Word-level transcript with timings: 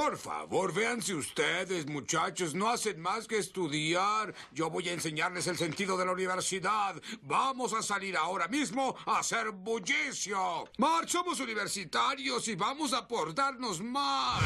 Por 0.00 0.16
favor, 0.16 0.72
véanse 0.72 1.12
ustedes, 1.12 1.86
muchachos. 1.86 2.54
No 2.54 2.70
hacen 2.70 2.98
más 2.98 3.28
que 3.28 3.36
estudiar. 3.36 4.32
Yo 4.50 4.70
voy 4.70 4.88
a 4.88 4.94
enseñarles 4.94 5.46
el 5.46 5.58
sentido 5.58 5.98
de 5.98 6.06
la 6.06 6.12
universidad. 6.12 6.94
Vamos 7.20 7.74
a 7.74 7.82
salir 7.82 8.16
ahora 8.16 8.48
mismo 8.48 8.96
a 9.04 9.18
hacer 9.18 9.50
bullicio. 9.50 10.64
March, 10.78 11.10
somos 11.10 11.38
universitarios 11.38 12.48
y 12.48 12.56
vamos 12.56 12.94
a 12.94 13.06
portarnos 13.06 13.82
mal. 13.82 14.40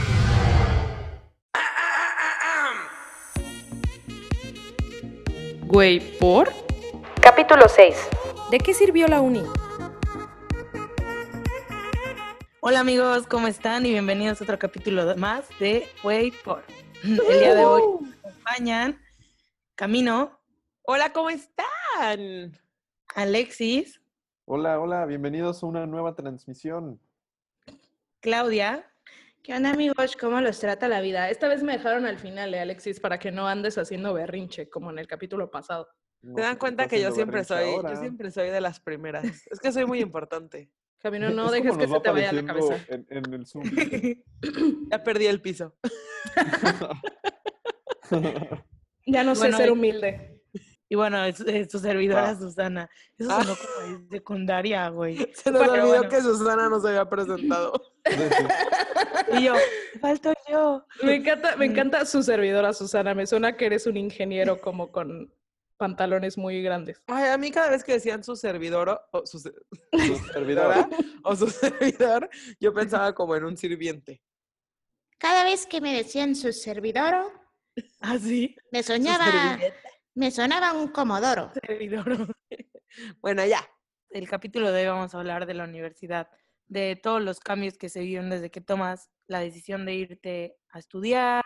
Güey, 5.67 6.19
¿por? 6.19 6.53
Capítulo 7.23 7.69
6. 7.69 7.95
¿De 8.51 8.59
qué 8.59 8.75
sirvió 8.75 9.07
la 9.07 9.21
uni? 9.21 9.45
Hola 12.67 12.81
amigos, 12.81 13.27
¿cómo 13.27 13.47
están? 13.47 13.85
Y 13.85 13.91
bienvenidos 13.91 14.41
a 14.41 14.45
otro 14.45 14.59
capítulo 14.59 15.15
más 15.19 15.47
de 15.61 15.87
Wait 16.03 16.33
For. 16.33 16.65
El 17.05 17.19
día 17.19 17.55
de 17.55 17.63
hoy 17.63 17.83
nos 18.01 18.15
acompañan 18.25 18.99
Camino. 19.75 20.41
Hola, 20.81 21.13
¿cómo 21.13 21.29
están? 21.29 22.59
Alexis. 23.15 24.01
Hola, 24.47 24.81
hola, 24.81 25.05
bienvenidos 25.05 25.63
a 25.63 25.67
una 25.67 25.87
nueva 25.87 26.15
transmisión. 26.15 26.99
Claudia. 28.21 28.91
¿Qué 29.43 29.55
onda 29.55 29.71
amigos? 29.71 30.17
¿Cómo 30.19 30.41
los 30.41 30.59
trata 30.59 30.89
la 30.89 31.03
vida? 31.03 31.29
Esta 31.29 31.49
vez 31.49 31.63
me 31.63 31.75
dejaron 31.75 32.07
al 32.07 32.17
final, 32.17 32.55
¿eh, 32.55 32.61
Alexis, 32.61 32.99
para 32.99 33.19
que 33.19 33.31
no 33.31 33.47
andes 33.47 33.77
haciendo 33.77 34.15
berrinche 34.15 34.71
como 34.71 34.91
en 34.91 34.99
el 34.99 35.07
capítulo 35.07 35.51
pasado. 35.51 35.91
¿Se 36.23 36.41
dan 36.41 36.57
cuenta 36.57 36.89
que 36.89 36.99
yo 36.99 37.13
siempre 37.13 37.45
soy, 37.45 37.75
yo 37.75 37.97
siempre 37.97 38.31
soy 38.31 38.49
de 38.49 38.63
las 38.63 38.81
primeras? 38.81 39.27
Es 39.51 39.61
que 39.61 39.71
soy 39.71 39.85
muy 39.85 40.01
importante. 40.01 40.71
Camino, 41.05 41.29
no 41.29 41.51
dejes 41.51 41.77
que 41.77 41.87
se 41.87 42.01
te 42.01 42.11
vaya 42.11 42.33
la 42.33 42.47
cabeza. 42.47 42.79
En, 42.89 43.35
el 43.35 43.47
Zoom. 43.47 43.63
ya 44.91 45.05
perdí 45.05 45.27
el 45.27 45.43
piso. 45.43 45.77
ya 49.07 49.23
no 49.23 49.35
sé 49.35 49.53
ser 49.53 49.71
humilde. 49.71 50.41
Y 50.89 50.95
bueno, 50.95 51.23
es, 51.27 51.45
su 51.71 51.79
servidora 51.79 52.35
Susana. 52.39 52.89
Eso 53.19 53.29
sonó 53.29 53.53
ah. 53.53 53.59
como 53.85 53.99
de 53.99 54.17
secundaria, 54.17 54.89
güey. 54.89 55.31
Se 55.35 55.51
nos 55.51 55.69
olvidó 55.69 56.09
que 56.09 56.23
Susana 56.23 56.71
nos 56.71 56.87
había 56.87 57.07
presentado. 57.07 57.75
y 59.35 59.45
yo, 59.45 59.57
falto 60.01 60.33
yo. 60.51 60.87
Me 61.03 61.17
encanta, 61.17 61.55
me 61.57 61.67
encanta 61.67 62.07
su 62.07 62.23
servidora 62.23 62.73
Susana. 62.73 63.13
Me 63.13 63.27
suena 63.27 63.59
que 63.59 63.67
eres 63.67 63.87
un 63.87 63.99
ingeniero 63.99 64.59
como 64.59 64.91
con 64.91 65.31
pantalones 65.85 66.39
muy 66.39 66.63
grandes. 66.63 67.03
Ay, 67.07 67.29
a 67.29 67.37
mí 67.37 67.51
cada 67.51 67.69
vez 67.69 67.85
que 67.85 67.93
decían 67.93 68.25
su 68.25 68.37
servidor 68.37 69.03
o 69.13 69.27
su, 69.27 69.39
servidora 70.33 70.89
o 71.23 71.37
su 71.37 71.47
servidor, 71.51 72.31
yo 72.59 72.73
pensaba 72.73 73.15
como 73.15 73.37
en 73.37 73.45
un 73.45 73.55
sirviente. 73.55 74.23
Cada 75.19 75.45
vez 75.45 75.67
que 75.67 75.83
me 75.83 75.95
decían 75.95 76.35
su 76.35 76.55
servidor, 76.55 77.31
¿Ah, 78.01 78.19
sí? 78.19 78.57
me 78.73 78.83
soñaba, 78.83 79.59
me 80.15 80.31
sonaba 80.31 80.73
un 80.73 80.89
comodoro. 80.89 81.53
Servidor. 81.67 82.35
bueno, 83.21 83.45
ya. 83.45 83.69
El 84.09 84.27
capítulo 84.27 84.73
de 84.73 84.83
hoy 84.83 84.89
vamos 84.89 85.15
a 85.15 85.19
hablar 85.19 85.45
de 85.45 85.53
la 85.53 85.65
universidad, 85.65 86.29
de 86.67 86.97
todos 86.97 87.21
los 87.21 87.41
cambios 87.41 87.77
que 87.77 87.91
se 87.91 88.01
viven 88.01 88.31
desde 88.31 88.51
que 88.51 88.63
tomas 88.63 89.11
la 89.27 89.41
decisión 89.41 89.85
de 89.85 89.95
irte 89.97 90.57
a 90.71 90.79
estudiar, 90.79 91.45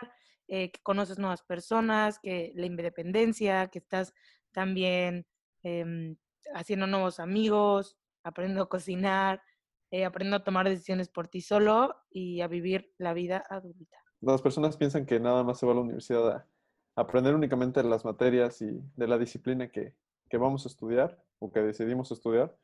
eh, 0.51 0.71
que 0.71 0.81
conoces 0.81 1.19
nuevas 1.19 1.43
personas, 1.43 2.17
que 2.17 2.51
la 2.55 2.65
independencia, 2.65 3.67
que 3.67 3.77
estás 3.77 4.15
también 4.51 5.27
em, 5.61 6.15
haciendo 6.55 6.87
nuevos 6.87 7.19
amigos, 7.19 7.99
aprendiendo 8.23 8.63
a 8.63 8.69
cocinar, 8.69 9.43
eh, 9.91 10.05
aprendiendo 10.05 10.37
a 10.37 10.43
tomar 10.43 10.67
decisiones 10.67 11.07
por 11.07 11.27
ti 11.27 11.41
solo 11.41 11.95
y 12.09 12.41
a 12.41 12.47
vivir 12.47 12.91
la 12.97 13.13
vida 13.13 13.43
adulta. 13.47 13.97
Las 14.21 14.41
personas 14.41 14.75
piensan 14.75 15.05
que 15.05 15.19
nada 15.19 15.43
más 15.43 15.59
se 15.59 15.67
va 15.67 15.73
a 15.73 15.75
la 15.75 15.81
universidad 15.81 16.27
a 16.29 16.47
aprender 16.95 17.35
únicamente 17.35 17.83
las 17.83 18.03
materias 18.03 18.59
y 18.63 18.81
de 18.95 19.07
la 19.07 19.19
disciplina 19.19 19.69
que, 19.69 19.93
que 20.31 20.37
vamos 20.37 20.65
a 20.65 20.69
estudiar 20.69 21.23
o 21.37 21.51
que 21.51 21.59
decidimos 21.59 22.11
estudiar 22.11 22.57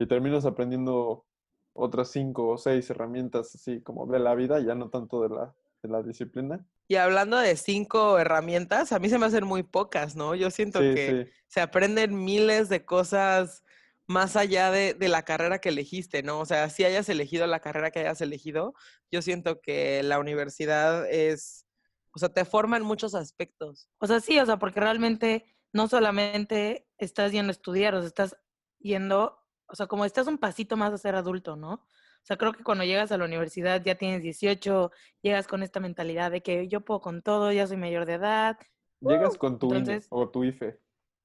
y 0.00 0.06
terminas 0.06 0.44
aprendiendo 0.44 1.24
otras 1.72 2.10
cinco 2.10 2.48
o 2.48 2.58
seis 2.58 2.90
herramientas 2.90 3.54
así 3.54 3.80
como 3.80 4.08
de 4.08 4.18
la 4.18 4.34
vida, 4.34 4.58
ya 4.58 4.74
no 4.74 4.90
tanto 4.90 5.22
de 5.22 5.28
la, 5.28 5.54
de 5.82 5.88
la 5.88 6.02
disciplina. 6.02 6.66
Y 6.88 6.96
hablando 6.96 7.36
de 7.36 7.56
cinco 7.56 8.18
herramientas, 8.18 8.92
a 8.92 8.98
mí 8.98 9.08
se 9.08 9.18
me 9.18 9.26
hacen 9.26 9.44
muy 9.44 9.62
pocas, 9.62 10.16
¿no? 10.16 10.34
Yo 10.34 10.50
siento 10.50 10.80
que 10.80 11.30
se 11.46 11.60
aprenden 11.60 12.24
miles 12.24 12.68
de 12.68 12.84
cosas 12.84 13.62
más 14.06 14.36
allá 14.36 14.70
de, 14.70 14.96
la 15.00 15.22
carrera 15.22 15.60
que 15.60 15.68
elegiste, 15.68 16.22
¿no? 16.22 16.40
O 16.40 16.46
sea, 16.46 16.70
si 16.70 16.84
hayas 16.84 17.10
elegido 17.10 17.46
la 17.46 17.60
carrera 17.60 17.90
que 17.90 18.00
hayas 18.00 18.22
elegido, 18.22 18.74
yo 19.10 19.20
siento 19.20 19.60
que 19.60 20.02
la 20.02 20.18
universidad 20.18 21.06
es, 21.10 21.66
o 22.12 22.18
sea, 22.18 22.30
te 22.30 22.46
forma 22.46 22.78
en 22.78 22.84
muchos 22.84 23.14
aspectos. 23.14 23.90
O 23.98 24.06
sea, 24.06 24.20
sí, 24.20 24.38
o 24.38 24.46
sea, 24.46 24.58
porque 24.58 24.80
realmente 24.80 25.44
no 25.74 25.88
solamente 25.88 26.88
estás 26.96 27.32
yendo 27.32 27.50
a 27.50 27.52
estudiar, 27.52 27.94
o 27.94 28.00
sea, 28.00 28.08
estás 28.08 28.36
yendo, 28.78 29.38
o 29.66 29.76
sea, 29.76 29.86
como 29.86 30.06
estás 30.06 30.26
un 30.26 30.38
pasito 30.38 30.78
más 30.78 30.92
a 30.94 30.98
ser 30.98 31.14
adulto, 31.14 31.56
¿no? 31.56 31.84
O 32.22 32.26
sea, 32.28 32.36
creo 32.36 32.52
que 32.52 32.62
cuando 32.64 32.84
llegas 32.84 33.10
a 33.12 33.16
la 33.16 33.24
universidad 33.24 33.82
ya 33.82 33.94
tienes 33.94 34.22
18, 34.22 34.90
llegas 35.22 35.46
con 35.46 35.62
esta 35.62 35.80
mentalidad 35.80 36.30
de 36.30 36.42
que 36.42 36.68
yo 36.68 36.82
puedo 36.82 37.00
con 37.00 37.22
todo, 37.22 37.52
ya 37.52 37.66
soy 37.66 37.76
mayor 37.76 38.04
de 38.04 38.14
edad. 38.14 38.58
Llegas 39.00 39.36
¡Uh! 39.36 39.38
con 39.38 39.58
tu 39.58 39.74
INE 39.74 40.00
o 40.10 40.28
tu 40.28 40.44
IFE, 40.44 40.78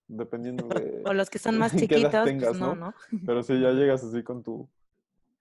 dependiendo 0.08 0.68
de... 0.68 1.02
o 1.06 1.14
los 1.14 1.30
que 1.30 1.40
son 1.40 1.58
más 1.60 1.76
chiquitos, 1.76 2.30
pues 2.30 2.60
no, 2.60 2.76
¿no? 2.76 2.94
Pero 3.26 3.44
si 3.44 3.60
ya 3.60 3.72
llegas 3.72 4.04
así 4.04 4.24
con 4.24 4.44
tu, 4.44 4.70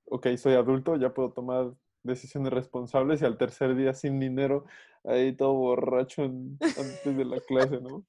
ok, 0.07 0.29
soy 0.37 0.55
adulto, 0.55 0.97
ya 0.97 1.15
puedo 1.15 1.31
tomar 1.31 1.73
decisiones 2.03 2.53
responsables 2.53 3.23
y 3.23 3.25
al 3.25 3.39
tercer 3.39 3.75
día 3.75 3.95
sin 3.95 4.19
dinero, 4.21 4.67
ahí 5.05 5.33
todo 5.33 5.55
borracho 5.55 6.23
antes 6.23 7.17
de 7.17 7.25
la 7.25 7.41
clase, 7.41 7.81
¿no? 7.81 8.05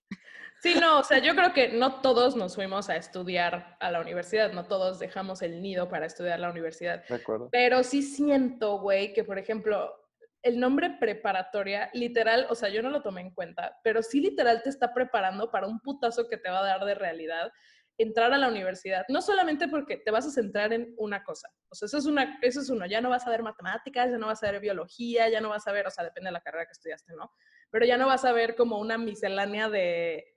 Sí, 0.62 0.76
no, 0.80 1.00
o 1.00 1.04
sea, 1.04 1.20
yo 1.20 1.36
creo 1.36 1.52
que 1.52 1.74
no 1.74 2.00
todos 2.00 2.38
nos 2.38 2.56
fuimos 2.56 2.90
a 2.90 2.96
estudiar 2.96 3.76
a 3.82 3.92
la 3.92 4.00
universidad, 4.00 4.54
no 4.54 4.64
todos 4.64 4.98
dejamos 4.98 5.42
el 5.42 5.62
nido 5.62 5.90
para 5.90 6.06
estudiar 6.06 6.40
la 6.40 6.50
universidad. 6.50 7.04
De 7.06 7.16
acuerdo. 7.16 7.50
Pero 7.52 7.84
sí 7.84 8.02
siento, 8.02 8.80
güey, 8.80 9.12
que 9.14 9.26
por 9.26 9.38
ejemplo, 9.38 9.94
el 10.42 10.60
nombre 10.60 10.92
preparatoria, 11.00 11.90
literal, 11.94 12.48
o 12.50 12.56
sea, 12.56 12.70
yo 12.70 12.82
no 12.82 12.90
lo 12.90 13.02
tomé 13.02 13.22
en 13.22 13.32
cuenta, 13.32 13.78
pero 13.84 14.02
sí 14.04 14.22
literal 14.22 14.62
te 14.64 14.70
está 14.70 14.94
preparando 14.94 15.52
para 15.52 15.68
un 15.68 15.80
putazo 15.80 16.30
que 16.30 16.38
te 16.38 16.50
va 16.50 16.60
a 16.60 16.66
dar 16.66 16.86
de 16.86 16.96
realidad 16.96 17.52
entrar 17.98 18.34
a 18.34 18.38
la 18.38 18.48
universidad, 18.48 19.06
no 19.10 19.22
solamente 19.22 19.68
porque 19.68 19.98
te 19.98 20.12
vas 20.12 20.26
a 20.26 20.32
centrar 20.32 20.74
en 20.74 20.94
una 20.98 21.24
cosa, 21.24 21.50
o 21.70 21.76
sea, 21.76 21.86
eso 21.86 21.98
es, 21.98 22.06
una, 22.06 22.40
eso 22.42 22.62
es 22.62 22.70
uno, 22.70 22.86
ya 22.86 23.02
no 23.02 23.10
vas 23.10 23.28
a 23.28 23.30
ver 23.30 23.44
matemáticas, 23.44 24.12
ya 24.12 24.18
no 24.18 24.28
vas 24.28 24.44
a 24.44 24.52
ver 24.52 24.62
biología, 24.62 25.30
ya 25.30 25.42
no 25.42 25.50
vas 25.50 25.68
a 25.68 25.72
ver, 25.72 25.88
o 25.88 25.92
sea, 25.92 26.04
depende 26.04 26.30
de 26.30 26.34
la 26.34 26.42
carrera 26.42 26.66
que 26.66 26.72
estudiaste, 26.72 27.14
¿no? 27.14 27.32
Pero 27.70 27.86
ya 27.86 27.98
no 27.98 28.08
vas 28.08 28.26
a 28.26 28.32
ver 28.32 28.56
como 28.56 28.80
una 28.80 28.98
miscelánea 28.98 29.70
de 29.70 30.34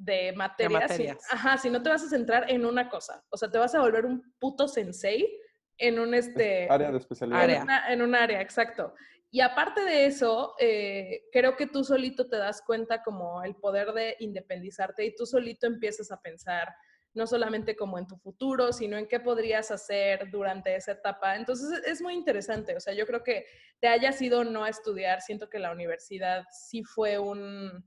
de 0.00 0.32
materias. 0.32 1.26
ajá, 1.30 1.58
si 1.58 1.68
no 1.68 1.82
te 1.82 1.90
vas 1.90 2.02
a 2.02 2.08
centrar 2.08 2.50
en 2.50 2.64
una 2.64 2.88
cosa. 2.88 3.22
O 3.28 3.36
sea, 3.36 3.50
te 3.50 3.58
vas 3.58 3.74
a 3.74 3.80
volver 3.80 4.06
un 4.06 4.34
puto 4.38 4.66
sensei 4.66 5.28
en 5.76 5.98
un 5.98 6.14
este... 6.14 6.66
Área 6.70 6.90
de 6.90 6.98
especialidad. 6.98 7.90
En, 7.90 8.00
un 8.00 8.14
área, 8.14 8.40
exacto. 8.40 8.94
Y 9.30 9.42
aparte 9.42 9.82
de 9.82 10.06
eso, 10.06 10.54
eh, 10.58 11.24
creo 11.30 11.54
que 11.54 11.66
tú 11.66 11.84
solito 11.84 12.28
te 12.28 12.38
das 12.38 12.62
cuenta 12.62 13.02
como 13.02 13.42
el 13.44 13.54
poder 13.56 13.92
de 13.92 14.16
independizarte 14.20 15.04
y 15.04 15.14
tú 15.14 15.26
solito 15.26 15.66
empiezas 15.66 16.10
a 16.10 16.20
pensar 16.20 16.74
no 17.14 17.26
solamente 17.26 17.76
como 17.76 17.98
en 17.98 18.06
tu 18.06 18.16
futuro, 18.16 18.72
sino 18.72 18.96
en 18.96 19.08
qué 19.08 19.20
podrías 19.20 19.70
hacer 19.70 20.30
durante 20.30 20.74
esa 20.76 20.92
etapa. 20.92 21.36
Entonces 21.36 21.82
es 21.86 22.00
muy 22.00 22.14
interesante. 22.14 22.76
O 22.76 22.80
sea, 22.80 22.94
yo 22.94 23.06
creo 23.06 23.22
que 23.22 23.46
te 23.80 23.88
hayas 23.88 24.20
ido 24.22 24.44
no 24.44 24.64
a 24.64 24.68
estudiar, 24.68 25.20
siento 25.20 25.48
que 25.48 25.58
la 25.58 25.72
universidad 25.72 26.44
sí 26.52 26.84
fue 26.84 27.18
un, 27.18 27.84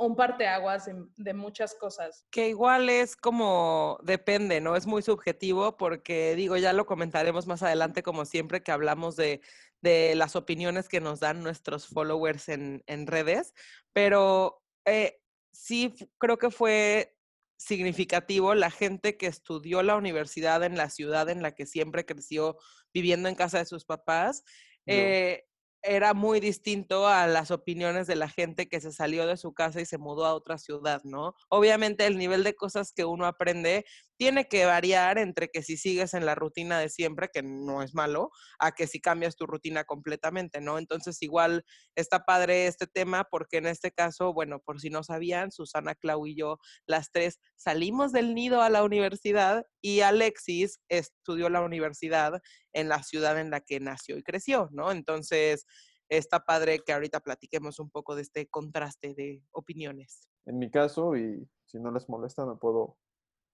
un 0.00 0.16
parteaguas 0.16 0.86
de, 0.86 0.94
de 1.16 1.34
muchas 1.34 1.74
cosas. 1.74 2.26
Que 2.30 2.48
igual 2.48 2.88
es 2.88 3.16
como 3.16 3.98
depende, 4.02 4.60
¿no? 4.60 4.76
Es 4.76 4.86
muy 4.86 5.02
subjetivo 5.02 5.76
porque 5.76 6.34
digo, 6.36 6.56
ya 6.56 6.72
lo 6.72 6.86
comentaremos 6.86 7.46
más 7.46 7.62
adelante 7.62 8.02
como 8.02 8.24
siempre 8.24 8.62
que 8.62 8.72
hablamos 8.72 9.16
de, 9.16 9.40
las 9.82 10.36
opiniones 10.36 10.90
que 10.90 11.00
nos 11.00 11.20
dan 11.20 11.42
nuestros 11.42 11.86
followers 11.86 12.50
en, 12.50 13.06
redes, 13.06 13.54
pero 13.94 14.62
eh, 14.84 15.22
sí 15.52 15.94
creo 16.18 16.36
que 16.36 16.50
fue 16.50 17.16
significativo 17.60 18.54
la 18.54 18.70
gente 18.70 19.18
que 19.18 19.26
estudió 19.26 19.82
la 19.82 19.96
universidad 19.96 20.64
en 20.64 20.78
la 20.78 20.88
ciudad 20.88 21.28
en 21.28 21.42
la 21.42 21.54
que 21.54 21.66
siempre 21.66 22.06
creció 22.06 22.56
viviendo 22.94 23.28
en 23.28 23.34
casa 23.34 23.58
de 23.58 23.66
sus 23.66 23.84
papás. 23.84 24.44
Eh, 24.86 25.44
era 25.82 26.14
muy 26.14 26.40
distinto 26.40 27.06
a 27.06 27.26
las 27.26 27.50
opiniones 27.50 28.06
de 28.06 28.16
la 28.16 28.30
gente 28.30 28.66
que 28.66 28.80
se 28.80 28.92
salió 28.92 29.26
de 29.26 29.36
su 29.36 29.52
casa 29.52 29.80
y 29.80 29.84
se 29.84 29.98
mudó 29.98 30.24
a 30.24 30.34
otra 30.34 30.56
ciudad, 30.56 31.02
¿no? 31.04 31.34
Obviamente 31.50 32.06
el 32.06 32.16
nivel 32.16 32.44
de 32.44 32.54
cosas 32.54 32.92
que 32.92 33.04
uno 33.04 33.26
aprende 33.26 33.84
tiene 34.20 34.48
que 34.48 34.66
variar 34.66 35.16
entre 35.16 35.48
que 35.48 35.62
si 35.62 35.78
sigues 35.78 36.12
en 36.12 36.26
la 36.26 36.34
rutina 36.34 36.78
de 36.78 36.90
siempre, 36.90 37.30
que 37.32 37.42
no 37.42 37.82
es 37.82 37.94
malo, 37.94 38.30
a 38.58 38.72
que 38.72 38.86
si 38.86 39.00
cambias 39.00 39.34
tu 39.34 39.46
rutina 39.46 39.84
completamente, 39.84 40.60
¿no? 40.60 40.76
Entonces 40.76 41.22
igual 41.22 41.64
está 41.94 42.26
padre 42.26 42.66
este 42.66 42.86
tema 42.86 43.24
porque 43.30 43.56
en 43.56 43.66
este 43.66 43.92
caso, 43.92 44.34
bueno, 44.34 44.60
por 44.60 44.78
si 44.78 44.90
no 44.90 45.02
sabían, 45.02 45.50
Susana, 45.50 45.94
Clau 45.94 46.26
y 46.26 46.36
yo, 46.36 46.58
las 46.84 47.10
tres 47.10 47.40
salimos 47.56 48.12
del 48.12 48.34
nido 48.34 48.60
a 48.60 48.68
la 48.68 48.84
universidad 48.84 49.64
y 49.80 50.00
Alexis 50.00 50.80
estudió 50.90 51.48
la 51.48 51.62
universidad 51.62 52.42
en 52.74 52.90
la 52.90 53.02
ciudad 53.02 53.40
en 53.40 53.48
la 53.48 53.62
que 53.62 53.80
nació 53.80 54.18
y 54.18 54.22
creció, 54.22 54.68
¿no? 54.70 54.92
Entonces, 54.92 55.64
está 56.10 56.40
padre 56.40 56.80
que 56.84 56.92
ahorita 56.92 57.20
platiquemos 57.20 57.78
un 57.78 57.88
poco 57.88 58.14
de 58.16 58.20
este 58.20 58.48
contraste 58.48 59.14
de 59.14 59.42
opiniones. 59.52 60.28
En 60.44 60.58
mi 60.58 60.70
caso, 60.70 61.16
y 61.16 61.48
si 61.64 61.78
no 61.78 61.90
les 61.90 62.06
molesta, 62.10 62.44
me 62.44 62.56
puedo 62.56 62.98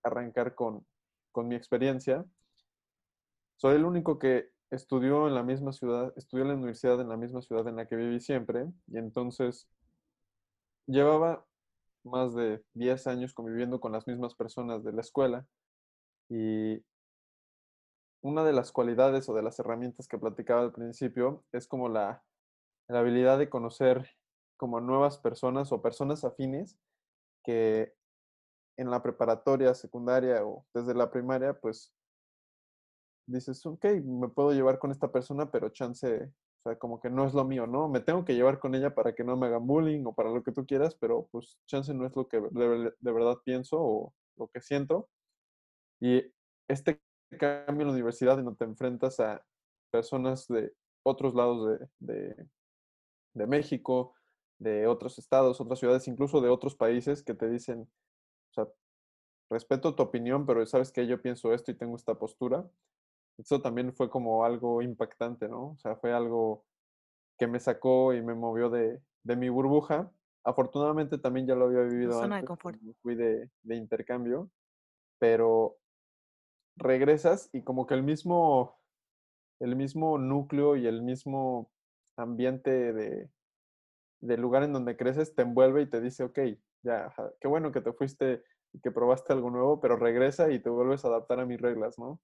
arrancar 0.06 0.54
con, 0.54 0.86
con 1.32 1.48
mi 1.48 1.54
experiencia. 1.54 2.24
Soy 3.56 3.76
el 3.76 3.84
único 3.84 4.18
que 4.18 4.50
estudió 4.70 5.28
en 5.28 5.34
la 5.34 5.42
misma 5.42 5.72
ciudad, 5.72 6.12
estudió 6.16 6.44
en 6.44 6.48
la 6.48 6.54
universidad 6.54 7.00
en 7.00 7.08
la 7.08 7.16
misma 7.16 7.40
ciudad 7.42 7.66
en 7.68 7.76
la 7.76 7.86
que 7.86 7.96
viví 7.96 8.20
siempre, 8.20 8.66
y 8.88 8.98
entonces 8.98 9.68
llevaba 10.86 11.46
más 12.04 12.34
de 12.34 12.62
10 12.74 13.06
años 13.06 13.34
conviviendo 13.34 13.80
con 13.80 13.92
las 13.92 14.06
mismas 14.06 14.34
personas 14.34 14.84
de 14.84 14.92
la 14.92 15.00
escuela, 15.00 15.46
y 16.28 16.84
una 18.22 18.44
de 18.44 18.52
las 18.52 18.72
cualidades 18.72 19.28
o 19.28 19.34
de 19.34 19.42
las 19.42 19.58
herramientas 19.58 20.08
que 20.08 20.18
platicaba 20.18 20.62
al 20.62 20.72
principio 20.72 21.44
es 21.52 21.68
como 21.68 21.88
la, 21.88 22.24
la 22.88 22.98
habilidad 23.00 23.38
de 23.38 23.48
conocer 23.48 24.10
como 24.56 24.80
nuevas 24.80 25.18
personas 25.18 25.70
o 25.70 25.82
personas 25.82 26.24
afines 26.24 26.76
que 27.44 27.94
en 28.76 28.90
la 28.90 29.02
preparatoria, 29.02 29.74
secundaria 29.74 30.44
o 30.44 30.66
desde 30.74 30.94
la 30.94 31.10
primaria, 31.10 31.54
pues 31.58 31.92
dices, 33.26 33.64
ok, 33.66 33.84
me 34.04 34.28
puedo 34.28 34.52
llevar 34.52 34.78
con 34.78 34.90
esta 34.90 35.10
persona, 35.10 35.50
pero 35.50 35.70
chance, 35.70 36.24
o 36.24 36.62
sea, 36.62 36.78
como 36.78 37.00
que 37.00 37.10
no 37.10 37.26
es 37.26 37.34
lo 37.34 37.44
mío, 37.44 37.66
¿no? 37.66 37.88
Me 37.88 38.00
tengo 38.00 38.24
que 38.24 38.34
llevar 38.34 38.58
con 38.58 38.74
ella 38.74 38.94
para 38.94 39.14
que 39.14 39.24
no 39.24 39.36
me 39.36 39.46
hagan 39.46 39.66
bullying 39.66 40.04
o 40.06 40.14
para 40.14 40.30
lo 40.30 40.42
que 40.42 40.52
tú 40.52 40.66
quieras, 40.66 40.94
pero 40.94 41.28
pues 41.32 41.58
chance 41.66 41.92
no 41.94 42.06
es 42.06 42.14
lo 42.14 42.28
que 42.28 42.40
de, 42.40 43.12
verdad 43.12 43.38
pienso 43.44 43.78
o 43.80 44.14
lo 44.36 44.48
que 44.48 44.60
siento. 44.60 45.08
Y 46.00 46.22
este 46.68 47.00
cambio 47.38 47.82
en 47.82 47.88
la 47.88 47.94
universidad, 47.94 48.36
donde 48.36 48.56
te 48.56 48.64
enfrentas 48.64 49.18
a 49.20 49.44
personas 49.90 50.46
de 50.48 50.72
otros 51.02 51.34
lados 51.34 51.78
de, 51.98 52.48
de 53.34 53.46
México, 53.46 54.14
de 54.58 54.86
otros 54.86 55.18
estados, 55.18 55.60
otras 55.60 55.78
ciudades, 55.78 56.08
incluso 56.08 56.40
de 56.40 56.48
otros 56.48 56.74
países 56.74 57.22
que 57.22 57.34
te 57.34 57.48
dicen, 57.48 57.88
o 58.50 58.52
sea, 58.52 58.68
respeto 59.50 59.94
tu 59.94 60.02
opinión, 60.02 60.46
pero 60.46 60.64
sabes 60.66 60.92
que 60.92 61.06
yo 61.06 61.20
pienso 61.20 61.52
esto 61.52 61.70
y 61.70 61.76
tengo 61.76 61.96
esta 61.96 62.14
postura. 62.14 62.68
Eso 63.38 63.60
también 63.60 63.94
fue 63.94 64.08
como 64.08 64.44
algo 64.44 64.82
impactante, 64.82 65.48
¿no? 65.48 65.72
O 65.72 65.78
sea, 65.78 65.96
fue 65.96 66.12
algo 66.12 66.64
que 67.38 67.46
me 67.46 67.60
sacó 67.60 68.14
y 68.14 68.22
me 68.22 68.34
movió 68.34 68.70
de, 68.70 69.00
de 69.22 69.36
mi 69.36 69.48
burbuja. 69.48 70.10
Afortunadamente 70.42 71.18
también 71.18 71.46
ya 71.46 71.54
lo 71.54 71.66
había 71.66 71.82
vivido 71.82 72.12
Zona 72.12 72.28
de 72.28 72.34
antes, 72.34 72.48
confort. 72.48 72.78
cuando 72.78 72.94
fui 73.02 73.14
de, 73.14 73.50
de 73.62 73.76
intercambio, 73.76 74.50
pero 75.18 75.78
regresas 76.76 77.50
y 77.52 77.62
como 77.62 77.86
que 77.86 77.94
el 77.94 78.02
mismo, 78.02 78.78
el 79.60 79.76
mismo 79.76 80.18
núcleo 80.18 80.76
y 80.76 80.86
el 80.86 81.02
mismo 81.02 81.70
ambiente 82.16 82.92
de, 82.92 83.30
del 84.20 84.40
lugar 84.40 84.62
en 84.62 84.72
donde 84.72 84.96
creces 84.96 85.34
te 85.34 85.42
envuelve 85.42 85.82
y 85.82 85.90
te 85.90 86.00
dice, 86.00 86.24
ok, 86.24 86.38
ya, 86.86 87.12
qué 87.40 87.48
bueno 87.48 87.72
que 87.72 87.80
te 87.82 87.92
fuiste 87.92 88.42
y 88.72 88.80
que 88.80 88.90
probaste 88.92 89.32
algo 89.32 89.50
nuevo, 89.50 89.80
pero 89.80 89.96
regresa 89.96 90.50
y 90.50 90.60
te 90.62 90.70
vuelves 90.70 91.04
a 91.04 91.08
adaptar 91.08 91.40
a 91.40 91.46
mis 91.46 91.60
reglas, 91.60 91.98
¿no? 91.98 92.22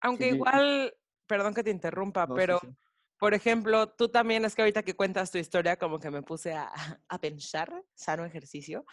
Aunque 0.00 0.28
Sí. 0.28 0.34
igual, 0.34 0.94
perdón 1.26 1.54
que 1.54 1.64
te 1.64 1.70
interrumpa, 1.70 2.26
No, 2.28 2.38
sí, 2.40 2.46
pero 2.46 2.58
sí. 2.60 2.76
por 3.18 3.34
ejemplo, 3.34 3.88
tú 3.94 4.08
también 4.10 4.44
es 4.44 4.54
que 4.54 4.62
ahorita 4.62 4.82
que 4.82 4.94
cuentas 4.94 5.30
tu 5.30 5.38
historia, 5.38 5.78
como 5.78 5.98
que 5.98 6.10
me 6.10 6.22
puse 6.22 6.52
a, 6.54 6.70
a 7.08 7.20
pensar, 7.20 7.84
sano 7.94 8.24
ejercicio, 8.24 8.84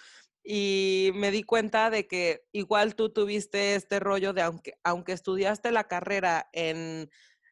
y 0.43 1.11
me 1.15 1.31
di 1.31 1.43
cuenta 1.43 1.89
de 1.89 2.07
que 2.07 2.45
igual 2.51 2.95
tú 2.95 3.11
tuviste 3.13 3.75
este 3.75 3.99
rollo 3.99 4.33
de 4.33 4.41
aunque, 4.41 4.73
aunque 4.83 5.13
estudiaste 5.13 5.71
la 5.71 5.85
carrera 5.85 6.49
en, 6.53 7.09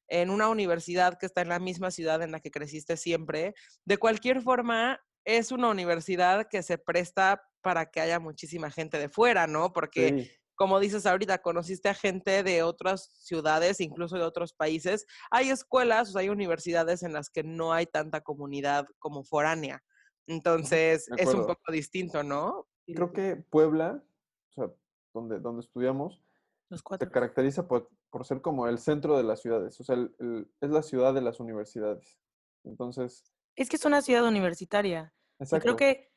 en 0.07 0.29
una 0.29 0.49
universidad 0.49 1.17
que 1.17 1.25
está 1.25 1.41
en 1.41 1.49
la 1.49 1.59
misma 1.59 1.91
ciudad 1.91 2.21
en 2.21 2.31
la 2.31 2.41
que 2.41 2.51
creciste 2.51 2.97
siempre, 2.97 3.53
de 3.85 3.97
cualquier 3.97 4.41
forma 4.41 4.99
es 5.25 5.51
una 5.51 5.69
universidad 5.69 6.47
que 6.49 6.63
se 6.63 6.77
presta 6.77 7.43
para 7.61 7.91
que 7.91 8.01
haya 8.01 8.19
muchísima 8.19 8.71
gente 8.71 8.97
de 8.97 9.09
fuera, 9.09 9.47
¿no? 9.47 9.71
Porque 9.73 10.15
Sí, 10.23 10.31
como 10.55 10.79
dices 10.79 11.05
ahorita, 11.07 11.39
conociste 11.41 11.89
a 11.89 11.93
gente 11.95 12.43
de 12.43 12.61
otras 12.63 13.09
ciudades, 13.23 13.79
incluso 13.79 14.15
de 14.17 14.23
otros 14.23 14.53
países. 14.53 15.05
Hay 15.31 15.49
escuelas, 15.49 16.09
o 16.09 16.11
sea, 16.13 16.21
hay 16.21 16.29
universidades 16.29 17.01
en 17.03 17.13
las 17.13 17.29
que 17.31 17.43
no 17.43 17.73
hay 17.73 17.87
tanta 17.87 18.21
comunidad 18.21 18.85
como 18.99 19.23
foránea. 19.23 19.83
Entonces, 20.27 21.07
es 21.17 21.33
un 21.33 21.45
poco 21.47 21.71
distinto, 21.71 22.23
¿no? 22.23 22.67
creo 22.93 23.11
que 23.13 23.37
Puebla, 23.37 24.03
o 24.49 24.53
sea, 24.53 24.71
donde, 25.13 25.39
donde 25.39 25.61
estudiamos, 25.61 26.21
Los 26.69 26.83
se 26.99 27.09
caracteriza 27.09 27.67
por, 27.67 27.89
por 28.09 28.25
ser 28.25 28.41
como 28.41 28.67
el 28.67 28.77
centro 28.79 29.17
de 29.17 29.23
las 29.23 29.41
ciudades, 29.41 29.79
o 29.79 29.83
sea, 29.83 29.95
el- 29.95 30.13
el- 30.19 30.51
es 30.61 30.69
la 30.69 30.83
ciudad 30.83 31.13
de 31.13 31.21
las 31.21 31.39
universidades. 31.39 32.19
Entonces, 32.63 33.33
Es 33.61 33.69
que 33.69 33.75
es 33.75 33.85
una 33.85 34.01
ciudad 34.01 34.25
universitaria. 34.25 35.13
Y 35.39 35.59
creo 35.59 35.75
que 35.75 36.11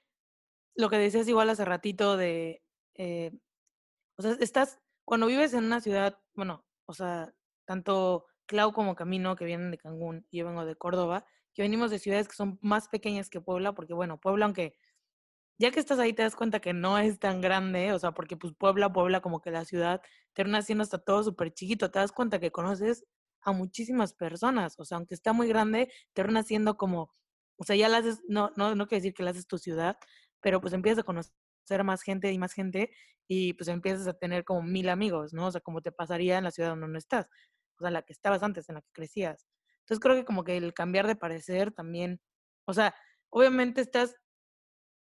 lo 0.75 0.89
que 0.89 0.97
decías 0.97 1.29
igual 1.29 1.51
hace 1.51 1.67
ratito 1.67 2.17
de, 2.17 2.63
eh, 2.95 3.33
o 4.17 4.23
sea, 4.23 4.33
estás, 4.41 4.81
cuando 5.05 5.27
vives 5.27 5.53
en 5.53 5.65
una 5.65 5.83
ciudad, 5.83 6.19
bueno, 6.33 6.65
o 6.87 6.95
sea, 6.95 7.35
tanto 7.67 8.25
Clau 8.47 8.73
como 8.73 8.95
Camino, 8.95 9.37
que 9.37 9.45
vienen 9.45 9.71
de 9.71 9.77
Cancún, 9.77 10.27
y 10.31 10.39
yo 10.39 10.47
vengo 10.47 10.65
de 10.65 10.75
Córdoba, 10.75 11.27
que 11.53 11.61
venimos 11.61 11.91
de 11.91 11.99
ciudades 11.99 12.29
que 12.29 12.35
son 12.35 12.59
más 12.63 12.89
pequeñas 12.89 13.29
que 13.29 13.43
Puebla, 13.43 13.75
porque 13.75 13.93
bueno, 13.93 14.19
Puebla, 14.19 14.47
aunque 14.47 14.79
ya 15.59 15.71
que 15.71 15.81
estás 15.81 15.99
ahí 15.99 16.15
te 16.15 16.23
das 16.23 16.37
cuenta 16.37 16.61
que 16.61 16.73
no 16.73 16.97
es 16.97 17.19
tan 17.19 17.43
grande, 17.43 17.93
o 17.93 17.99
sea, 17.99 18.13
porque 18.13 18.39
pues 18.39 18.55
Puebla, 18.55 18.91
Puebla, 18.91 19.21
como 19.21 19.43
que 19.43 19.51
la 19.51 19.67
ciudad 19.67 20.01
termina 20.33 20.63
siendo 20.63 20.83
hasta 20.83 20.97
todo 20.97 21.23
súper 21.23 21.53
chiquito, 21.53 21.91
te 21.91 21.99
das 21.99 22.11
cuenta 22.11 22.41
que 22.41 22.51
conoces 22.51 23.05
a 23.43 23.53
muchísimas 23.53 24.15
personas, 24.15 24.81
o 24.81 24.85
sea, 24.87 24.97
aunque 24.97 25.15
está 25.15 25.35
muy 25.35 25.47
grande, 25.47 25.93
termina 26.15 26.43
siendo 26.43 26.79
como, 26.79 27.15
o 27.57 27.65
sea, 27.65 27.77
ya 27.77 27.89
la 27.89 27.99
haces, 27.99 28.23
no, 28.29 28.51
no, 28.57 28.75
no 28.75 28.87
quiere 28.87 29.03
decir 29.03 29.15
que 29.15 29.23
la 29.23 29.31
haces 29.31 29.47
tu 29.47 29.59
ciudad, 29.59 29.97
pero 30.41 30.61
pues 30.61 30.73
empiezas 30.73 31.01
a 31.01 31.03
conocer 31.05 31.85
más 31.85 32.03
gente 32.03 32.33
y 32.33 32.39
más 32.39 32.53
gente 32.53 32.91
y 33.29 33.55
pues 33.55 33.69
empiezas 33.69 34.07
a 34.07 34.15
tener 34.15 34.45
como 34.45 34.63
mil 34.63 34.89
amigos, 34.89 35.33
¿no? 35.33 35.47
O 35.47 35.53
sea, 35.53 35.61
como 35.61 35.81
te 35.83 35.93
pasaría 35.93 36.39
en 36.39 36.45
la 36.45 36.51
ciudad 36.51 36.71
donde 36.71 36.89
no 36.89 36.99
estás, 36.99 37.27
o 37.79 37.83
sea, 37.83 37.91
la 37.91 38.03
que 38.03 38.13
estabas 38.13 38.43
antes, 38.43 38.69
en 38.69 38.77
la 38.77 38.83
que 38.83 38.91
crecías. 38.93 39.47
Entonces 39.81 40.01
creo 40.01 40.17
que 40.17 40.25
como 40.25 40.45
que 40.45 40.57
el 40.57 40.75
cambiar 40.75 41.07
de 41.07 41.17
parecer 41.17 41.73
también, 41.73 42.21
o 42.67 42.75
sea, 42.75 42.95
obviamente 43.31 43.81
estás 43.81 44.17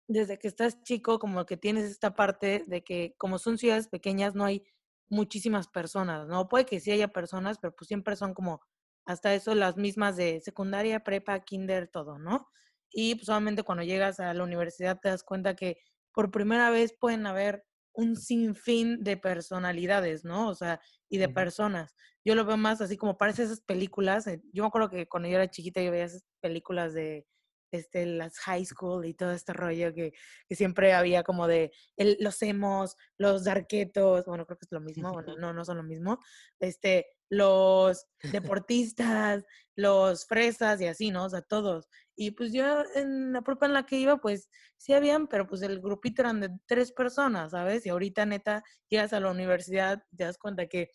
desde 0.08 0.38
que 0.38 0.48
estás 0.48 0.82
chico, 0.82 1.18
como 1.18 1.46
que 1.46 1.56
tienes 1.56 1.84
esta 1.90 2.14
parte 2.14 2.64
de 2.66 2.82
que 2.84 3.14
como 3.18 3.38
son 3.38 3.58
ciudades 3.58 3.88
pequeñas, 3.88 4.34
no 4.34 4.44
hay 4.44 4.64
muchísimas 5.08 5.68
personas, 5.68 6.28
¿no? 6.28 6.48
Puede 6.48 6.66
que 6.66 6.80
sí 6.80 6.90
haya 6.90 7.08
personas, 7.08 7.58
pero 7.60 7.74
pues 7.74 7.88
siempre 7.88 8.16
son 8.16 8.34
como 8.34 8.60
hasta 9.04 9.34
eso 9.34 9.54
las 9.54 9.76
mismas 9.76 10.16
de 10.16 10.40
secundaria, 10.40 11.00
prepa, 11.04 11.40
kinder, 11.40 11.88
todo, 11.88 12.18
¿no? 12.18 12.48
Y 12.90 13.14
pues 13.14 13.26
solamente 13.26 13.62
cuando 13.62 13.84
llegas 13.84 14.20
a 14.20 14.34
la 14.34 14.44
universidad 14.44 14.98
te 15.00 15.08
das 15.08 15.22
cuenta 15.24 15.56
que 15.56 15.78
por 16.12 16.30
primera 16.30 16.70
vez 16.70 16.94
pueden 16.98 17.26
haber 17.26 17.64
un 17.94 18.16
sinfín 18.16 19.02
de 19.04 19.16
personalidades, 19.16 20.24
¿no? 20.24 20.48
O 20.48 20.54
sea, 20.54 20.80
y 21.08 21.18
de 21.18 21.28
personas. 21.28 21.94
Yo 22.24 22.34
lo 22.34 22.44
veo 22.44 22.56
más 22.56 22.80
así 22.80 22.96
como 22.96 23.18
parece 23.18 23.42
esas 23.44 23.60
películas. 23.60 24.26
eh, 24.26 24.42
Yo 24.52 24.62
me 24.62 24.68
acuerdo 24.68 24.90
que 24.90 25.08
cuando 25.08 25.28
yo 25.28 25.36
era 25.36 25.50
chiquita 25.50 25.82
yo 25.82 25.90
veía 25.90 26.04
esas 26.06 26.24
películas 26.40 26.94
de 26.94 27.26
este, 27.72 28.06
las 28.06 28.38
high 28.40 28.64
school 28.64 29.04
y 29.06 29.14
todo 29.14 29.32
este 29.32 29.52
rollo 29.52 29.92
que, 29.94 30.12
que 30.48 30.54
siempre 30.56 30.92
había 30.92 31.22
como 31.24 31.46
de 31.48 31.72
el- 31.96 32.16
los 32.20 32.40
emos, 32.42 32.96
los 33.18 33.44
darquetos, 33.44 34.26
bueno, 34.26 34.46
creo 34.46 34.58
que 34.58 34.66
es 34.66 34.72
lo 34.72 34.80
mismo, 34.80 35.12
bueno, 35.12 35.34
no, 35.38 35.52
no 35.52 35.64
son 35.64 35.78
lo 35.78 35.82
mismo, 35.82 36.18
este, 36.60 37.06
los 37.30 38.06
deportistas, 38.30 39.44
los 39.74 40.26
fresas 40.26 40.80
y 40.80 40.86
así, 40.86 41.10
¿no? 41.10 41.24
O 41.24 41.30
sea, 41.30 41.42
todos. 41.42 41.88
Y 42.14 42.32
pues 42.32 42.52
yo 42.52 42.64
en 42.94 43.32
la 43.32 43.42
prepa 43.42 43.66
en 43.66 43.72
la 43.72 43.86
que 43.86 43.96
iba, 43.96 44.18
pues 44.18 44.50
sí 44.76 44.92
habían, 44.92 45.26
pero 45.28 45.46
pues 45.46 45.62
el 45.62 45.80
grupito 45.80 46.22
eran 46.22 46.40
de 46.40 46.50
tres 46.66 46.92
personas, 46.92 47.52
¿sabes? 47.52 47.86
Y 47.86 47.88
ahorita 47.88 48.26
neta 48.26 48.62
llegas 48.88 49.12
a 49.14 49.20
la 49.20 49.30
universidad, 49.30 50.02
te 50.16 50.24
das 50.24 50.38
cuenta 50.38 50.66
que, 50.66 50.90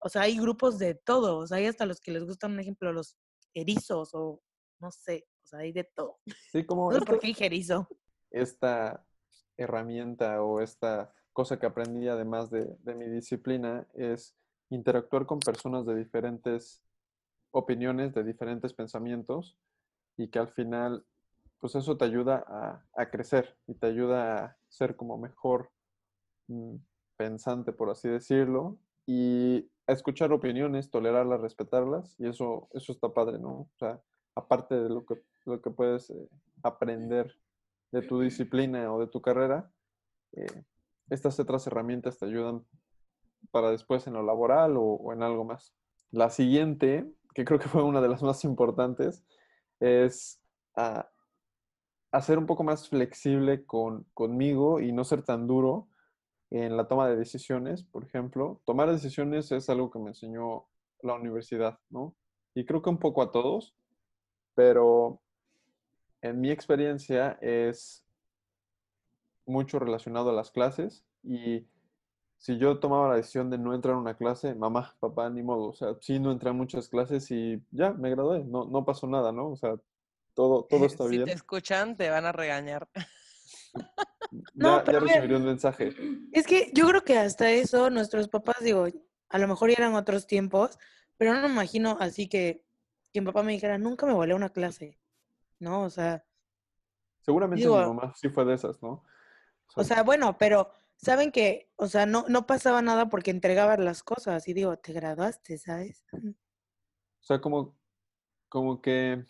o 0.00 0.08
sea, 0.08 0.22
hay 0.22 0.38
grupos 0.38 0.78
de 0.78 0.94
todos, 0.94 1.52
hay 1.52 1.66
hasta 1.66 1.86
los 1.86 2.00
que 2.00 2.12
les 2.12 2.24
gustan, 2.24 2.52
un 2.52 2.60
ejemplo, 2.60 2.92
los 2.92 3.16
erizos 3.54 4.10
o 4.14 4.42
no 4.80 4.90
sé, 4.90 5.26
o 5.48 5.50
sea, 5.50 5.60
hay 5.60 5.72
de 5.72 5.84
todo. 5.84 6.18
Sí, 6.52 6.64
como 6.66 6.92
No 6.92 6.98
sé 6.98 7.04
por 7.06 7.14
esto- 7.14 7.20
qué 7.22 7.26
dije 7.28 7.46
erizo. 7.46 7.88
esta 8.30 9.02
herramienta 9.56 10.42
o 10.42 10.60
esta 10.60 11.14
cosa 11.32 11.58
que 11.58 11.64
aprendí 11.66 12.06
además 12.06 12.50
de, 12.50 12.66
de 12.80 12.94
mi 12.94 13.08
disciplina 13.08 13.86
es 13.94 14.34
interactuar 14.68 15.24
con 15.24 15.38
personas 15.40 15.86
de 15.86 15.94
diferentes 15.96 16.82
opiniones, 17.50 18.12
de 18.14 18.24
diferentes 18.24 18.74
pensamientos 18.74 19.56
y 20.18 20.28
que 20.28 20.38
al 20.38 20.48
final, 20.48 21.06
pues 21.60 21.74
eso 21.76 21.96
te 21.96 22.04
ayuda 22.04 22.44
a, 22.46 22.84
a 22.94 23.08
crecer 23.10 23.56
y 23.66 23.74
te 23.74 23.86
ayuda 23.86 24.44
a 24.44 24.56
ser 24.68 24.96
como 24.96 25.16
mejor 25.16 25.70
mm, 26.48 26.76
pensante, 27.16 27.72
por 27.72 27.88
así 27.88 28.08
decirlo, 28.08 28.76
y 29.06 29.70
a 29.86 29.92
escuchar 29.92 30.30
opiniones, 30.32 30.90
tolerarlas, 30.90 31.40
respetarlas, 31.40 32.14
y 32.20 32.28
eso, 32.28 32.68
eso 32.74 32.92
está 32.92 33.08
padre, 33.14 33.38
¿no? 33.38 33.50
O 33.60 33.70
sea, 33.78 34.02
aparte 34.34 34.74
de 34.74 34.88
lo 34.88 35.04
que, 35.04 35.22
lo 35.44 35.60
que 35.60 35.70
puedes 35.70 36.10
eh, 36.10 36.28
aprender 36.62 37.36
de 37.92 38.02
tu 38.02 38.20
disciplina 38.20 38.92
o 38.92 39.00
de 39.00 39.06
tu 39.06 39.20
carrera, 39.20 39.70
eh, 40.32 40.64
estas 41.10 41.38
otras 41.40 41.66
herramientas 41.66 42.18
te 42.18 42.26
ayudan 42.26 42.64
para 43.50 43.70
después 43.70 44.06
en 44.06 44.14
lo 44.14 44.22
laboral 44.22 44.74
o, 44.76 45.12
en 45.12 45.22
algo 45.22 45.44
más. 45.44 45.74
La 46.10 46.30
siguiente, 46.30 47.10
que 47.34 47.44
creo 47.44 47.58
que 47.58 47.68
fue 47.68 47.82
una 47.82 48.00
de 48.00 48.08
las 48.08 48.22
más 48.22 48.44
importantes, 48.44 49.24
es 49.80 50.42
a 52.12 52.20
ser 52.22 52.38
un 52.38 52.46
poco 52.46 52.64
más 52.64 52.88
flexible 52.88 53.64
con, 53.64 54.04
conmigo 54.14 54.80
y 54.80 54.92
no 54.92 55.04
ser 55.04 55.22
tan 55.22 55.46
duro 55.46 55.88
en 56.50 56.76
la 56.76 56.88
toma 56.88 57.08
de 57.08 57.16
decisiones, 57.16 57.84
por 57.84 58.04
ejemplo. 58.04 58.60
Tomar 58.64 58.90
decisiones 58.90 59.52
es 59.52 59.68
algo 59.68 59.90
que 59.90 59.98
me 59.98 60.08
enseñó 60.08 60.66
la 61.02 61.14
universidad, 61.14 61.78
¿no? 61.90 62.16
Y 62.54 62.64
creo 62.64 62.82
que 62.82 62.90
un 62.90 62.98
poco 62.98 63.22
a 63.22 63.30
todos, 63.30 63.76
pero 64.58 65.22
en 66.20 66.40
mi 66.40 66.50
experiencia 66.50 67.38
es 67.40 68.04
mucho 69.46 69.78
relacionado 69.78 70.30
a 70.30 70.32
las 70.32 70.50
clases 70.50 71.04
y 71.22 71.64
si 72.38 72.58
yo 72.58 72.80
tomaba 72.80 73.10
la 73.10 73.14
decisión 73.14 73.50
de 73.50 73.58
no 73.58 73.72
entrar 73.72 73.94
a 73.94 73.98
una 73.98 74.16
clase, 74.16 74.56
mamá, 74.56 74.96
papá, 74.98 75.30
ni 75.30 75.44
modo, 75.44 75.68
o 75.68 75.72
sea, 75.74 75.94
sí 76.00 76.18
no 76.18 76.32
entré 76.32 76.50
a 76.50 76.54
muchas 76.54 76.88
clases 76.88 77.30
y 77.30 77.62
ya, 77.70 77.92
me 77.92 78.10
gradué, 78.10 78.42
no, 78.42 78.64
no 78.64 78.84
pasó 78.84 79.06
nada, 79.06 79.30
¿no? 79.30 79.50
O 79.50 79.56
sea, 79.56 79.76
todo, 80.34 80.64
todo 80.64 80.86
está 80.86 81.04
si 81.04 81.10
bien. 81.10 81.26
te 81.26 81.34
escuchan, 81.34 81.96
te 81.96 82.10
van 82.10 82.26
a 82.26 82.32
regañar. 82.32 82.88
No, 84.54 84.78
ya, 84.78 84.84
pero 84.84 84.98
ya 84.98 85.06
recibiré 85.06 85.36
un 85.36 85.44
mensaje. 85.46 85.94
Es 86.32 86.46
que 86.46 86.70
yo 86.74 86.86
creo 86.88 87.02
que 87.02 87.16
hasta 87.16 87.50
eso 87.50 87.88
nuestros 87.88 88.28
papás, 88.28 88.56
digo, 88.60 88.86
a 89.28 89.38
lo 89.38 89.48
mejor 89.48 89.70
ya 89.70 89.76
eran 89.78 89.94
otros 89.94 90.26
tiempos, 90.26 90.78
pero 91.16 91.32
no 91.32 91.40
me 91.40 91.48
imagino 91.48 91.96
así 91.98 92.28
que, 92.28 92.67
que 93.12 93.20
mi 93.20 93.26
papá 93.26 93.42
me 93.42 93.52
dijera, 93.52 93.78
nunca 93.78 94.06
me 94.06 94.12
volé 94.14 94.32
a 94.32 94.36
una 94.36 94.50
clase, 94.50 94.98
¿no? 95.58 95.82
O 95.82 95.90
sea, 95.90 96.24
Seguramente 97.20 97.64
Digo- 97.64 97.78
mi 97.78 97.86
mamá 97.86 98.14
sí 98.16 98.28
fue 98.28 98.44
de 98.44 98.54
esas, 98.54 98.82
¿no? 98.82 99.04
o 99.76 99.84
sea, 99.84 100.02
bueno, 100.02 100.38
pero 100.38 100.70
saben 100.96 101.30
que, 101.30 101.70
o 101.76 101.86
sea, 101.88 102.06
no, 102.06 102.24
no 102.28 102.46
pasaba 102.46 102.80
nada 102.82 103.08
porque 103.08 103.30
entregaban 103.30 103.84
las 103.84 104.02
cosas 104.02 104.48
y 104.48 104.54
digo, 104.54 104.76
te 104.78 104.92
graduaste, 104.92 105.58
¿sabes? 105.58 106.04
O 106.12 106.18
sea, 107.20 107.40
como, 107.40 107.76
como 108.48 108.80
que 108.80 109.24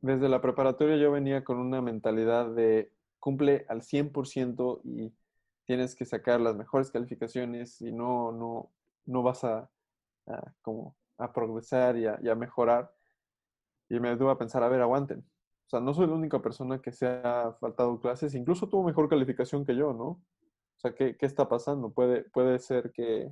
desde 0.00 0.28
la 0.28 0.40
preparatoria 0.40 0.96
yo 0.96 1.12
venía 1.12 1.44
con 1.44 1.58
una 1.58 1.82
mentalidad 1.82 2.50
de 2.54 2.92
cumple 3.20 3.66
al 3.68 3.82
100% 3.82 4.80
y 4.84 5.12
tienes 5.66 5.94
que 5.94 6.04
sacar 6.06 6.40
las 6.40 6.56
mejores 6.56 6.90
calificaciones 6.90 7.80
y 7.82 7.92
no, 7.92 8.32
no, 8.32 8.70
no 9.06 9.22
vas 9.22 9.44
a, 9.44 9.70
a 10.26 10.52
como 10.62 10.96
a 11.18 11.32
progresar 11.32 11.96
y 11.98 12.06
a, 12.06 12.18
y 12.22 12.28
a 12.28 12.34
mejorar. 12.34 12.94
Y 13.88 14.00
me 14.00 14.10
detuve 14.10 14.32
a 14.32 14.38
pensar, 14.38 14.62
a 14.62 14.68
ver, 14.68 14.80
aguanten. 14.80 15.20
O 15.20 15.70
sea, 15.70 15.80
no 15.80 15.92
soy 15.94 16.06
la 16.06 16.14
única 16.14 16.40
persona 16.40 16.80
que 16.80 16.92
se 16.92 17.06
ha 17.06 17.56
faltado 17.60 18.00
clases, 18.00 18.34
incluso 18.34 18.68
tuvo 18.68 18.84
mejor 18.84 19.08
calificación 19.08 19.64
que 19.64 19.76
yo, 19.76 19.92
¿no? 19.92 20.06
O 20.06 20.80
sea, 20.80 20.94
¿qué, 20.94 21.16
qué 21.16 21.26
está 21.26 21.48
pasando? 21.48 21.92
Puede, 21.92 22.24
puede 22.30 22.58
ser 22.58 22.92
que, 22.92 23.30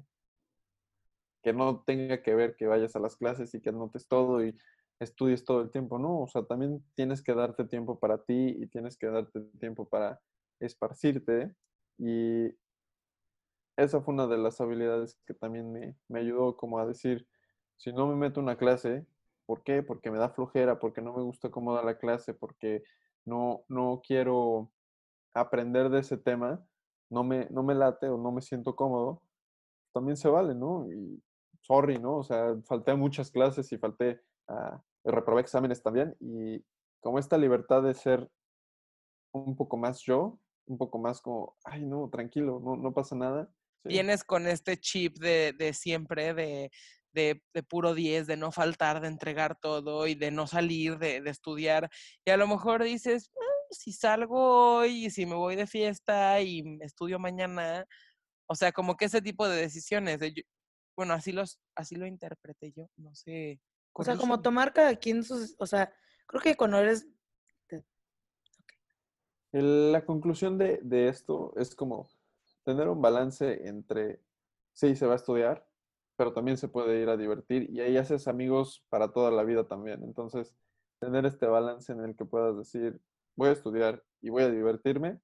que 1.42 1.52
no 1.52 1.82
tenga 1.86 2.22
que 2.22 2.34
ver 2.34 2.56
que 2.56 2.66
vayas 2.66 2.96
a 2.96 2.98
las 3.00 3.16
clases 3.16 3.54
y 3.54 3.60
que 3.60 3.70
anotes 3.70 4.08
todo 4.08 4.44
y 4.44 4.56
estudies 4.98 5.44
todo 5.44 5.62
el 5.62 5.70
tiempo, 5.70 5.98
¿no? 5.98 6.20
O 6.22 6.26
sea, 6.26 6.44
también 6.44 6.84
tienes 6.94 7.22
que 7.22 7.34
darte 7.34 7.64
tiempo 7.64 7.98
para 7.98 8.22
ti 8.22 8.56
y 8.58 8.66
tienes 8.66 8.96
que 8.96 9.06
darte 9.06 9.40
tiempo 9.58 9.88
para 9.88 10.20
esparcirte 10.60 11.54
y 11.98 12.48
esa 13.76 14.00
fue 14.00 14.14
una 14.14 14.26
de 14.26 14.38
las 14.38 14.60
habilidades 14.60 15.18
que 15.26 15.34
también 15.34 15.70
me, 15.70 15.96
me 16.08 16.20
ayudó 16.20 16.56
como 16.56 16.78
a 16.78 16.86
decir, 16.86 17.26
si 17.76 17.92
no 17.92 18.06
me 18.06 18.16
meto 18.16 18.40
una 18.40 18.56
clase, 18.56 19.06
¿por 19.46 19.62
qué? 19.62 19.82
Porque 19.82 20.10
me 20.10 20.18
da 20.18 20.28
flojera, 20.28 20.78
porque 20.78 21.00
no 21.00 21.14
me 21.14 21.22
gusta 21.22 21.50
cómo 21.50 21.74
da 21.74 21.82
la 21.82 21.98
clase, 21.98 22.34
porque 22.34 22.82
no, 23.24 23.64
no 23.68 24.02
quiero 24.04 24.72
aprender 25.34 25.88
de 25.88 26.00
ese 26.00 26.16
tema, 26.16 26.64
no 27.10 27.22
me, 27.24 27.46
no 27.50 27.62
me 27.62 27.74
late 27.74 28.08
o 28.08 28.18
no 28.18 28.32
me 28.32 28.42
siento 28.42 28.74
cómodo, 28.74 29.22
también 29.92 30.16
se 30.16 30.28
vale, 30.28 30.54
¿no? 30.54 30.90
Y 30.92 31.22
sorry, 31.62 31.98
¿no? 31.98 32.18
O 32.18 32.24
sea, 32.24 32.56
falté 32.66 32.90
a 32.90 32.96
muchas 32.96 33.30
clases 33.30 33.70
y 33.72 33.78
falté 33.78 34.20
a, 34.48 34.82
reprobé 35.04 35.40
exámenes 35.40 35.82
también 35.82 36.16
y 36.20 36.64
como 37.00 37.18
esta 37.18 37.38
libertad 37.38 37.82
de 37.82 37.94
ser 37.94 38.28
un 39.32 39.54
poco 39.54 39.76
más 39.76 40.00
yo, 40.02 40.40
un 40.66 40.78
poco 40.78 40.98
más 40.98 41.20
como, 41.20 41.56
ay, 41.64 41.84
no, 41.84 42.08
tranquilo, 42.10 42.60
no, 42.64 42.76
no 42.76 42.92
pasa 42.92 43.14
nada. 43.14 43.48
Vienes 43.84 44.24
con 44.24 44.48
este 44.48 44.76
chip 44.78 45.18
de, 45.18 45.52
de 45.52 45.72
siempre, 45.72 46.34
de, 46.34 46.72
de, 47.16 47.42
de 47.54 47.62
puro 47.64 47.94
10, 47.94 48.26
de 48.28 48.36
no 48.36 48.52
faltar, 48.52 49.00
de 49.00 49.08
entregar 49.08 49.58
todo 49.58 50.06
y 50.06 50.14
de 50.14 50.30
no 50.30 50.46
salir, 50.46 50.98
de, 50.98 51.20
de 51.22 51.30
estudiar. 51.30 51.90
Y 52.24 52.30
a 52.30 52.36
lo 52.36 52.46
mejor 52.46 52.84
dices, 52.84 53.32
"Ah, 53.34 53.66
si 53.70 53.92
salgo 53.92 54.76
hoy 54.76 55.06
y 55.06 55.10
si 55.10 55.26
me 55.26 55.34
voy 55.34 55.56
de 55.56 55.66
fiesta 55.66 56.40
y 56.42 56.62
estudio 56.82 57.18
mañana, 57.18 57.86
o 58.46 58.54
sea, 58.54 58.70
como 58.72 58.96
que 58.96 59.06
ese 59.06 59.22
tipo 59.22 59.48
de 59.48 59.60
decisiones. 59.60 60.20
de 60.20 60.32
yo- 60.34 60.42
bueno, 60.96 61.14
así, 61.14 61.32
los, 61.32 61.58
así 61.74 61.96
lo 61.96 62.06
interpreté 62.06 62.72
yo, 62.72 62.86
no 62.96 63.14
sé. 63.14 63.60
O 63.92 64.04
sea, 64.04 64.16
como 64.16 64.40
tomar 64.42 64.72
cada 64.72 64.94
quien 64.96 65.24
sus, 65.24 65.54
o 65.58 65.66
sea, 65.66 65.92
creo 66.26 66.42
que 66.42 66.54
cuando 66.56 66.78
eres, 66.78 67.06
La 69.52 70.04
conclusión 70.04 70.58
de, 70.58 70.80
de 70.82 71.08
esto 71.08 71.54
es 71.56 71.74
como 71.74 72.08
tener 72.64 72.88
un 72.88 73.00
balance 73.00 73.66
entre, 73.66 74.20
sí, 74.74 74.94
se 74.96 75.06
va 75.06 75.14
a 75.14 75.16
estudiar, 75.16 75.66
pero 76.16 76.32
también 76.32 76.56
se 76.56 76.68
puede 76.68 77.00
ir 77.00 77.08
a 77.08 77.16
divertir 77.16 77.68
y 77.70 77.80
ahí 77.80 77.96
haces 77.96 78.26
amigos 78.26 78.84
para 78.88 79.12
toda 79.12 79.30
la 79.30 79.44
vida 79.44 79.68
también. 79.68 80.02
Entonces, 80.02 80.54
tener 80.98 81.26
este 81.26 81.46
balance 81.46 81.92
en 81.92 82.02
el 82.02 82.16
que 82.16 82.24
puedas 82.24 82.56
decir, 82.56 82.98
voy 83.36 83.50
a 83.50 83.52
estudiar 83.52 84.02
y 84.22 84.30
voy 84.30 84.42
a 84.42 84.50
divertirme 84.50 85.20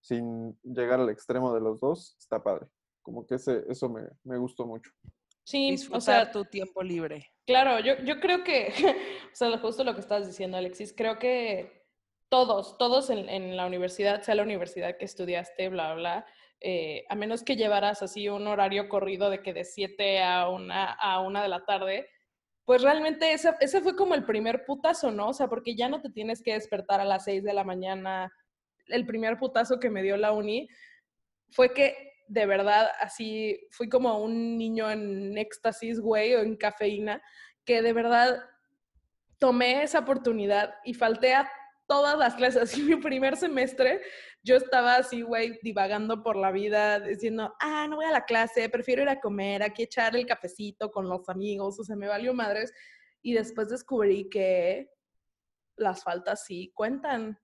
sin 0.00 0.58
llegar 0.62 1.00
al 1.00 1.08
extremo 1.08 1.54
de 1.54 1.60
los 1.60 1.80
dos, 1.80 2.16
está 2.18 2.42
padre. 2.42 2.66
Como 3.02 3.26
que 3.26 3.36
ese, 3.36 3.64
eso 3.68 3.88
me, 3.88 4.02
me 4.24 4.36
gustó 4.36 4.66
mucho. 4.66 4.90
Sí, 5.44 5.70
Disfrutar 5.70 5.98
o 5.98 6.00
sea, 6.00 6.30
tu 6.30 6.44
tiempo 6.44 6.82
libre. 6.82 7.30
Claro, 7.46 7.78
yo, 7.80 7.96
yo 8.04 8.18
creo 8.20 8.42
que, 8.44 8.72
o 9.32 9.34
sea, 9.34 9.58
justo 9.58 9.84
lo 9.84 9.94
que 9.94 10.00
estás 10.00 10.26
diciendo, 10.26 10.56
Alexis, 10.56 10.92
creo 10.96 11.18
que 11.18 11.86
todos, 12.28 12.76
todos 12.78 13.10
en, 13.10 13.28
en 13.28 13.56
la 13.56 13.66
universidad, 13.66 14.22
sea 14.22 14.34
la 14.34 14.42
universidad 14.42 14.96
que 14.96 15.04
estudiaste, 15.04 15.68
bla, 15.68 15.94
bla, 15.94 16.00
bla, 16.00 16.26
eh, 16.66 17.04
a 17.10 17.14
menos 17.14 17.42
que 17.42 17.56
llevaras 17.56 18.00
así 18.00 18.26
un 18.30 18.46
horario 18.46 18.88
corrido 18.88 19.28
de 19.28 19.42
que 19.42 19.52
de 19.52 19.64
7 19.64 20.22
a 20.22 20.48
una, 20.48 20.92
a 20.92 21.20
una 21.20 21.42
de 21.42 21.48
la 21.48 21.62
tarde, 21.66 22.08
pues 22.64 22.80
realmente 22.80 23.32
ese, 23.32 23.52
ese 23.60 23.82
fue 23.82 23.94
como 23.94 24.14
el 24.14 24.24
primer 24.24 24.64
putazo, 24.64 25.10
¿no? 25.10 25.28
O 25.28 25.32
sea, 25.34 25.48
porque 25.48 25.76
ya 25.76 25.90
no 25.90 26.00
te 26.00 26.08
tienes 26.08 26.42
que 26.42 26.54
despertar 26.54 27.02
a 27.02 27.04
las 27.04 27.24
6 27.24 27.44
de 27.44 27.52
la 27.52 27.64
mañana. 27.64 28.32
El 28.86 29.04
primer 29.04 29.36
putazo 29.36 29.78
que 29.78 29.90
me 29.90 30.02
dio 30.02 30.16
la 30.16 30.32
uni 30.32 30.66
fue 31.50 31.74
que 31.74 32.14
de 32.28 32.46
verdad 32.46 32.88
así 32.98 33.60
fui 33.70 33.90
como 33.90 34.18
un 34.20 34.56
niño 34.56 34.90
en 34.90 35.36
éxtasis, 35.36 36.00
güey, 36.00 36.34
o 36.34 36.40
en 36.40 36.56
cafeína, 36.56 37.20
que 37.66 37.82
de 37.82 37.92
verdad 37.92 38.42
tomé 39.38 39.82
esa 39.82 39.98
oportunidad 39.98 40.76
y 40.82 40.94
falté 40.94 41.34
a 41.34 41.46
todas 41.86 42.18
las 42.18 42.34
clases. 42.34 42.62
Así 42.62 42.82
mi 42.82 42.96
primer 42.96 43.36
semestre 43.36 44.00
yo 44.42 44.56
estaba 44.56 44.96
así, 44.96 45.22
güey, 45.22 45.58
divagando 45.62 46.22
por 46.22 46.36
la 46.36 46.52
vida, 46.52 47.00
diciendo, 47.00 47.54
ah, 47.60 47.86
no 47.88 47.96
voy 47.96 48.04
a 48.04 48.12
la 48.12 48.24
clase, 48.24 48.68
prefiero 48.68 49.02
ir 49.02 49.08
a 49.08 49.20
comer, 49.20 49.62
aquí 49.62 49.84
echar 49.84 50.14
el 50.16 50.26
cafecito 50.26 50.90
con 50.90 51.08
los 51.08 51.28
amigos, 51.28 51.80
o 51.80 51.84
sea, 51.84 51.96
me 51.96 52.08
valió 52.08 52.34
madres. 52.34 52.72
Y 53.22 53.32
después 53.32 53.70
descubrí 53.70 54.28
que 54.28 54.90
las 55.76 56.04
faltas 56.04 56.44
sí 56.44 56.72
cuentan. 56.74 57.38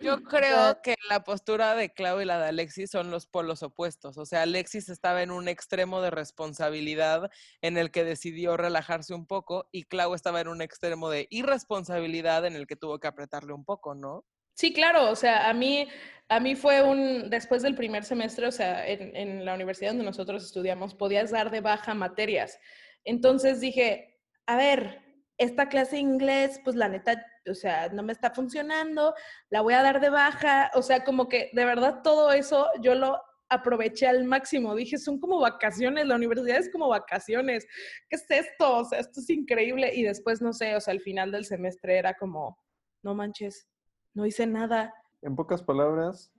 Yo 0.00 0.22
creo 0.24 0.80
que 0.82 0.94
la 1.08 1.24
postura 1.24 1.74
de 1.74 1.90
Clau 1.90 2.20
y 2.20 2.24
la 2.24 2.38
de 2.38 2.48
Alexis 2.48 2.90
son 2.90 3.10
los 3.10 3.26
polos 3.26 3.62
opuestos. 3.62 4.18
O 4.18 4.26
sea, 4.26 4.42
Alexis 4.42 4.88
estaba 4.88 5.22
en 5.22 5.30
un 5.30 5.48
extremo 5.48 6.00
de 6.00 6.10
responsabilidad 6.10 7.30
en 7.60 7.76
el 7.76 7.90
que 7.90 8.04
decidió 8.04 8.56
relajarse 8.56 9.14
un 9.14 9.26
poco 9.26 9.68
y 9.72 9.84
Clau 9.84 10.14
estaba 10.14 10.40
en 10.40 10.48
un 10.48 10.62
extremo 10.62 11.10
de 11.10 11.26
irresponsabilidad 11.30 12.46
en 12.46 12.56
el 12.56 12.66
que 12.66 12.76
tuvo 12.76 12.98
que 12.98 13.08
apretarle 13.08 13.52
un 13.52 13.64
poco, 13.64 13.94
¿no? 13.94 14.24
Sí, 14.54 14.72
claro, 14.72 15.10
o 15.10 15.16
sea, 15.16 15.48
a 15.48 15.54
mí, 15.54 15.88
a 16.28 16.38
mí 16.38 16.54
fue 16.54 16.82
un, 16.82 17.30
después 17.30 17.62
del 17.62 17.74
primer 17.74 18.04
semestre, 18.04 18.46
o 18.46 18.52
sea, 18.52 18.86
en, 18.86 19.16
en 19.16 19.44
la 19.44 19.54
universidad 19.54 19.92
donde 19.92 20.04
nosotros 20.04 20.44
estudiamos, 20.44 20.94
podías 20.94 21.30
dar 21.30 21.50
de 21.50 21.62
baja 21.62 21.94
materias. 21.94 22.58
Entonces 23.04 23.60
dije, 23.60 24.20
a 24.46 24.56
ver, 24.56 25.00
esta 25.40 25.70
clase 25.70 25.96
de 25.96 26.02
inglés, 26.02 26.60
pues 26.62 26.76
la 26.76 26.88
neta, 26.88 27.24
o 27.48 27.54
sea, 27.54 27.88
no 27.88 28.02
me 28.02 28.12
está 28.12 28.30
funcionando, 28.30 29.14
la 29.48 29.60
voy 29.62 29.74
a 29.74 29.82
dar 29.82 30.00
de 30.00 30.10
baja, 30.10 30.70
o 30.74 30.82
sea, 30.82 31.04
como 31.04 31.28
que 31.28 31.50
de 31.52 31.64
verdad 31.64 32.02
todo 32.02 32.32
eso 32.32 32.68
yo 32.80 32.94
lo 32.94 33.20
aproveché 33.50 34.06
al 34.06 34.24
máximo. 34.24 34.74
Dije, 34.74 34.96
son 34.96 35.18
como 35.18 35.40
vacaciones, 35.40 36.06
la 36.06 36.14
universidad 36.16 36.58
es 36.58 36.70
como 36.70 36.88
vacaciones. 36.88 37.66
¿Qué 38.08 38.16
es 38.16 38.30
esto? 38.30 38.78
O 38.78 38.84
sea, 38.84 39.00
esto 39.00 39.20
es 39.20 39.28
increíble. 39.28 39.92
Y 39.94 40.04
después, 40.04 40.40
no 40.40 40.52
sé, 40.52 40.76
o 40.76 40.80
sea, 40.80 40.92
al 40.92 41.00
final 41.00 41.32
del 41.32 41.44
semestre 41.44 41.98
era 41.98 42.14
como, 42.14 42.56
no 43.02 43.14
manches, 43.14 43.68
no 44.14 44.24
hice 44.24 44.46
nada. 44.46 44.94
En 45.22 45.34
pocas 45.34 45.62
palabras, 45.62 46.32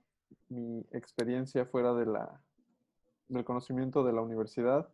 mi 0.48 0.86
experiencia 0.92 1.66
fuera 1.66 1.92
de 1.92 2.06
la, 2.06 2.42
del 3.28 3.44
conocimiento 3.44 4.02
de 4.04 4.12
la 4.12 4.22
universidad 4.22 4.88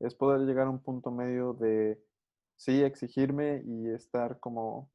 es 0.00 0.14
poder 0.14 0.40
llegar 0.40 0.66
a 0.66 0.70
un 0.70 0.82
punto 0.82 1.10
medio 1.10 1.52
de 1.52 2.02
sí 2.56 2.82
exigirme 2.82 3.62
y 3.64 3.90
estar 3.90 4.40
como 4.40 4.90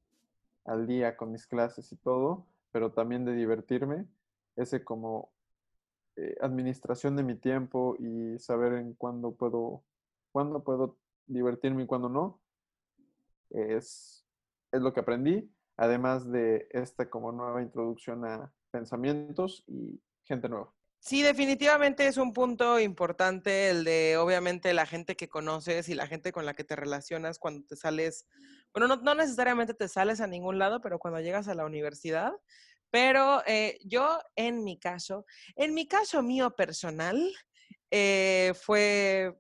al 0.66 0.88
día 0.88 1.18
con 1.18 1.32
mis 1.32 1.48
clases 1.48 1.92
y 1.92 1.98
todo, 1.98 2.48
pero 2.72 2.92
también 2.92 3.26
de 3.26 3.34
divertirme, 3.34 4.08
ese 4.56 4.84
como 4.84 5.32
eh, 6.16 6.36
administración 6.42 7.16
de 7.16 7.24
mi 7.24 7.36
tiempo 7.36 7.96
y 8.00 8.38
saber 8.40 8.74
en 8.74 8.94
cuándo 8.94 9.36
puedo, 9.36 9.84
cuándo 10.32 10.64
puedo 10.64 10.98
divertirme 11.28 11.84
y 11.84 11.88
cuándo 11.88 12.10
no, 12.10 12.40
es, 13.50 14.26
es 14.72 14.82
lo 14.82 14.94
que 14.94 15.00
aprendí. 15.00 15.50
además 15.76 16.30
de 16.32 16.68
esta 16.72 17.10
como 17.10 17.32
nueva 17.32 17.62
introducción 17.62 18.26
a 18.26 18.52
pensamientos 18.72 19.64
y 19.68 20.00
gente 20.24 20.48
nueva. 20.50 20.72
Sí, 21.06 21.22
definitivamente 21.22 22.08
es 22.08 22.16
un 22.16 22.32
punto 22.32 22.80
importante 22.80 23.70
el 23.70 23.84
de, 23.84 24.16
obviamente, 24.16 24.74
la 24.74 24.86
gente 24.86 25.18
que 25.18 25.28
conoces 25.28 25.90
y 25.90 25.96
la 25.96 26.08
gente 26.08 26.32
con 26.32 26.46
la 26.46 26.54
que 26.54 26.64
te 26.64 26.78
relacionas 26.78 27.40
cuando 27.40 27.66
te 27.68 27.76
sales, 27.76 28.26
bueno, 28.74 28.88
no, 28.88 28.96
no 29.02 29.14
necesariamente 29.14 29.74
te 29.74 29.90
sales 29.90 30.22
a 30.22 30.28
ningún 30.28 30.60
lado, 30.60 30.80
pero 30.80 31.00
cuando 31.00 31.20
llegas 31.20 31.50
a 31.50 31.56
la 31.56 31.66
universidad. 31.66 32.32
Pero 32.90 33.44
eh, 33.46 33.80
yo, 33.84 34.18
en 34.38 34.64
mi 34.64 34.80
caso, 34.80 35.26
en 35.58 35.74
mi 35.74 35.90
caso 35.90 36.24
mío 36.24 36.56
personal, 36.56 37.22
eh, 37.92 38.54
fue 38.56 39.38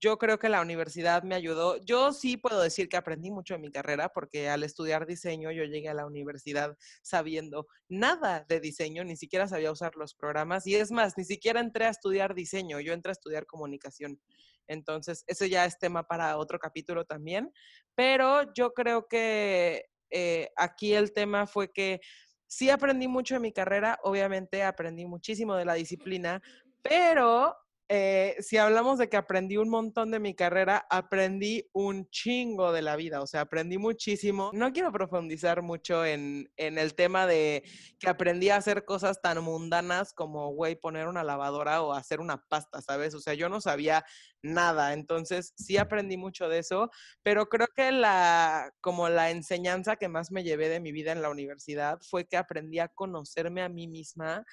yo 0.00 0.18
creo 0.18 0.38
que 0.38 0.48
la 0.48 0.60
universidad 0.60 1.22
me 1.22 1.34
ayudó. 1.34 1.76
Yo 1.78 2.12
sí 2.12 2.36
puedo 2.36 2.60
decir 2.60 2.88
que 2.88 2.96
aprendí 2.96 3.30
mucho 3.30 3.54
en 3.54 3.60
mi 3.60 3.70
carrera 3.70 4.08
porque 4.08 4.48
al 4.48 4.62
estudiar 4.62 5.06
diseño 5.06 5.50
yo 5.52 5.64
llegué 5.64 5.88
a 5.88 5.94
la 5.94 6.06
universidad 6.06 6.76
sabiendo 7.02 7.66
nada 7.88 8.44
de 8.48 8.60
diseño, 8.60 9.04
ni 9.04 9.16
siquiera 9.16 9.48
sabía 9.48 9.72
usar 9.72 9.96
los 9.96 10.14
programas 10.14 10.66
y 10.66 10.74
es 10.74 10.90
más, 10.90 11.16
ni 11.16 11.24
siquiera 11.24 11.60
entré 11.60 11.86
a 11.86 11.90
estudiar 11.90 12.34
diseño, 12.34 12.80
yo 12.80 12.92
entré 12.92 13.10
a 13.10 13.12
estudiar 13.12 13.46
comunicación. 13.46 14.20
Entonces, 14.66 15.24
ese 15.26 15.48
ya 15.48 15.64
es 15.64 15.78
tema 15.78 16.02
para 16.02 16.36
otro 16.38 16.58
capítulo 16.58 17.04
también, 17.04 17.52
pero 17.94 18.52
yo 18.54 18.72
creo 18.72 19.06
que 19.06 19.86
eh, 20.10 20.50
aquí 20.56 20.94
el 20.94 21.12
tema 21.12 21.46
fue 21.46 21.70
que 21.72 22.00
sí 22.46 22.70
aprendí 22.70 23.08
mucho 23.08 23.36
en 23.36 23.42
mi 23.42 23.52
carrera, 23.52 23.98
obviamente 24.02 24.62
aprendí 24.62 25.04
muchísimo 25.06 25.54
de 25.54 25.64
la 25.64 25.74
disciplina, 25.74 26.40
pero 26.82 27.54
eh, 27.88 28.34
si 28.40 28.56
hablamos 28.56 28.98
de 28.98 29.08
que 29.08 29.16
aprendí 29.16 29.56
un 29.56 29.68
montón 29.68 30.10
de 30.10 30.18
mi 30.18 30.34
carrera, 30.34 30.86
aprendí 30.90 31.68
un 31.72 32.08
chingo 32.10 32.72
de 32.72 32.82
la 32.82 32.96
vida, 32.96 33.22
o 33.22 33.26
sea, 33.28 33.42
aprendí 33.42 33.78
muchísimo. 33.78 34.50
No 34.52 34.72
quiero 34.72 34.90
profundizar 34.90 35.62
mucho 35.62 36.04
en, 36.04 36.50
en 36.56 36.78
el 36.78 36.94
tema 36.94 37.26
de 37.26 37.62
que 38.00 38.08
aprendí 38.08 38.50
a 38.50 38.56
hacer 38.56 38.84
cosas 38.84 39.22
tan 39.22 39.42
mundanas 39.42 40.12
como, 40.12 40.52
güey, 40.52 40.74
poner 40.74 41.06
una 41.06 41.22
lavadora 41.22 41.82
o 41.82 41.92
hacer 41.92 42.18
una 42.20 42.42
pasta, 42.48 42.82
¿sabes? 42.82 43.14
O 43.14 43.20
sea, 43.20 43.34
yo 43.34 43.48
no 43.48 43.60
sabía 43.60 44.04
nada, 44.42 44.92
entonces 44.92 45.52
sí 45.56 45.76
aprendí 45.76 46.16
mucho 46.16 46.48
de 46.48 46.58
eso, 46.58 46.90
pero 47.22 47.48
creo 47.48 47.68
que 47.74 47.92
la, 47.92 48.72
como 48.80 49.08
la 49.08 49.30
enseñanza 49.30 49.96
que 49.96 50.08
más 50.08 50.32
me 50.32 50.42
llevé 50.42 50.68
de 50.68 50.80
mi 50.80 50.90
vida 50.90 51.12
en 51.12 51.22
la 51.22 51.30
universidad 51.30 51.98
fue 52.00 52.26
que 52.26 52.36
aprendí 52.36 52.80
a 52.80 52.88
conocerme 52.88 53.62
a 53.62 53.68
mí 53.68 53.86
misma 53.86 54.44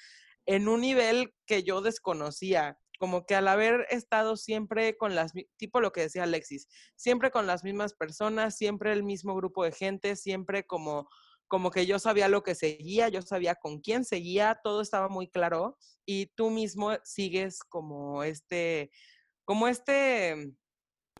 en 0.46 0.68
un 0.68 0.82
nivel 0.82 1.34
que 1.46 1.62
yo 1.62 1.80
desconocía 1.80 2.78
como 2.98 3.26
que 3.26 3.34
al 3.34 3.48
haber 3.48 3.86
estado 3.90 4.36
siempre 4.36 4.96
con 4.96 5.14
las, 5.14 5.32
tipo 5.56 5.80
lo 5.80 5.92
que 5.92 6.02
decía 6.02 6.24
Alexis, 6.24 6.68
siempre 6.96 7.30
con 7.30 7.46
las 7.46 7.64
mismas 7.64 7.94
personas, 7.94 8.56
siempre 8.56 8.92
el 8.92 9.02
mismo 9.02 9.34
grupo 9.34 9.64
de 9.64 9.72
gente, 9.72 10.16
siempre 10.16 10.64
como, 10.64 11.08
como 11.48 11.70
que 11.70 11.86
yo 11.86 11.98
sabía 11.98 12.28
lo 12.28 12.42
que 12.42 12.54
seguía, 12.54 13.08
yo 13.08 13.22
sabía 13.22 13.54
con 13.56 13.80
quién 13.80 14.04
seguía, 14.04 14.60
todo 14.62 14.80
estaba 14.80 15.08
muy 15.08 15.28
claro 15.28 15.76
y 16.06 16.26
tú 16.34 16.50
mismo 16.50 16.92
sigues 17.04 17.60
como 17.60 18.22
este, 18.22 18.90
como 19.44 19.68
este, 19.68 20.54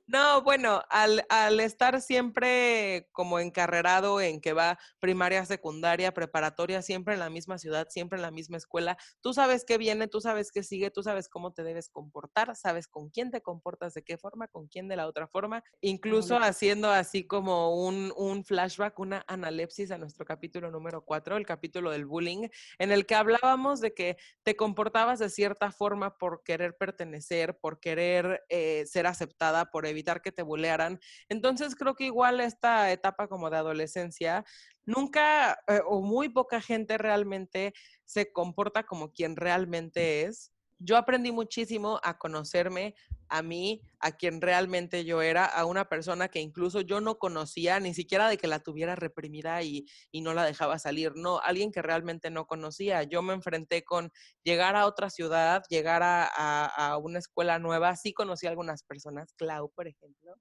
no, 0.06 0.42
bueno, 0.42 0.82
al, 0.90 1.25
al, 1.30 1.61
estar 1.61 2.00
siempre 2.02 3.08
como 3.12 3.38
encarrerado 3.38 4.20
en 4.20 4.40
que 4.40 4.52
va 4.52 4.78
primaria, 4.99 5.44
secundaria, 5.46 6.12
preparatoria, 6.12 6.82
siempre 6.82 7.14
en 7.14 7.20
la 7.20 7.30
misma 7.30 7.56
ciudad, 7.58 7.88
siempre 7.88 8.16
en 8.16 8.23
la 8.23 8.30
misma 8.30 8.58
escuela, 8.58 8.99
tú 9.23 9.32
sabes 9.32 9.64
qué 9.64 9.78
viene, 9.78 10.06
tú 10.06 10.20
sabes 10.20 10.52
qué 10.52 10.62
sigue, 10.62 10.90
tú 10.90 11.02
sabes 11.02 11.28
cómo 11.28 11.52
te 11.52 11.62
debes 11.62 11.88
comportar, 11.88 12.54
sabes 12.54 12.87
con 12.87 13.08
quién 13.08 13.30
te 13.30 13.40
comportas, 13.40 13.94
de 13.94 14.02
qué 14.02 14.18
forma, 14.18 14.46
con 14.49 14.66
quién 14.66 14.88
de 14.88 14.96
la 14.96 15.06
otra 15.06 15.26
forma, 15.26 15.64
incluso 15.80 16.37
haciendo 16.37 16.90
así 16.90 17.26
como 17.26 17.87
un, 17.87 18.12
un 18.16 18.44
flashback, 18.44 18.99
una 18.99 19.25
analepsis 19.26 19.90
a 19.90 19.96
nuestro 19.96 20.26
capítulo 20.26 20.70
número 20.70 21.02
cuatro, 21.02 21.37
el 21.38 21.46
capítulo 21.46 21.90
del 21.90 22.04
bullying, 22.04 22.49
en 22.78 22.92
el 22.92 23.06
que 23.06 23.14
hablábamos 23.14 23.80
de 23.80 23.94
que 23.94 24.18
te 24.42 24.54
comportabas 24.54 25.19
de 25.19 25.30
cierta 25.30 25.71
forma 25.71 26.19
por 26.19 26.43
querer 26.43 26.76
pertenecer, 26.76 27.58
por 27.58 27.80
querer 27.80 28.45
eh, 28.50 28.84
ser 28.86 29.06
aceptada, 29.06 29.71
por 29.71 29.86
evitar 29.95 30.23
que 30.23 30.33
te 30.33 30.43
bulearan. 30.43 31.00
Entonces 31.28 31.75
creo 31.75 31.95
que 31.95 32.04
igual 32.04 32.41
esta 32.41 32.93
etapa 32.93 33.28
como 33.28 33.50
de 33.50 33.57
adolescencia, 33.57 34.45
nunca 34.85 35.59
eh, 35.67 35.80
o 35.87 36.02
muy 36.02 36.28
poca 36.28 36.61
gente 36.61 36.99
realmente 36.99 37.73
se 38.04 38.33
comporta 38.33 38.85
como 38.85 39.13
quien 39.13 39.37
realmente 39.37 40.23
es 40.23 40.53
yo 40.84 40.97
aprendí 40.99 41.32
muchísimo 41.32 41.99
a 42.02 42.18
conocerme 42.18 42.94
a 43.28 43.42
mí, 43.42 43.80
a 44.00 44.12
quien 44.12 44.40
realmente 44.40 45.04
yo 45.04 45.23
era, 45.23 45.47
a 45.47 45.64
una 45.64 45.88
persona 45.88 46.28
que 46.28 46.40
incluso 46.40 46.82
yo 46.82 47.00
no 47.00 47.18
conocía, 47.18 47.80
ni 47.80 47.94
siquiera 47.94 48.28
de 48.28 48.36
que 48.36 48.47
la 48.47 48.60
tuviera 48.60 48.94
reprimida 48.94 49.62
y, 49.62 49.86
no 50.12 50.34
la 50.34 50.44
dejaba 50.44 50.78
salir, 50.78 51.12
no, 51.16 51.40
alguien 51.40 51.73
que 51.73 51.82
realmente 51.82 52.30
no 52.30 52.47
conocía. 52.47 53.02
Yo 53.02 53.23
me 53.23 53.32
enfrenté 53.32 53.82
con 53.82 54.12
llegar 54.42 54.76
a 54.76 54.86
otra 54.86 55.10
ciudad, 55.10 55.62
llegar 55.68 56.02
a, 56.04 56.99
una 57.02 57.18
escuela 57.18 57.58
nueva, 57.58 57.97
sí 57.97 58.12
conocí 58.12 58.47
a 58.47 58.50
algunas 58.50 58.82
personas, 58.82 59.32
Clau, 59.34 59.70
por 59.70 59.88
ejemplo. 59.88 60.36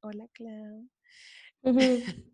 Hola, 0.00 0.26
Clau. 0.32 0.88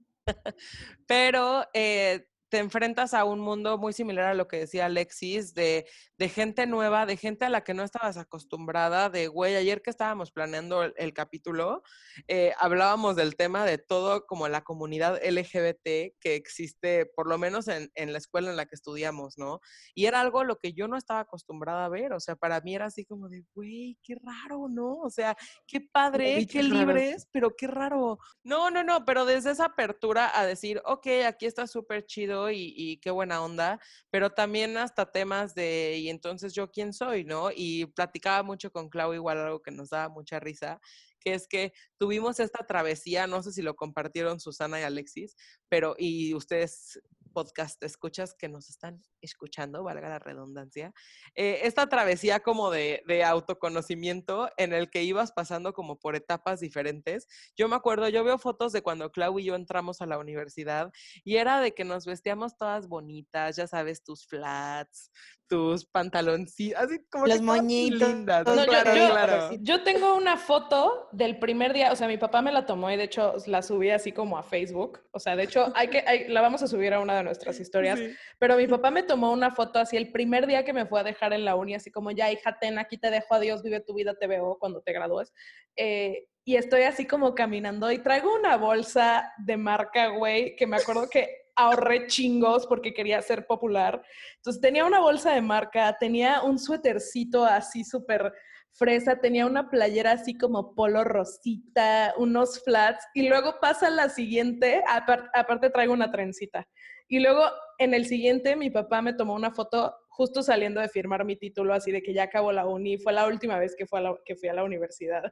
Pero 1.06 1.66
eh, 1.74 2.26
te 2.52 2.58
enfrentas 2.58 3.14
a 3.14 3.24
un 3.24 3.40
mundo 3.40 3.78
muy 3.78 3.94
similar 3.94 4.26
a 4.26 4.34
lo 4.34 4.46
que 4.46 4.58
decía 4.58 4.84
Alexis, 4.84 5.54
de, 5.54 5.86
de, 6.18 6.28
gente 6.28 6.66
nueva, 6.66 7.06
de 7.06 7.16
gente 7.16 7.46
a 7.46 7.48
la 7.48 7.64
que 7.64 7.72
no 7.72 7.82
estabas 7.82 8.18
acostumbrada, 8.18 9.08
de, 9.08 9.26
güey, 9.26 9.56
ayer 9.56 9.80
que 9.80 9.88
estábamos 9.88 10.32
planeando 10.32 10.82
el, 10.82 11.14
capítulo, 11.14 11.82
eh, 12.28 12.52
hablábamos 12.58 13.16
del 13.16 13.36
tema 13.36 13.64
de 13.64 13.78
todo 13.78 14.26
como 14.26 14.48
la 14.48 14.64
comunidad 14.64 15.18
LGBT 15.24 16.12
que 16.20 16.34
existe, 16.34 17.06
por 17.06 17.26
lo 17.26 17.38
menos 17.38 17.68
en, 17.68 17.90
en, 17.94 18.12
la 18.12 18.18
escuela 18.18 18.50
en 18.50 18.56
la 18.56 18.66
que 18.66 18.74
estudiamos, 18.74 19.38
¿no? 19.38 19.60
Y 19.94 20.04
era 20.04 20.20
algo 20.20 20.44
lo 20.44 20.58
que 20.58 20.74
yo 20.74 20.88
no 20.88 20.98
estaba 20.98 21.20
acostumbrada 21.20 21.86
a 21.86 21.88
ver, 21.88 22.12
o 22.12 22.20
sea, 22.20 22.36
para 22.36 22.60
mí 22.60 22.74
era 22.74 22.84
así 22.84 23.06
como 23.06 23.30
de, 23.30 23.46
güey, 23.54 23.96
qué 24.02 24.16
raro, 24.22 24.68
¿no? 24.68 24.96
O 24.96 25.08
sea, 25.08 25.38
qué 25.66 25.80
padre, 25.80 26.46
qué 26.46 26.62
libres, 26.62 27.26
pero 27.32 27.56
qué 27.56 27.66
raro. 27.66 28.18
No, 28.44 28.70
no, 28.70 28.84
no, 28.84 29.06
pero 29.06 29.24
desde 29.24 29.52
esa 29.52 29.64
apertura 29.64 30.38
a 30.38 30.44
decir, 30.44 30.82
ok, 30.84 31.06
aquí 31.26 31.46
está 31.46 31.66
súper 31.66 32.04
chido 32.04 32.41
y, 32.50 32.98
qué 33.02 33.10
buena 33.10 33.42
onda, 33.42 33.80
pero 34.10 34.30
también 34.30 34.76
hasta 34.76 35.10
temas 35.10 35.54
de, 35.54 35.96
y 35.98 36.08
entonces 36.08 36.52
yo 36.54 36.70
quién 36.70 36.92
soy, 36.92 37.24
¿no? 37.24 37.50
Y 37.54 37.86
platicaba 37.86 38.42
mucho 38.42 38.70
con 38.70 38.88
Clau 38.88 39.14
igual 39.14 39.38
algo 39.38 39.62
que 39.62 39.70
nos 39.70 39.90
daba 39.90 40.08
mucha 40.08 40.40
risa, 40.40 40.80
que 41.20 41.34
es 41.34 41.46
que 41.46 41.72
tuvimos 41.98 42.40
esta 42.40 42.66
travesía, 42.66 43.26
no 43.26 43.42
sé 43.42 43.52
si 43.52 43.62
lo 43.62 43.76
compartieron 43.76 44.40
Susana 44.40 44.80
y 44.80 44.82
Alexis, 44.82 45.36
pero 45.68 45.94
y 45.98 46.34
ustedes 46.34 47.00
podcast 47.32 47.82
escuchas 47.82 48.34
que 48.34 48.48
nos 48.48 48.68
están 48.68 49.02
escuchando, 49.20 49.82
valga 49.82 50.08
la 50.08 50.18
redundancia, 50.18 50.92
eh, 51.34 51.60
esta 51.62 51.88
travesía 51.88 52.40
como 52.40 52.70
de, 52.70 53.02
de, 53.06 53.24
autoconocimiento 53.24 54.50
en 54.56 54.72
el 54.72 54.90
que 54.90 55.02
ibas 55.02 55.32
pasando 55.32 55.72
como 55.72 55.98
por 55.98 56.16
etapas 56.16 56.60
diferentes. 56.60 57.26
Yo 57.56 57.68
me 57.68 57.76
acuerdo, 57.76 58.08
yo 58.08 58.24
veo 58.24 58.38
fotos 58.38 58.72
de 58.72 58.82
cuando 58.82 59.10
Clau 59.10 59.38
y 59.38 59.44
yo 59.44 59.54
entramos 59.54 60.00
a 60.00 60.06
la 60.06 60.18
universidad 60.18 60.92
y 61.24 61.36
era 61.36 61.60
de 61.60 61.74
que 61.74 61.84
nos 61.84 62.06
vestíamos 62.06 62.56
todas 62.56 62.88
bonitas, 62.88 63.56
ya 63.56 63.66
sabes, 63.66 64.02
tus 64.02 64.26
flats, 64.26 65.10
tus 65.52 65.84
pantaloncitos, 65.84 66.82
así 66.82 67.04
como 67.10 67.26
los 67.26 67.42
moñitos. 67.42 68.08
Lindas. 68.08 68.46
No, 68.46 68.64
claro, 68.64 68.96
yo, 68.96 69.10
claro. 69.10 69.50
yo, 69.60 69.82
tengo 69.82 70.14
una 70.14 70.38
foto 70.38 71.08
del 71.12 71.38
primer 71.38 71.74
día, 71.74 71.92
o 71.92 71.96
sea, 71.96 72.08
mi 72.08 72.16
papá 72.16 72.40
me 72.40 72.50
la 72.50 72.64
tomó 72.64 72.90
y 72.90 72.96
de 72.96 73.04
hecho 73.04 73.34
la 73.46 73.60
subí 73.60 73.90
así 73.90 74.12
como 74.12 74.38
a 74.38 74.42
Facebook. 74.42 75.00
O 75.10 75.18
sea, 75.18 75.36
de 75.36 75.42
hecho, 75.42 75.70
hay 75.74 75.88
que, 75.88 76.26
la 76.28 76.40
vamos 76.40 76.62
a 76.62 76.66
subir 76.66 76.94
a 76.94 77.00
una 77.00 77.16
de 77.16 77.21
nuestras 77.22 77.60
historias. 77.60 78.00
Pero 78.38 78.56
mi 78.56 78.66
papá 78.66 78.90
me 78.90 79.02
tomó 79.02 79.32
una 79.32 79.50
foto 79.50 79.78
así 79.78 79.96
el 79.96 80.12
primer 80.12 80.46
día 80.46 80.64
que 80.64 80.72
me 80.72 80.86
fue 80.86 81.00
a 81.00 81.04
dejar 81.04 81.32
en 81.32 81.44
la 81.44 81.54
uni, 81.54 81.74
así 81.74 81.90
como 81.90 82.10
ya, 82.10 82.30
hija, 82.30 82.58
ten, 82.60 82.78
aquí 82.78 82.98
te 82.98 83.10
dejo, 83.10 83.34
adiós, 83.34 83.62
vive 83.62 83.80
tu 83.80 83.94
vida, 83.94 84.14
te 84.14 84.26
veo 84.26 84.56
cuando 84.58 84.80
te 84.82 84.92
gradúes. 84.92 85.32
Eh, 85.76 86.26
y 86.44 86.56
estoy 86.56 86.82
así 86.82 87.06
como 87.06 87.34
caminando 87.34 87.90
y 87.92 87.98
traigo 87.98 88.34
una 88.34 88.56
bolsa 88.56 89.32
de 89.38 89.56
marca, 89.56 90.08
güey, 90.08 90.56
que 90.56 90.66
me 90.66 90.76
acuerdo 90.76 91.08
que 91.08 91.42
ahorré 91.54 92.06
chingos 92.06 92.66
porque 92.66 92.94
quería 92.94 93.20
ser 93.22 93.46
popular. 93.46 94.02
Entonces 94.36 94.60
tenía 94.60 94.84
una 94.84 95.00
bolsa 95.00 95.34
de 95.34 95.42
marca, 95.42 95.96
tenía 95.98 96.42
un 96.42 96.58
suétercito 96.58 97.44
así 97.44 97.84
súper 97.84 98.32
fresa, 98.72 99.20
tenía 99.20 99.46
una 99.46 99.68
playera 99.68 100.12
así 100.12 100.36
como 100.36 100.74
polo 100.74 101.04
rosita, 101.04 102.14
unos 102.16 102.62
flats 102.64 103.06
y 103.14 103.28
luego 103.28 103.60
pasa 103.60 103.90
la 103.90 104.08
siguiente, 104.08 104.82
aparte 104.88 105.70
traigo 105.70 105.92
una 105.92 106.10
trencita. 106.10 106.66
Y 107.12 107.20
luego 107.20 107.42
en 107.76 107.92
el 107.92 108.06
siguiente 108.06 108.56
mi 108.56 108.70
papá 108.70 109.02
me 109.02 109.12
tomó 109.12 109.34
una 109.34 109.50
foto 109.50 109.94
justo 110.08 110.42
saliendo 110.42 110.80
de 110.80 110.88
firmar 110.88 111.26
mi 111.26 111.36
título, 111.36 111.74
así 111.74 111.92
de 111.92 112.02
que 112.02 112.14
ya 112.14 112.22
acabó 112.22 112.52
la 112.52 112.66
uni, 112.66 112.96
fue 112.96 113.12
la 113.12 113.26
última 113.26 113.58
vez 113.58 113.76
que, 113.76 113.84
fue 113.84 114.00
que 114.24 114.34
fui 114.34 114.48
a 114.48 114.54
la 114.54 114.64
universidad. 114.64 115.30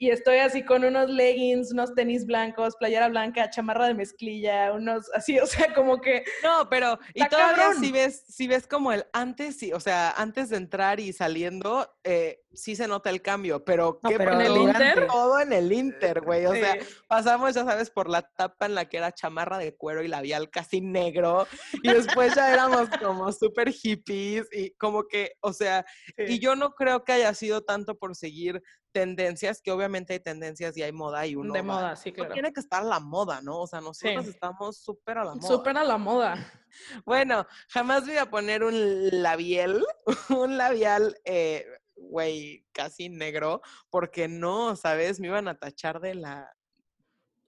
Y 0.00 0.08
estoy 0.10 0.38
así 0.38 0.64
con 0.64 0.82
unos 0.82 1.10
leggings, 1.10 1.72
unos 1.72 1.94
tenis 1.94 2.24
blancos, 2.24 2.74
playera 2.78 3.08
blanca, 3.08 3.50
chamarra 3.50 3.86
de 3.86 3.92
mezclilla, 3.94 4.72
unos 4.72 5.10
así, 5.14 5.38
o 5.38 5.46
sea, 5.46 5.74
como 5.74 6.00
que 6.00 6.24
No, 6.42 6.68
pero 6.70 6.98
y 7.14 7.22
todavía 7.28 7.64
cabrón. 7.66 7.80
si 7.84 7.92
ves, 7.92 8.24
si 8.26 8.48
ves 8.48 8.66
como 8.66 8.92
el 8.92 9.04
antes, 9.12 9.58
sí, 9.58 9.74
o 9.74 9.78
sea, 9.78 10.10
antes 10.12 10.48
de 10.48 10.56
entrar 10.56 11.00
y 11.00 11.12
saliendo, 11.12 11.86
eh, 12.02 12.40
sí 12.54 12.76
se 12.76 12.88
nota 12.88 13.10
el 13.10 13.20
cambio, 13.20 13.62
pero 13.62 14.00
No, 14.02 14.08
qué 14.08 14.16
pero 14.16 14.32
¿En 14.32 14.40
el 14.40 14.56
Inter? 14.56 15.06
todo 15.06 15.38
en 15.38 15.52
el 15.52 15.70
Inter, 15.70 16.22
güey. 16.22 16.46
O 16.46 16.54
sea, 16.54 16.80
Sí. 16.80 16.88
pasamos, 17.06 17.54
ya 17.54 17.64
sabes, 17.66 17.90
por 17.90 18.08
la 18.08 18.22
tapa 18.22 18.64
en 18.64 18.74
la 18.74 18.86
que 18.88 18.96
era 18.96 19.12
chamarra 19.12 19.58
de 19.58 19.76
cuero 19.76 20.02
y 20.02 20.08
labial 20.08 20.48
casi 20.48 20.80
negro, 20.80 21.46
y 21.82 21.92
después 21.92 22.34
ya 22.34 22.50
éramos 22.50 22.88
como 23.04 23.30
súper 23.32 23.70
hippies 23.70 24.48
y 24.50 24.70
como 24.76 25.06
que, 25.06 25.32
o 25.42 25.52
sea, 25.52 25.84
y 26.16 26.38
yo 26.40 26.56
no 26.56 26.70
creo 26.70 27.04
que 27.04 27.12
haya 27.12 27.34
sido 27.34 27.62
tanto 27.64 27.98
por 27.98 28.16
seguir 28.16 28.62
tendencias, 28.92 29.60
que 29.62 29.70
obviamente 29.72 30.12
hay 30.14 30.20
tendencias 30.20 30.76
y 30.76 30.82
hay 30.82 30.92
moda 30.92 31.26
y 31.26 31.36
uno 31.36 31.52
de 31.52 31.60
va- 31.60 31.66
moda, 31.74 31.96
sí, 31.96 32.12
claro. 32.12 32.32
tiene 32.32 32.52
que 32.52 32.60
estar 32.60 32.82
a 32.82 32.86
la 32.86 33.00
moda, 33.00 33.40
¿no? 33.42 33.60
O 33.60 33.66
sea, 33.66 33.80
nosotros 33.80 34.24
Sí. 34.24 34.30
estamos 34.30 34.78
súper 34.78 35.18
a 35.18 35.24
la 35.24 35.34
moda. 35.34 35.48
Súper 35.48 35.76
a 35.78 35.84
la 35.84 35.98
moda. 35.98 36.34
Bueno, 37.04 37.46
jamás 37.68 38.06
voy 38.06 38.16
a 38.16 38.30
poner 38.30 38.62
un 38.62 38.74
labial, 39.22 39.84
un 40.44 40.56
labial, 40.56 41.16
eh, 41.24 41.66
güey, 41.96 42.64
casi 42.72 43.08
negro, 43.08 43.60
porque 43.90 44.28
no, 44.28 44.76
¿sabes? 44.76 45.18
Me 45.20 45.26
iban 45.26 45.48
a 45.48 45.58
tachar 45.58 46.00
de 46.00 46.14
la 46.14 46.54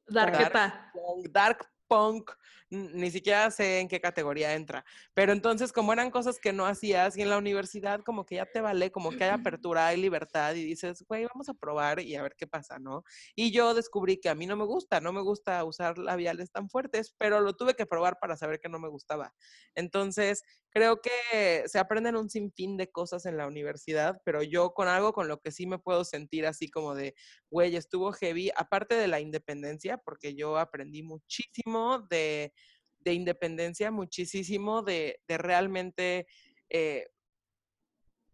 Darketa. 0.07 0.90
punk, 0.92 1.28
dark 1.31 1.71
punk, 1.92 2.31
ni 2.70 3.11
siquiera 3.11 3.50
sé 3.50 3.81
en 3.81 3.88
qué 3.88 4.00
categoría 4.00 4.55
entra. 4.55 4.83
Pero 5.12 5.33
entonces, 5.33 5.72
como 5.72 5.92
eran 5.92 6.11
cosas 6.11 6.38
que 6.38 6.55
no 6.55 6.64
hacías, 6.64 7.18
y 7.18 7.22
en 7.22 7.28
la 7.28 7.37
universidad 7.37 8.00
como 8.00 8.24
que 8.24 8.37
ya 8.37 8.46
te 8.46 8.62
vale, 8.62 8.90
como 8.90 9.11
que 9.11 9.24
hay 9.24 9.31
apertura, 9.31 9.88
hay 9.88 10.00
libertad, 10.00 10.55
y 10.55 10.64
dices, 10.64 11.05
güey, 11.07 11.26
vamos 11.26 11.50
a 11.50 11.55
probar 11.55 12.00
y 12.00 12.16
a 12.16 12.22
ver 12.22 12.35
qué 12.35 12.46
pasa, 12.46 12.78
¿no? 12.78 13.05
Y 13.37 13.52
yo 13.52 13.74
descubrí 13.74 14.18
que 14.18 14.31
a 14.31 14.35
mí 14.35 14.46
no 14.46 14.57
me 14.57 14.64
gusta, 14.64 15.00
no 15.02 15.12
me 15.12 15.20
gusta 15.20 15.62
usar 15.64 15.98
labiales 15.98 16.50
tan 16.50 16.70
fuertes, 16.70 17.14
pero 17.18 17.40
lo 17.42 17.55
tuve 17.55 17.74
que 17.74 17.85
probar 17.85 18.18
para 18.18 18.38
saber 18.38 18.59
que 18.59 18.70
no 18.70 18.78
me 18.78 18.88
gustaba. 18.88 19.35
Entonces, 19.74 20.42
creo 20.70 21.02
que 21.02 21.64
se 21.66 21.78
aprenden 21.78 22.16
un 22.16 22.31
sinfín 22.31 22.78
de 22.78 22.90
cosas 22.90 23.26
en 23.26 23.37
la 23.37 23.46
universidad, 23.46 24.22
pero 24.24 24.42
yo 24.42 24.72
con 24.72 24.88
algo 24.88 25.12
con 25.12 25.28
lo 25.28 25.40
que 25.40 25.52
sí 25.52 25.66
me 25.66 25.78
puedo 25.78 26.05
sentir 26.05 26.46
así 26.46 26.70
como 26.70 26.94
de, 26.94 27.14
güey, 27.50 27.76
estuvo 27.76 28.12
heavy, 28.12 28.50
aparte 28.57 28.94
de 28.94 29.09
la 29.09 29.20
independencia, 29.20 29.98
porque 29.98 30.35
yo 30.35 30.57
aprendí 30.57 31.02
muchísimo 31.02 31.82
de, 31.99 32.53
de 33.01 33.14
independencia, 33.14 33.90
muchísimo 33.90 34.83
de, 34.83 35.21
de 35.27 35.38
realmente, 35.38 36.27
eh, 36.71 37.09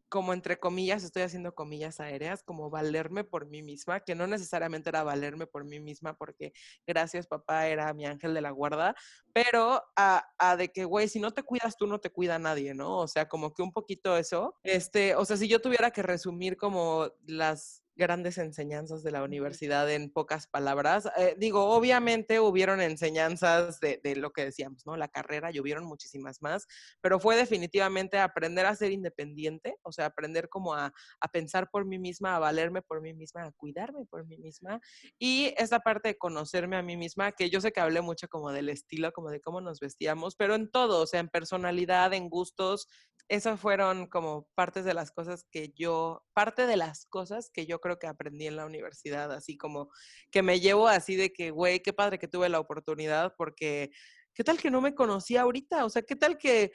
como 0.09 0.33
entre 0.33 0.59
comillas, 0.59 1.05
estoy 1.05 1.23
haciendo 1.23 1.55
comillas 1.55 2.01
aéreas, 2.01 2.43
como 2.43 2.71
valerme 2.71 3.25
por 3.25 3.47
mí 3.47 3.63
misma, 3.63 4.01
que 4.01 4.15
no 4.15 4.27
necesariamente 4.27 4.89
era 4.89 5.03
valerme 5.03 5.47
por 5.47 5.65
mí 5.65 5.81
misma, 5.81 6.17
porque 6.17 6.53
gracias 6.87 7.27
papá 7.27 7.67
era 7.67 7.93
mi 7.93 8.07
ángel 8.07 8.33
de 8.33 8.41
la 8.41 8.51
guarda, 8.51 8.95
pero 9.35 9.83
a, 9.97 10.27
a 10.39 10.57
de 10.57 10.69
que, 10.69 10.85
güey, 10.85 11.09
si 11.09 11.21
no 11.21 11.33
te 11.33 11.43
cuidas 11.43 11.77
tú, 11.77 11.87
no 11.87 12.01
te 12.01 12.11
cuida 12.11 12.39
nadie, 12.39 12.73
¿no? 12.75 12.97
O 12.97 13.09
sea, 13.09 13.29
como 13.29 13.53
que 13.53 13.63
un 13.63 13.73
poquito 13.73 14.17
eso, 14.17 14.55
este, 14.63 15.15
o 15.15 15.25
sea, 15.27 15.37
si 15.37 15.47
yo 15.47 15.61
tuviera 15.61 15.91
que 15.91 16.03
resumir 16.03 16.57
como 16.57 17.11
las 17.27 17.85
grandes 17.99 18.39
enseñanzas 18.39 19.03
de 19.03 19.11
la 19.11 19.23
universidad 19.23 19.91
en 19.91 20.11
pocas 20.11 20.47
palabras. 20.47 21.11
Eh, 21.19 21.35
digo, 21.37 21.71
obviamente 21.71 22.41
hubieron 22.41 22.81
enseñanzas 22.81 23.81
de, 23.81 24.01
de, 24.03 24.17
lo 24.17 24.31
que 24.31 24.45
decíamos, 24.45 24.87
¿no? 24.87 24.97
La 24.97 25.09
carrera 25.09 25.51
y 25.53 25.61
hubieron 25.61 25.85
muchísimas 25.85 26.41
más, 26.41 26.67
pero 27.03 27.19
fue 27.21 27.37
definitivamente 27.37 28.19
aprender 28.19 28.65
a 28.67 28.75
ser 28.77 28.93
independiente, 28.93 29.77
o 29.83 29.93
sea, 29.93 30.07
aprender 30.07 30.49
como 30.49 30.75
a, 30.75 30.93
a 31.21 31.29
pensar 31.29 31.69
por 31.71 31.85
mí 31.85 31.99
misma, 31.99 32.37
a 32.37 32.39
valerme 32.39 32.81
por 32.81 33.03
mí 33.03 33.13
misma, 33.13 33.45
a 33.45 33.53
cuidarme 33.53 34.07
por 34.07 34.25
mí 34.27 34.39
misma. 34.39 34.81
Y 35.19 35.53
esa 35.59 35.81
parte 35.81 36.09
de 36.09 36.19
conocerme 36.19 36.77
a 36.77 36.83
mí 36.83 36.97
misma, 36.97 37.33
que 37.33 37.51
yo 37.51 37.61
sé 37.61 37.73
que 37.73 37.81
hablé 37.81 38.01
mucho 38.01 38.29
como 38.29 38.53
del 38.53 38.69
estilo, 38.69 39.13
como 39.13 39.31
de 39.31 39.41
cómo 39.41 39.61
nos 39.61 39.81
vestíamos, 39.81 40.37
pero 40.37 40.55
en 40.55 40.71
todo, 40.71 41.03
o 41.03 41.07
sea, 41.07 41.21
en 41.21 41.29
personalidad, 41.29 42.15
en 42.15 42.29
gustos, 42.29 42.87
esas 43.29 43.61
fueron 43.61 44.07
como 44.07 44.49
partes 44.55 44.85
de 44.85 44.95
las 44.95 45.11
cosas 45.11 45.45
que 45.51 45.73
yo, 45.77 46.25
parte 46.33 46.67
de 46.67 46.77
las 46.77 47.05
cosas 47.07 47.51
que 47.53 47.67
yo 47.67 47.79
creo 47.79 47.88
que 47.96 48.09
aprendí 48.09 48.48
en 48.48 48.57
la 48.57 48.66
universidad, 48.66 49.31
así 49.33 49.57
como 49.57 49.88
que 50.33 50.42
me 50.42 50.59
llevo 50.59 50.88
así 50.88 51.14
de 51.14 51.33
que, 51.33 51.53
güey, 51.53 51.79
qué 51.81 51.92
padre 51.92 52.18
que 52.18 52.27
tuve 52.27 52.48
la 52.48 52.59
oportunidad, 52.59 53.35
porque 53.38 53.92
¿qué 54.35 54.42
tal 54.42 54.59
que 54.59 54.68
no 54.72 54.81
me 54.81 54.96
conocía 54.96 55.42
ahorita? 55.42 55.85
O 55.85 55.90
sea, 55.90 56.03
¿qué 56.03 56.16
tal 56.16 56.37
que, 56.37 56.72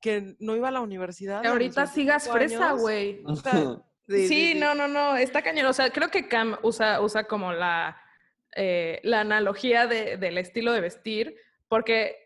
que 0.00 0.34
no 0.40 0.56
iba 0.56 0.68
a 0.68 0.72
la 0.72 0.80
universidad? 0.80 1.40
Que 1.42 1.48
ahorita 1.48 1.86
sigas 1.86 2.28
fresa, 2.28 2.72
güey. 2.72 3.22
O 3.26 3.36
sea, 3.36 3.52
Sí, 4.06 4.18
sí, 4.18 4.28
sí, 4.28 4.52
sí. 4.52 4.58
no, 4.58 4.74
no, 4.74 4.86
no, 4.86 5.16
está 5.16 5.40
cañón. 5.40 5.64
O 5.64 5.72
sea, 5.72 5.88
creo 5.88 6.10
que 6.10 6.28
Cam 6.28 6.58
usa, 6.62 7.00
usa 7.00 7.24
como 7.24 7.54
la, 7.54 7.98
eh, 8.54 9.00
la 9.02 9.20
analogía 9.20 9.86
de- 9.86 10.18
del 10.18 10.36
estilo 10.36 10.72
de 10.72 10.82
vestir, 10.82 11.34
porque 11.68 12.23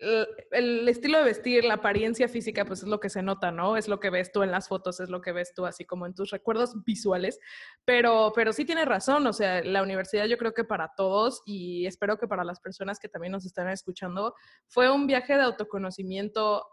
el, 0.00 0.88
estilo 0.88 1.18
de 1.18 1.24
vestir, 1.24 1.64
la 1.64 1.74
apariencia 1.74 2.28
física, 2.28 2.64
pues 2.64 2.82
es 2.82 2.88
lo 2.88 3.00
que 3.00 3.10
se 3.10 3.22
nota, 3.22 3.50
¿no? 3.50 3.76
Es 3.76 3.88
lo 3.88 4.00
que 4.00 4.10
ves 4.10 4.32
tú 4.32 4.42
en 4.42 4.50
las 4.50 4.68
fotos, 4.68 5.00
es 5.00 5.10
lo 5.10 5.20
que 5.20 5.32
ves 5.32 5.52
tú 5.54 5.66
así 5.66 5.84
como 5.84 6.06
en 6.06 6.14
tus 6.14 6.30
recuerdos 6.30 6.74
visuales, 6.84 7.38
pero, 7.84 8.32
pero 8.34 8.52
sí 8.52 8.64
tienes 8.64 8.86
razón, 8.86 9.26
o 9.26 9.32
sea, 9.32 9.62
la 9.62 9.82
universidad 9.82 10.26
yo 10.26 10.38
creo 10.38 10.54
que 10.54 10.64
para 10.64 10.92
todos 10.96 11.42
y 11.44 11.86
espero 11.86 12.18
que 12.18 12.28
para 12.28 12.44
las 12.44 12.60
personas 12.60 12.98
que 12.98 13.08
también 13.08 13.32
nos 13.32 13.44
están 13.44 13.68
escuchando, 13.68 14.34
fue 14.68 14.90
un 14.90 15.06
viaje 15.06 15.36
de 15.36 15.42
autoconocimiento 15.42 16.66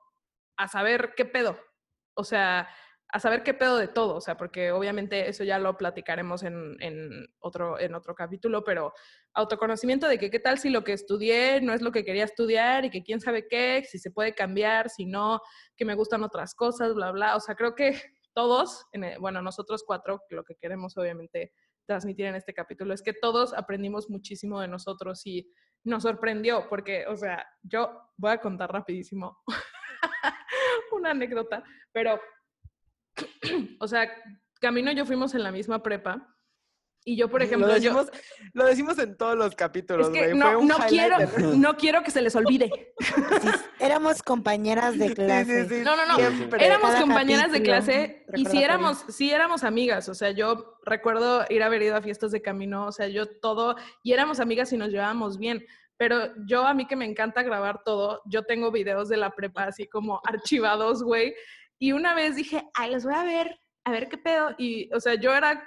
a 0.55 0.67
saber 0.67 1.13
qué 1.15 1.25
pedo, 1.25 1.57
o 2.13 2.23
sea, 2.23 2.69
a 3.09 3.19
saber 3.19 3.43
qué 3.43 3.53
pedo 3.53 3.77
de 3.77 3.87
todo, 3.87 4.15
o 4.15 4.21
sea, 4.21 4.35
porque 4.35 4.71
obviamente 4.71 5.29
eso 5.29 5.43
ya 5.45 5.59
lo 5.59 5.77
platicaremos 5.77 6.43
en, 6.43 6.75
en 6.81 7.27
otro, 7.39 7.79
en 7.79 7.95
otro 7.95 8.13
capítulo, 8.15 8.63
pero 8.65 8.93
autoconocimiento 9.33 10.07
de 10.07 10.17
que 10.17 10.29
qué 10.29 10.39
tal 10.39 10.57
si 10.59 10.69
lo 10.69 10.83
que 10.83 10.93
estudié 10.93 11.61
no 11.61 11.73
es 11.73 11.81
lo 11.81 11.91
que 11.91 12.03
quería 12.03 12.25
estudiar 12.25 12.83
y 12.85 12.89
que 12.89 13.03
quién 13.03 13.21
sabe 13.21 13.47
qué, 13.47 13.83
si 13.89 13.97
se 13.97 14.11
puede 14.11 14.33
cambiar, 14.35 14.89
si 14.89 15.05
no, 15.05 15.41
que 15.77 15.85
me 15.85 15.95
gustan 15.95 16.23
otras 16.23 16.53
cosas, 16.53 16.93
bla, 16.95 17.11
bla. 17.11 17.35
O 17.35 17.39
sea, 17.39 17.55
creo 17.55 17.75
que 17.75 17.91
todos, 18.33 18.85
el- 18.91 19.17
bueno, 19.19 19.41
nosotros 19.41 19.83
cuatro, 19.87 20.21
lo 20.29 20.43
que 20.43 20.55
queremos 20.55 20.97
obviamente 20.97 21.53
transmitir 21.85 22.25
en 22.25 22.35
este 22.35 22.53
capítulo 22.53 22.93
es 22.93 23.01
que 23.01 23.13
todos 23.13 23.53
aprendimos 23.53 24.09
muchísimo 24.09 24.59
de 24.59 24.67
nosotros 24.67 25.25
y 25.25 25.49
nos 25.85 26.03
sorprendió, 26.03 26.67
porque, 26.67 27.05
o 27.07 27.15
sea, 27.15 27.47
yo 27.63 28.01
voy 28.17 28.31
a 28.31 28.41
contar 28.41 28.69
rapidísimo 28.69 29.37
una 30.91 31.11
anécdota, 31.11 31.63
pero 31.93 32.19
o 33.79 33.87
sea, 33.87 34.09
Camino 34.59 34.91
y 34.91 34.95
yo 34.95 35.05
fuimos 35.05 35.33
en 35.35 35.43
la 35.43 35.51
misma 35.51 35.81
prepa. 35.83 36.33
Y 37.05 37.15
yo, 37.15 37.29
por 37.29 37.41
ejemplo, 37.41 37.67
lo 37.69 37.77
yo- 37.77 37.93
decimos, 37.93 38.11
lo 38.53 38.65
decimos 38.65 38.99
en 38.99 39.15
todos 39.15 39.37
los 39.37 39.55
capítulos, 39.55 40.07
es 40.07 40.13
que 40.13 40.19
güey. 40.27 40.37
no, 40.37 40.45
Fue 40.47 40.55
un 40.57 40.67
no 40.67 40.75
quiero, 40.89 41.17
de- 41.19 41.57
no 41.57 41.77
quiero 41.77 42.03
que 42.03 42.11
se 42.11 42.21
les 42.21 42.35
olvide. 42.35 42.69
Sí, 43.41 43.49
éramos 43.79 44.21
compañeras 44.23 44.97
de 44.97 45.13
clase. 45.13 45.69
sí, 45.69 45.75
sí, 45.75 45.81
No, 45.83 45.95
no, 45.95 46.05
no. 46.05 46.15
siempre. 46.17 46.65
Éramos 46.65 46.87
Cada 46.89 47.01
compañeras 47.01 47.51
de 47.51 47.59
capítulo, 47.59 47.75
clase 47.75 48.25
y 48.35 48.57
éramos, 48.61 49.05
sí 49.09 49.31
éramos 49.31 49.63
amigas. 49.63 50.09
O 50.09 50.15
sea, 50.15 50.31
yo 50.31 50.77
recuerdo 50.83 51.45
ir 51.49 51.63
a 51.63 51.67
haber 51.67 51.83
ido 51.83 51.95
a 51.95 52.01
fiestas 52.01 52.31
de 52.31 52.41
camino. 52.41 52.87
O 52.87 52.91
sea, 52.91 53.07
yo 53.07 53.27
todo, 53.39 53.75
y 54.03 54.11
éramos 54.11 54.39
amigas 54.41 54.73
y 54.73 54.77
nos 54.77 54.89
llevábamos 54.89 55.37
bien. 55.37 55.65
Pero 55.97 56.33
yo, 56.45 56.65
a 56.67 56.73
mí 56.73 56.87
que 56.87 56.95
me 56.97 57.05
encanta 57.05 57.41
grabar 57.43 57.83
todo, 57.85 58.21
yo 58.25 58.43
tengo 58.43 58.69
videos 58.71 59.07
de 59.07 59.17
la 59.17 59.29
prepa 59.31 59.63
así 59.65 59.87
como 59.87 60.19
archivados, 60.25 61.03
güey. 61.03 61.33
Y 61.79 61.91
una 61.91 62.15
vez 62.15 62.35
dije, 62.35 62.67
ay, 62.73 62.91
los 62.91 63.03
voy 63.03 63.13
a 63.13 63.23
ver, 63.23 63.59
a 63.85 63.91
ver 63.91 64.09
qué 64.09 64.17
pedo. 64.17 64.55
Y, 64.57 64.93
o 64.93 64.99
sea, 64.99 65.15
yo 65.15 65.33
era 65.35 65.63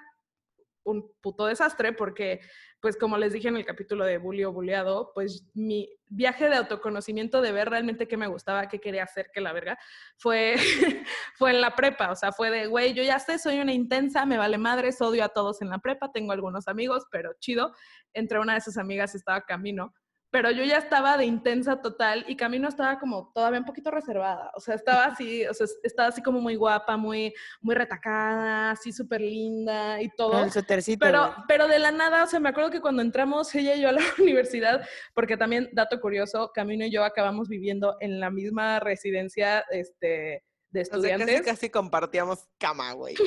un 0.84 1.12
puto 1.20 1.46
desastre 1.46 1.92
porque, 1.92 2.40
pues 2.80 2.96
como 2.96 3.18
les 3.18 3.32
dije 3.32 3.48
en 3.48 3.56
el 3.56 3.64
capítulo 3.64 4.04
de 4.04 4.18
Bully 4.18 4.44
o 4.44 4.52
Buleado, 4.52 5.12
pues 5.14 5.46
mi 5.54 5.88
viaje 6.06 6.48
de 6.48 6.56
autoconocimiento 6.56 7.40
de 7.40 7.52
ver 7.52 7.68
realmente 7.68 8.08
qué 8.08 8.16
me 8.16 8.26
gustaba, 8.26 8.68
qué 8.68 8.80
quería 8.80 9.04
hacer, 9.04 9.30
qué 9.32 9.40
la 9.40 9.52
verga, 9.52 9.78
fue, 10.16 10.56
fue 11.34 11.50
en 11.50 11.60
la 11.60 11.74
prepa. 11.74 12.10
O 12.10 12.16
sea, 12.16 12.32
fue 12.32 12.50
de, 12.50 12.66
güey, 12.66 12.94
yo 12.94 13.02
ya 13.02 13.18
sé, 13.18 13.38
soy 13.38 13.60
una 13.60 13.72
intensa, 13.72 14.26
me 14.26 14.38
vale 14.38 14.58
madres, 14.58 15.00
odio 15.00 15.24
a 15.24 15.28
todos 15.28 15.62
en 15.62 15.70
la 15.70 15.78
prepa, 15.78 16.12
tengo 16.12 16.32
algunos 16.32 16.68
amigos, 16.68 17.04
pero 17.10 17.32
chido. 17.38 17.72
Entre 18.12 18.38
una 18.38 18.54
de 18.54 18.58
esas 18.58 18.78
amigas 18.78 19.14
estaba 19.14 19.42
Camino. 19.42 19.94
Pero 20.30 20.50
yo 20.50 20.64
ya 20.64 20.78
estaba 20.78 21.16
de 21.16 21.24
intensa 21.24 21.80
total 21.82 22.24
y 22.28 22.36
Camino 22.36 22.68
estaba 22.68 22.98
como 22.98 23.32
todavía 23.34 23.58
un 23.58 23.64
poquito 23.64 23.90
reservada. 23.90 24.50
O 24.54 24.60
sea, 24.60 24.74
estaba 24.74 25.06
así, 25.06 25.44
o 25.46 25.54
sea, 25.54 25.66
estaba 25.82 26.08
así 26.08 26.22
como 26.22 26.40
muy 26.40 26.54
guapa, 26.54 26.96
muy, 26.96 27.34
muy 27.60 27.74
retacada, 27.74 28.70
así 28.70 28.92
súper 28.92 29.20
linda 29.20 30.00
y 30.00 30.08
todo. 30.10 30.44
El 30.44 30.52
suétercito, 30.52 31.04
Pero, 31.04 31.34
pero 31.48 31.66
de 31.66 31.78
la 31.78 31.90
nada, 31.90 32.24
o 32.24 32.26
sea, 32.26 32.38
me 32.40 32.48
acuerdo 32.48 32.70
que 32.70 32.80
cuando 32.80 33.02
entramos 33.02 33.54
ella 33.54 33.74
y 33.74 33.80
yo 33.80 33.88
a 33.88 33.92
la 33.92 34.00
universidad, 34.18 34.86
porque 35.14 35.36
también, 35.36 35.68
dato 35.72 36.00
curioso, 36.00 36.52
Camino 36.54 36.84
y 36.84 36.90
yo 36.90 37.04
acabamos 37.04 37.48
viviendo 37.48 37.96
en 38.00 38.20
la 38.20 38.30
misma 38.30 38.80
residencia 38.80 39.64
este, 39.70 40.44
de 40.70 40.82
O 40.82 40.84
sea, 40.84 40.96
estudiantes. 40.96 41.40
casi, 41.42 41.44
casi 41.44 41.70
compartíamos 41.70 42.48
cama, 42.58 42.92
güey. 42.92 43.14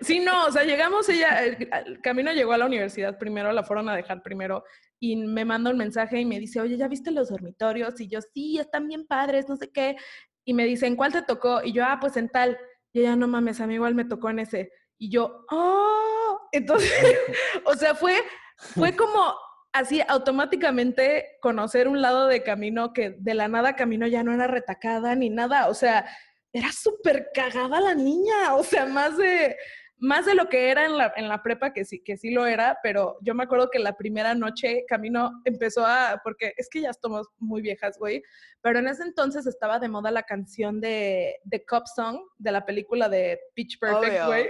Sí, 0.00 0.20
no, 0.20 0.46
o 0.46 0.52
sea, 0.52 0.64
llegamos, 0.64 1.08
ella, 1.08 1.44
el, 1.44 1.68
el 1.86 2.00
Camino 2.00 2.32
llegó 2.32 2.52
a 2.52 2.58
la 2.58 2.66
universidad 2.66 3.18
primero, 3.18 3.52
la 3.52 3.64
fueron 3.64 3.88
a 3.88 3.96
dejar 3.96 4.22
primero, 4.22 4.62
y 5.00 5.16
me 5.16 5.44
manda 5.44 5.70
un 5.70 5.76
mensaje 5.76 6.20
y 6.20 6.24
me 6.24 6.38
dice, 6.38 6.60
oye, 6.60 6.76
¿ya 6.76 6.88
viste 6.88 7.10
los 7.10 7.30
dormitorios? 7.30 8.00
Y 8.00 8.08
yo, 8.08 8.20
sí, 8.20 8.58
están 8.58 8.88
bien 8.88 9.06
padres, 9.06 9.48
no 9.48 9.56
sé 9.56 9.70
qué. 9.70 9.96
Y 10.44 10.54
me 10.54 10.64
dice, 10.64 10.86
¿en 10.86 10.96
cuál 10.96 11.12
te 11.12 11.22
tocó? 11.22 11.62
Y 11.62 11.72
yo, 11.72 11.84
ah, 11.84 11.98
pues 12.00 12.16
en 12.16 12.28
tal. 12.28 12.58
Y 12.92 13.00
ella, 13.00 13.16
no 13.16 13.28
mames, 13.28 13.60
a 13.60 13.66
mí 13.66 13.74
igual 13.74 13.94
me 13.94 14.04
tocó 14.04 14.30
en 14.30 14.40
ese. 14.40 14.72
Y 14.98 15.10
yo, 15.10 15.44
oh, 15.50 16.40
Entonces, 16.52 16.90
o 17.64 17.74
sea, 17.74 17.94
fue, 17.94 18.16
fue 18.56 18.96
como 18.96 19.34
así 19.78 20.02
automáticamente 20.06 21.38
conocer 21.40 21.88
un 21.88 22.02
lado 22.02 22.26
de 22.26 22.42
camino 22.42 22.92
que 22.92 23.10
de 23.10 23.34
la 23.34 23.48
nada 23.48 23.76
camino 23.76 24.06
ya 24.06 24.22
no 24.22 24.32
era 24.32 24.46
retacada 24.46 25.14
ni 25.14 25.30
nada. 25.30 25.68
O 25.68 25.74
sea, 25.74 26.06
era 26.52 26.72
súper 26.72 27.30
cagada 27.32 27.80
la 27.80 27.94
niña. 27.94 28.54
O 28.54 28.64
sea, 28.64 28.86
más 28.86 29.16
de, 29.16 29.56
más 29.98 30.26
de 30.26 30.34
lo 30.34 30.48
que 30.48 30.70
era 30.70 30.84
en 30.84 30.96
la, 30.96 31.12
en 31.16 31.28
la 31.28 31.42
prepa, 31.42 31.72
que 31.72 31.84
sí, 31.84 32.00
que 32.00 32.16
sí 32.16 32.30
lo 32.30 32.46
era, 32.46 32.78
pero 32.82 33.18
yo 33.20 33.34
me 33.34 33.44
acuerdo 33.44 33.70
que 33.70 33.78
la 33.78 33.96
primera 33.96 34.34
noche 34.34 34.84
Camino 34.88 35.40
empezó 35.44 35.84
a, 35.84 36.20
porque 36.22 36.54
es 36.56 36.68
que 36.68 36.82
ya 36.82 36.90
estamos 36.90 37.28
muy 37.38 37.62
viejas, 37.62 37.98
güey, 37.98 38.22
pero 38.62 38.78
en 38.78 38.88
ese 38.88 39.02
entonces 39.02 39.46
estaba 39.46 39.78
de 39.78 39.88
moda 39.88 40.10
la 40.10 40.22
canción 40.22 40.80
de, 40.80 41.36
de 41.44 41.64
Cop 41.64 41.86
Song, 41.86 42.20
de 42.38 42.52
la 42.52 42.64
película 42.64 43.08
de 43.08 43.40
Pitch 43.54 43.78
Perfect, 43.78 44.26
güey. 44.26 44.48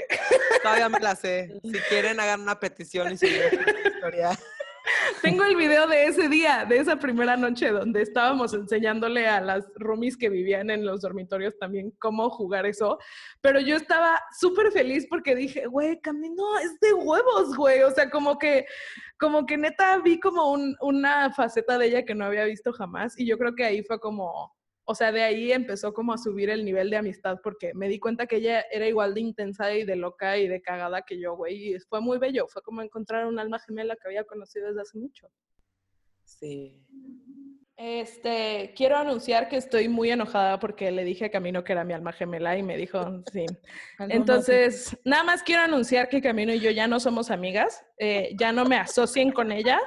Todavía 0.62 0.88
me 0.88 1.00
la 1.00 1.14
sé. 1.14 1.48
Si 1.68 1.78
quieren, 1.88 2.18
hagan 2.18 2.40
una 2.40 2.58
petición 2.58 3.12
y 3.12 3.16
la 3.16 3.88
historia. 3.90 4.38
Tengo 5.22 5.44
el 5.44 5.56
video 5.56 5.86
de 5.86 6.06
ese 6.06 6.28
día, 6.28 6.64
de 6.68 6.78
esa 6.78 6.96
primera 6.96 7.36
noche, 7.36 7.70
donde 7.70 8.02
estábamos 8.02 8.54
enseñándole 8.54 9.26
a 9.26 9.40
las 9.40 9.64
roomies 9.76 10.16
que 10.16 10.28
vivían 10.28 10.70
en 10.70 10.84
los 10.84 11.00
dormitorios 11.02 11.58
también 11.58 11.90
cómo 11.98 12.30
jugar 12.30 12.66
eso. 12.66 12.98
Pero 13.40 13.60
yo 13.60 13.76
estaba 13.76 14.20
súper 14.38 14.70
feliz 14.72 15.06
porque 15.08 15.34
dije, 15.34 15.66
güey, 15.66 16.00
Camino 16.00 16.58
es 16.58 16.78
de 16.80 16.92
huevos, 16.94 17.56
güey. 17.56 17.82
O 17.82 17.90
sea, 17.90 18.10
como 18.10 18.38
que, 18.38 18.66
como 19.18 19.46
que 19.46 19.56
neta 19.56 19.98
vi 19.98 20.20
como 20.20 20.52
un- 20.52 20.76
una 20.80 21.32
faceta 21.32 21.78
de 21.78 21.86
ella 21.86 22.04
que 22.04 22.14
no 22.14 22.24
había 22.24 22.44
visto 22.44 22.72
jamás. 22.72 23.18
Y 23.18 23.26
yo 23.26 23.38
creo 23.38 23.54
que 23.54 23.64
ahí 23.64 23.82
fue 23.82 23.98
como, 24.00 24.56
o 24.90 24.94
sea, 24.94 25.12
de 25.12 25.22
ahí 25.22 25.52
empezó 25.52 25.92
como 25.92 26.14
a 26.14 26.18
subir 26.18 26.48
el 26.48 26.64
nivel 26.64 26.88
de 26.88 26.96
amistad 26.96 27.40
porque 27.42 27.74
me 27.74 27.88
di 27.88 27.98
cuenta 27.98 28.26
que 28.26 28.36
ella 28.36 28.64
era 28.72 28.88
igual 28.88 29.12
de 29.12 29.20
intensa 29.20 29.74
y 29.74 29.84
de 29.84 29.96
loca 29.96 30.38
y 30.38 30.48
de 30.48 30.62
cagada 30.62 31.02
que 31.02 31.20
yo, 31.20 31.36
güey. 31.36 31.74
Y 31.74 31.78
fue 31.80 32.00
muy 32.00 32.16
bello. 32.16 32.46
Fue 32.48 32.62
como 32.62 32.80
encontrar 32.80 33.26
un 33.26 33.38
alma 33.38 33.58
gemela 33.58 33.96
que 33.96 34.08
había 34.08 34.24
conocido 34.24 34.68
desde 34.68 34.80
hace 34.80 34.96
mucho. 34.96 35.28
Sí. 36.24 36.82
Este, 37.76 38.72
quiero 38.74 38.96
anunciar 38.96 39.50
que 39.50 39.56
estoy 39.56 39.90
muy 39.90 40.10
enojada 40.10 40.58
porque 40.58 40.90
le 40.90 41.04
dije 41.04 41.26
a 41.26 41.30
Camino 41.30 41.62
que 41.64 41.72
era 41.74 41.84
mi 41.84 41.92
alma 41.92 42.14
gemela 42.14 42.56
y 42.56 42.62
me 42.62 42.78
dijo, 42.78 43.22
sí. 43.30 43.44
Entonces, 43.98 44.98
nada 45.04 45.22
más 45.22 45.42
quiero 45.42 45.64
anunciar 45.64 46.08
que 46.08 46.22
Camino 46.22 46.54
y 46.54 46.60
yo 46.60 46.70
ya 46.70 46.86
no 46.86 46.98
somos 46.98 47.30
amigas, 47.30 47.84
eh, 47.98 48.34
ya 48.40 48.52
no 48.52 48.64
me 48.64 48.76
asocien 48.76 49.32
con 49.32 49.52
ella. 49.52 49.78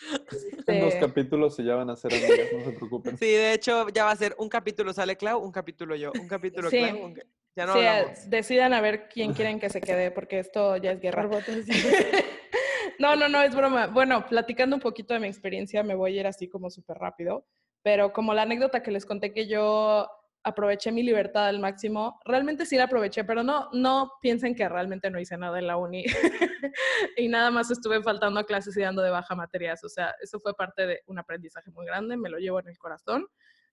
En 0.66 0.80
dos 0.80 0.94
capítulos 0.94 1.58
y 1.58 1.64
ya 1.64 1.74
van 1.74 1.90
a 1.90 1.96
ser 1.96 2.12
amigas, 2.14 2.38
no 2.52 2.64
se 2.64 2.72
preocupen. 2.72 3.18
Sí, 3.18 3.26
de 3.26 3.52
hecho, 3.54 3.88
ya 3.88 4.04
va 4.04 4.12
a 4.12 4.16
ser 4.16 4.34
un 4.38 4.48
capítulo 4.48 4.92
sale 4.92 5.16
Clau, 5.16 5.40
un 5.40 5.50
capítulo 5.52 5.96
yo, 5.96 6.12
un 6.20 6.28
capítulo 6.28 6.70
Sí. 6.70 6.78
Clau. 6.78 7.04
un 7.04 7.14
Ya 7.56 7.66
no 7.66 7.72
sí, 7.74 7.80
hablamos. 7.84 8.30
decidan 8.30 8.72
a 8.74 8.80
ver 8.80 9.08
quién 9.08 9.32
quieren 9.34 9.58
que 9.58 9.68
se 9.68 9.80
quede 9.80 10.10
porque 10.10 10.38
esto 10.38 10.76
ya 10.76 10.92
es 10.92 11.00
guerra. 11.00 11.28
No, 12.98 13.16
no, 13.16 13.28
no, 13.30 13.42
es 13.42 13.54
broma. 13.56 13.86
Bueno, 13.86 14.26
platicando 14.26 14.76
un 14.76 14.82
poquito 14.82 15.14
de 15.14 15.20
mi 15.20 15.26
experiencia, 15.26 15.82
me 15.82 15.94
voy 15.94 16.18
a 16.18 16.20
ir 16.20 16.26
así 16.26 16.48
como 16.48 16.68
súper 16.68 16.98
rápido, 16.98 17.46
pero 17.82 18.12
como 18.12 18.34
la 18.34 18.42
anécdota 18.42 18.82
que 18.82 18.90
les 18.90 19.06
conté 19.06 19.32
que 19.32 19.46
yo 19.48 20.06
aproveché 20.42 20.90
mi 20.90 21.02
libertad 21.02 21.48
al 21.48 21.58
máximo, 21.58 22.18
realmente 22.24 22.64
sí 22.64 22.76
la 22.76 22.84
aproveché, 22.84 23.24
pero 23.24 23.42
no, 23.42 23.68
no 23.72 24.12
piensen 24.20 24.54
que 24.54 24.68
realmente 24.68 25.10
no 25.10 25.20
hice 25.20 25.36
nada 25.36 25.58
en 25.58 25.66
la 25.66 25.76
uni 25.76 26.04
y 27.16 27.28
nada 27.28 27.50
más 27.50 27.70
estuve 27.70 28.02
faltando 28.02 28.40
a 28.40 28.44
clases 28.44 28.76
y 28.76 28.80
dando 28.80 29.02
de 29.02 29.10
baja 29.10 29.34
materias. 29.34 29.84
O 29.84 29.88
sea, 29.88 30.14
eso 30.22 30.40
fue 30.40 30.54
parte 30.54 30.86
de 30.86 31.00
un 31.06 31.18
aprendizaje 31.18 31.70
muy 31.70 31.86
grande, 31.86 32.16
me 32.16 32.30
lo 32.30 32.38
llevo 32.38 32.60
en 32.60 32.68
el 32.68 32.78
corazón. 32.78 33.26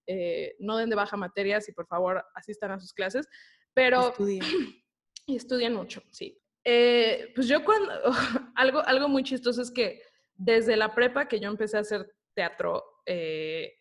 Eh, 0.06 0.56
no 0.60 0.78
den 0.78 0.90
de 0.90 0.96
baja 0.96 1.18
materias 1.18 1.68
y 1.68 1.74
por 1.74 1.86
favor 1.86 2.24
asistan 2.34 2.72
a 2.72 2.80
sus 2.80 2.94
clases, 2.94 3.28
pero 3.74 4.10
Estudia. 4.10 4.42
y 5.26 5.36
estudian 5.36 5.74
mucho, 5.74 6.02
sí. 6.12 6.42
Eh, 6.64 7.32
pues 7.34 7.48
yo 7.48 7.64
cuando, 7.64 7.92
algo, 8.56 8.86
algo 8.86 9.08
muy 9.08 9.24
chistoso 9.24 9.62
es 9.62 9.72
que 9.72 10.02
desde 10.34 10.76
la 10.78 10.94
prepa 10.94 11.28
que 11.28 11.40
yo 11.40 11.50
empecé 11.50 11.78
a 11.78 11.82
hacer 11.82 12.14
teatro, 12.34 12.84
eh, 13.06 13.77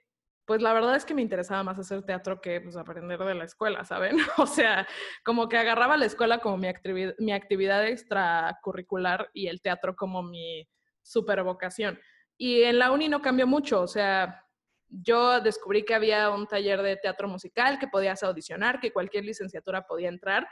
pues 0.47 0.63
la 0.63 0.73
verdad 0.73 0.97
es 0.97 1.05
que 1.05 1.15
me 1.15 1.23
interesaba 1.23 1.63
más 1.63 1.79
hacer 1.79 2.03
teatro 2.05 2.41
que 2.41 2.61
pues, 2.61 2.77
aprender 2.77 3.19
de 3.19 3.35
la 3.35 3.45
escuela, 3.45 3.85
¿saben? 3.85 4.17
O 4.39 4.47
sea, 4.47 4.87
como 5.25 5.49
que 5.49 5.59
agarraba 5.59 5.97
la 5.97 6.07
escuela 6.07 6.39
como 6.39 6.57
mi, 6.57 6.69
activi- 6.69 7.15
mi 7.19 7.33
actividad 7.33 7.85
extracurricular 7.87 9.29
y 9.33 9.49
el 9.49 9.61
teatro 9.61 9.95
como 9.97 10.23
mi 10.23 10.67
super 11.03 11.43
vocación. 11.43 11.99
Y 12.39 12.63
en 12.63 12.79
la 12.79 12.91
uni 12.93 13.09
no 13.09 13.23
cambió 13.23 13.47
mucho, 13.47 13.81
o 13.81 13.87
sea, 13.87 14.43
yo 14.89 15.41
descubrí 15.41 15.85
que 15.85 15.95
había 15.95 16.31
un 16.31 16.47
taller 16.47 16.81
de 16.83 16.97
teatro 16.97 17.29
musical, 17.29 17.79
que 17.79 17.89
podías 17.89 18.23
audicionar, 18.23 18.79
que 18.79 18.93
cualquier 18.93 19.25
licenciatura 19.25 19.83
podía 19.87 20.09
entrar. 20.09 20.47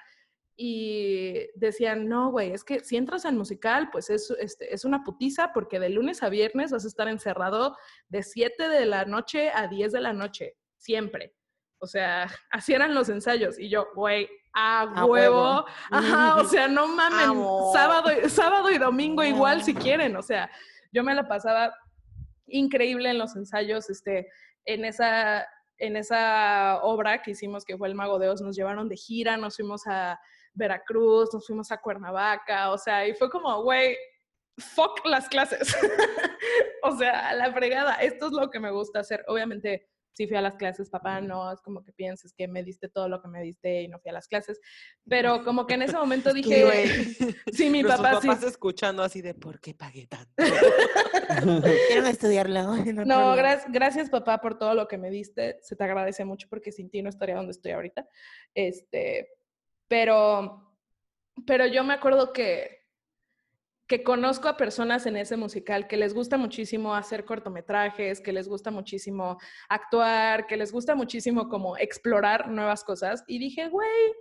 Y 0.56 1.48
decían, 1.56 2.08
no, 2.08 2.30
güey, 2.30 2.52
es 2.52 2.62
que 2.62 2.80
si 2.80 2.96
entras 2.96 3.24
al 3.24 3.34
musical, 3.34 3.88
pues 3.90 4.08
es, 4.10 4.30
este, 4.38 4.72
es 4.72 4.84
una 4.84 5.02
putiza 5.02 5.52
porque 5.52 5.80
de 5.80 5.88
lunes 5.90 6.22
a 6.22 6.28
viernes 6.28 6.70
vas 6.70 6.84
a 6.84 6.88
estar 6.88 7.08
encerrado 7.08 7.76
de 8.08 8.22
7 8.22 8.68
de 8.68 8.86
la 8.86 9.04
noche 9.04 9.50
a 9.52 9.66
10 9.66 9.90
de 9.92 10.00
la 10.00 10.12
noche, 10.12 10.56
siempre. 10.76 11.34
O 11.78 11.86
sea, 11.86 12.28
así 12.50 12.72
eran 12.72 12.94
los 12.94 13.08
ensayos. 13.08 13.58
Y 13.58 13.68
yo, 13.68 13.88
güey, 13.96 14.28
a, 14.54 14.82
A 14.82 15.04
huevo. 15.04 15.42
huevo. 15.42 15.64
Ajá, 15.90 16.36
o 16.36 16.44
sea, 16.48 16.68
no 16.68 16.86
mamen. 16.86 17.30
Amo. 17.30 17.70
Sábado, 17.72 18.10
y- 18.12 18.30
sábado 18.30 18.70
y 18.70 18.78
domingo 18.78 19.24
igual 19.24 19.62
si 19.64 19.74
quieren. 19.74 20.14
O 20.14 20.22
sea, 20.22 20.48
yo 20.92 21.02
me 21.02 21.14
la 21.16 21.26
pasaba 21.26 21.74
increíble 22.46 23.10
en 23.10 23.18
los 23.18 23.34
ensayos, 23.34 23.90
este, 23.90 24.28
en 24.66 24.84
esa, 24.84 25.44
en 25.78 25.96
esa 25.96 26.78
obra 26.82 27.22
que 27.22 27.32
hicimos 27.32 27.64
que 27.64 27.76
fue 27.76 27.88
El 27.88 27.96
Mago 27.96 28.20
de 28.20 28.28
Oz, 28.28 28.40
nos 28.42 28.54
llevaron 28.54 28.88
de 28.88 28.96
gira, 28.96 29.36
nos 29.36 29.56
fuimos 29.56 29.82
a 29.88 30.20
Veracruz, 30.54 31.32
nos 31.32 31.46
fuimos 31.46 31.70
a 31.70 31.80
Cuernavaca, 31.80 32.70
o 32.70 32.78
sea, 32.78 33.06
y 33.06 33.14
fue 33.14 33.30
como, 33.30 33.62
güey, 33.62 33.96
fuck 34.56 35.04
las 35.04 35.28
clases. 35.28 35.76
o 36.82 36.96
sea, 36.96 37.28
a 37.30 37.34
la 37.34 37.52
fregada, 37.52 37.94
esto 37.96 38.26
es 38.26 38.32
lo 38.32 38.50
que 38.50 38.60
me 38.60 38.70
gusta 38.70 39.00
hacer. 39.00 39.24
Obviamente, 39.28 39.88
sí 40.14 40.26
fui 40.26 40.36
a 40.36 40.40
las 40.40 40.56
clases, 40.56 40.88
papá, 40.88 41.20
no 41.20 41.52
es 41.52 41.60
como 41.60 41.82
que 41.82 41.92
pienses 41.92 42.32
que 42.32 42.46
me 42.46 42.62
diste 42.62 42.88
todo 42.88 43.08
lo 43.08 43.20
que 43.20 43.28
me 43.28 43.42
diste 43.42 43.82
y 43.82 43.88
no 43.88 43.98
fui 43.98 44.10
a 44.10 44.14
las 44.14 44.28
clases, 44.28 44.60
pero 45.08 45.44
como 45.44 45.66
que 45.66 45.74
en 45.74 45.82
ese 45.82 45.96
momento 45.96 46.32
dije, 46.32 46.64
Güey. 46.64 46.86
sí, 47.52 47.68
mi 47.68 47.82
papá 47.82 48.20
sí. 48.20 48.28
papás 48.28 48.44
escuchando 48.44 49.02
así 49.02 49.22
de 49.22 49.34
¿por 49.34 49.60
qué 49.60 49.74
pagué 49.74 50.06
tanto? 50.06 50.32
Quiero 51.88 52.06
estudiarlo. 52.06 52.76
No, 53.04 53.34
gracias, 53.34 53.72
gracias 53.72 54.10
papá 54.10 54.40
por 54.40 54.56
todo 54.56 54.74
lo 54.74 54.86
que 54.86 54.98
me 54.98 55.10
diste. 55.10 55.58
Se 55.62 55.74
te 55.74 55.84
agradece 55.84 56.24
mucho 56.24 56.46
porque 56.48 56.70
sin 56.70 56.90
ti 56.90 57.02
no 57.02 57.08
estaría 57.08 57.34
donde 57.34 57.52
estoy 57.52 57.72
ahorita. 57.72 58.06
Este, 58.54 59.30
pero, 59.88 60.76
pero 61.46 61.66
yo 61.66 61.84
me 61.84 61.94
acuerdo 61.94 62.32
que, 62.32 62.84
que 63.86 64.02
conozco 64.02 64.48
a 64.48 64.56
personas 64.56 65.04
en 65.06 65.16
ese 65.16 65.36
musical 65.36 65.86
que 65.86 65.96
les 65.96 66.14
gusta 66.14 66.38
muchísimo 66.38 66.94
hacer 66.94 67.24
cortometrajes, 67.24 68.20
que 68.20 68.32
les 68.32 68.48
gusta 68.48 68.70
muchísimo 68.70 69.38
actuar, 69.68 70.46
que 70.46 70.56
les 70.56 70.72
gusta 70.72 70.94
muchísimo 70.94 71.48
como 71.48 71.76
explorar 71.76 72.48
nuevas 72.48 72.82
cosas. 72.82 73.24
Y 73.26 73.38
dije, 73.38 73.68
güey, 73.68 74.14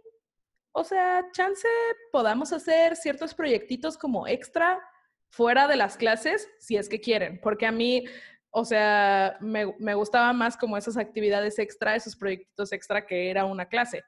o 0.73 0.83
sea, 0.83 1.25
chance 1.31 1.67
podamos 2.11 2.51
hacer 2.51 2.95
ciertos 2.95 3.33
proyectitos 3.33 3.97
como 3.97 4.27
extra 4.27 4.81
fuera 5.29 5.67
de 5.67 5.77
las 5.77 5.97
clases, 5.97 6.49
si 6.59 6.75
es 6.77 6.89
que 6.89 6.99
quieren, 6.99 7.39
porque 7.41 7.65
a 7.65 7.71
mí, 7.71 8.05
o 8.51 8.65
sea, 8.65 9.37
me, 9.39 9.73
me 9.79 9.95
gustaba 9.95 10.33
más 10.33 10.57
como 10.57 10.77
esas 10.77 10.97
actividades 10.97 11.57
extra, 11.57 11.95
esos 11.95 12.15
proyectitos 12.15 12.71
extra 12.71 13.05
que 13.05 13.29
era 13.29 13.45
una 13.45 13.65
clase. 13.65 14.03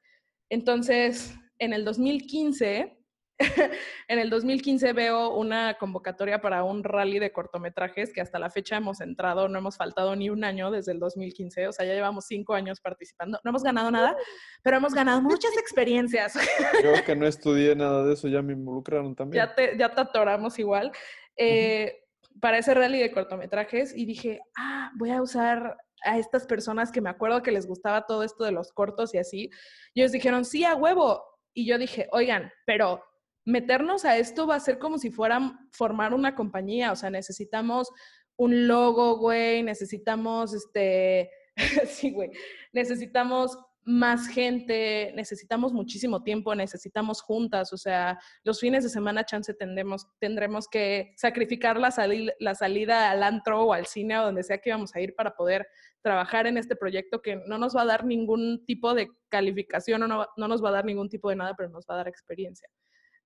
Entonces, 0.50 1.36
en 1.60 1.74
el 1.74 1.86
2015, 1.86 2.98
en 4.08 4.20
el 4.20 4.30
2015 4.30 4.94
veo 4.94 5.36
una 5.36 5.74
convocatoria 5.74 6.42
para 6.42 6.64
un 6.64 6.84
rally 6.84 7.20
de 7.20 7.34
cortometrajes 7.34 8.14
que 8.14 8.22
hasta 8.22 8.40
la 8.40 8.50
fecha 8.50 8.78
hemos 8.78 9.02
entrado, 9.02 9.50
no 9.50 9.60
hemos 9.60 9.76
faltado 9.76 10.16
ni 10.16 10.30
un 10.30 10.44
año 10.44 10.72
desde 10.72 10.94
el 10.94 11.00
2015, 11.00 11.68
o 11.68 11.72
sea, 11.74 11.86
ya 11.86 11.94
llevamos 11.94 12.26
cinco 12.28 12.54
años 12.54 12.80
participando. 12.80 13.40
No 13.44 13.50
hemos 13.50 13.64
ganado 13.64 13.92
nada, 13.92 14.16
pero 14.64 14.78
hemos 14.78 14.94
ganado 14.94 15.22
muchas 15.22 15.58
experiencias. 15.58 16.34
Yo 16.84 17.04
que 17.06 17.16
no 17.16 17.28
estudié 17.28 17.76
nada 17.76 18.06
de 18.06 18.14
eso, 18.14 18.28
ya 18.28 18.42
me 18.42 18.54
involucraron 18.54 19.16
también. 19.16 19.46
ya 19.46 19.54
te, 19.54 19.78
ya 19.78 19.90
te 19.94 20.02
atoramos 20.02 20.58
igual. 20.60 20.92
Eh, 21.38 22.04
Para 22.40 22.58
ese 22.58 22.74
rally 22.74 23.00
de 23.00 23.12
cortometrajes 23.12 23.96
y 23.96 24.06
dije, 24.06 24.40
ah, 24.58 24.92
voy 24.96 25.12
a 25.12 25.22
usar 25.22 25.78
a 26.06 26.18
estas 26.18 26.46
personas 26.46 26.92
que 26.92 27.02
me 27.02 27.10
acuerdo 27.10 27.42
que 27.42 27.52
les 27.52 27.68
gustaba 27.68 28.06
todo 28.06 28.24
esto 28.24 28.44
de 28.44 28.52
los 28.52 28.72
cortos 28.72 29.14
y 29.14 29.18
así. 29.18 29.50
Y 29.94 30.02
ellos 30.02 30.12
dijeron, 30.12 30.46
sí, 30.46 30.64
a 30.64 30.76
huevo. 30.76 31.24
Y 31.56 31.66
yo 31.66 31.80
dije, 31.80 32.08
oigan, 32.12 32.52
pero 32.68 33.04
meternos 33.46 34.06
a 34.06 34.18
esto 34.18 34.46
va 34.46 34.56
a 34.56 34.60
ser 34.60 34.78
como 34.78 35.00
si 35.00 35.10
fueran 35.10 35.70
formar 35.72 36.14
una 36.14 36.36
compañía. 36.36 36.92
O 36.92 36.96
sea, 36.96 37.10
necesitamos 37.10 37.90
un 38.36 38.68
logo, 38.68 39.18
güey, 39.18 39.64
necesitamos 39.64 40.54
este, 40.54 41.32
sí, 41.88 42.12
güey, 42.12 42.30
necesitamos 42.74 43.58
más 43.88 44.28
gente, 44.28 45.14
necesitamos 45.16 45.72
muchísimo 45.72 46.24
tiempo, 46.24 46.56
necesitamos 46.56 47.22
juntas, 47.22 47.72
o 47.72 47.78
sea, 47.78 48.20
los 48.44 48.60
fines 48.60 48.84
de 48.84 48.90
semana 48.90 49.26
chance 49.26 49.54
tendremos, 49.54 50.08
tendremos 50.20 50.68
que 50.68 51.14
sacrificar 51.18 51.80
la, 51.80 51.92
sali- 51.92 52.32
la 52.40 52.56
salida 52.56 53.12
al 53.12 53.22
antro 53.22 53.62
o 53.64 53.74
al 53.74 53.86
cine 53.86 54.18
o 54.18 54.24
donde 54.24 54.42
sea 54.44 54.58
que 54.58 54.70
íbamos 54.72 54.96
a 54.96 55.02
ir 55.02 55.14
para 55.16 55.36
poder 55.36 55.68
trabajar 56.02 56.48
en 56.48 56.58
este 56.58 56.76
proyecto 56.76 57.22
que 57.22 57.36
no 57.48 57.58
nos 57.60 57.76
va 57.76 57.84
a 57.84 57.86
dar 57.86 58.06
ningún 58.06 58.66
tipo 58.66 58.94
de 58.96 59.08
calificación 59.30 60.02
o 60.04 60.08
no, 60.08 60.28
no 60.36 60.48
nos 60.48 60.64
va 60.64 60.70
a 60.70 60.74
dar 60.74 60.86
ningún 60.86 61.08
tipo 61.10 61.30
de 61.30 61.36
nada, 61.36 61.54
pero 61.56 61.70
nos 61.70 61.86
va 61.90 61.94
a 61.94 61.98
dar 61.98 62.08
experiencia. 62.08 62.68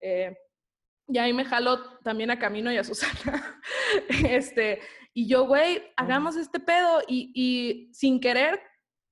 Eh, 0.02 0.36
Y 1.08 1.18
ahí 1.18 1.34
me 1.34 1.44
jalo 1.46 1.98
también 2.04 2.30
a 2.32 2.38
Camino 2.38 2.72
y 2.72 2.78
a 2.78 2.84
Susana. 2.84 3.60
este, 4.30 4.80
y 5.14 5.28
yo, 5.28 5.48
güey, 5.48 5.82
hagamos 5.98 6.36
este 6.36 6.60
pedo. 6.60 7.02
Y, 7.08 7.32
y 7.34 7.94
sin 7.94 8.20
querer, 8.20 8.60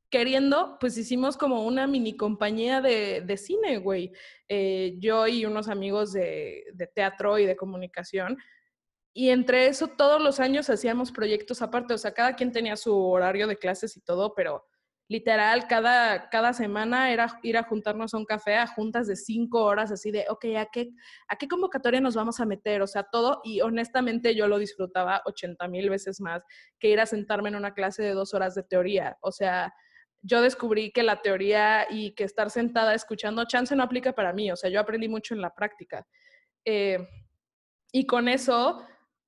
queriendo, 0.10 0.78
pues 0.80 0.98
hicimos 0.98 1.38
como 1.38 1.66
una 1.66 1.88
mini 1.88 2.16
compañía 2.16 2.82
de, 2.82 3.22
de 3.22 3.38
cine, 3.38 3.78
güey. 3.78 4.12
Eh, 4.48 4.96
yo 5.00 5.28
y 5.28 5.46
unos 5.46 5.68
amigos 5.68 6.14
de, 6.14 6.66
de 6.74 6.88
teatro 6.88 7.38
y 7.40 7.46
de 7.46 7.56
comunicación. 7.56 8.38
Y 9.14 9.30
entre 9.30 9.68
eso, 9.68 9.88
todos 9.88 10.22
los 10.22 10.40
años 10.40 10.70
hacíamos 10.70 11.12
proyectos 11.12 11.62
aparte. 11.62 11.94
O 11.94 11.98
sea, 11.98 12.14
cada 12.14 12.36
quien 12.36 12.52
tenía 12.52 12.76
su 12.78 12.96
horario 12.96 13.48
de 13.48 13.58
clases 13.58 13.98
y 13.98 14.02
todo, 14.02 14.34
pero 14.36 14.66
literal, 15.10 15.68
cada, 15.68 16.30
cada 16.30 16.54
semana 16.54 17.12
era 17.12 17.40
ir 17.42 17.58
a 17.58 17.64
juntarnos 17.64 18.14
a 18.14 18.18
un 18.18 18.26
café 18.26 18.56
a 18.56 18.68
juntas 18.68 19.08
de 19.08 19.16
cinco 19.16 19.64
horas, 19.64 19.92
así 19.92 20.12
de, 20.12 20.26
ok, 20.30 20.46
¿a 20.58 20.66
qué, 20.72 20.90
¿a 21.28 21.38
qué 21.38 21.48
convocatoria 21.48 22.02
nos 22.02 22.16
vamos 22.16 22.40
a 22.40 22.46
meter? 22.46 22.82
O 22.82 22.88
sea, 22.88 23.04
todo, 23.04 23.40
y 23.44 23.62
honestamente 23.62 24.36
yo 24.36 24.48
lo 24.48 24.60
disfrutaba 24.60 25.22
80 25.26 25.68
mil 25.70 25.90
veces 25.90 26.20
más 26.20 26.44
que 26.80 26.90
ir 26.90 27.00
a 27.00 27.06
sentarme 27.06 27.50
en 27.50 27.56
una 27.56 27.74
clase 27.74 28.04
de 28.04 28.12
dos 28.12 28.34
horas 28.34 28.54
de 28.56 28.64
teoría. 28.64 29.18
O 29.22 29.32
sea, 29.32 29.74
yo 30.22 30.42
descubrí 30.42 30.92
que 30.92 31.04
la 31.04 31.22
teoría 31.22 31.88
y 31.90 32.12
que 32.12 32.24
estar 32.24 32.50
sentada 32.50 32.94
escuchando 32.94 33.46
chance 33.46 33.76
no 33.76 33.84
aplica 33.84 34.14
para 34.14 34.34
mí. 34.34 34.52
O 34.52 34.56
sea, 34.56 34.70
yo 34.70 34.80
aprendí 34.80 35.08
mucho 35.08 35.34
en 35.34 35.42
la 35.42 35.54
práctica. 35.54 36.06
Eh, 36.66 37.08
y 37.92 38.06
con 38.06 38.28
eso, 38.28 38.84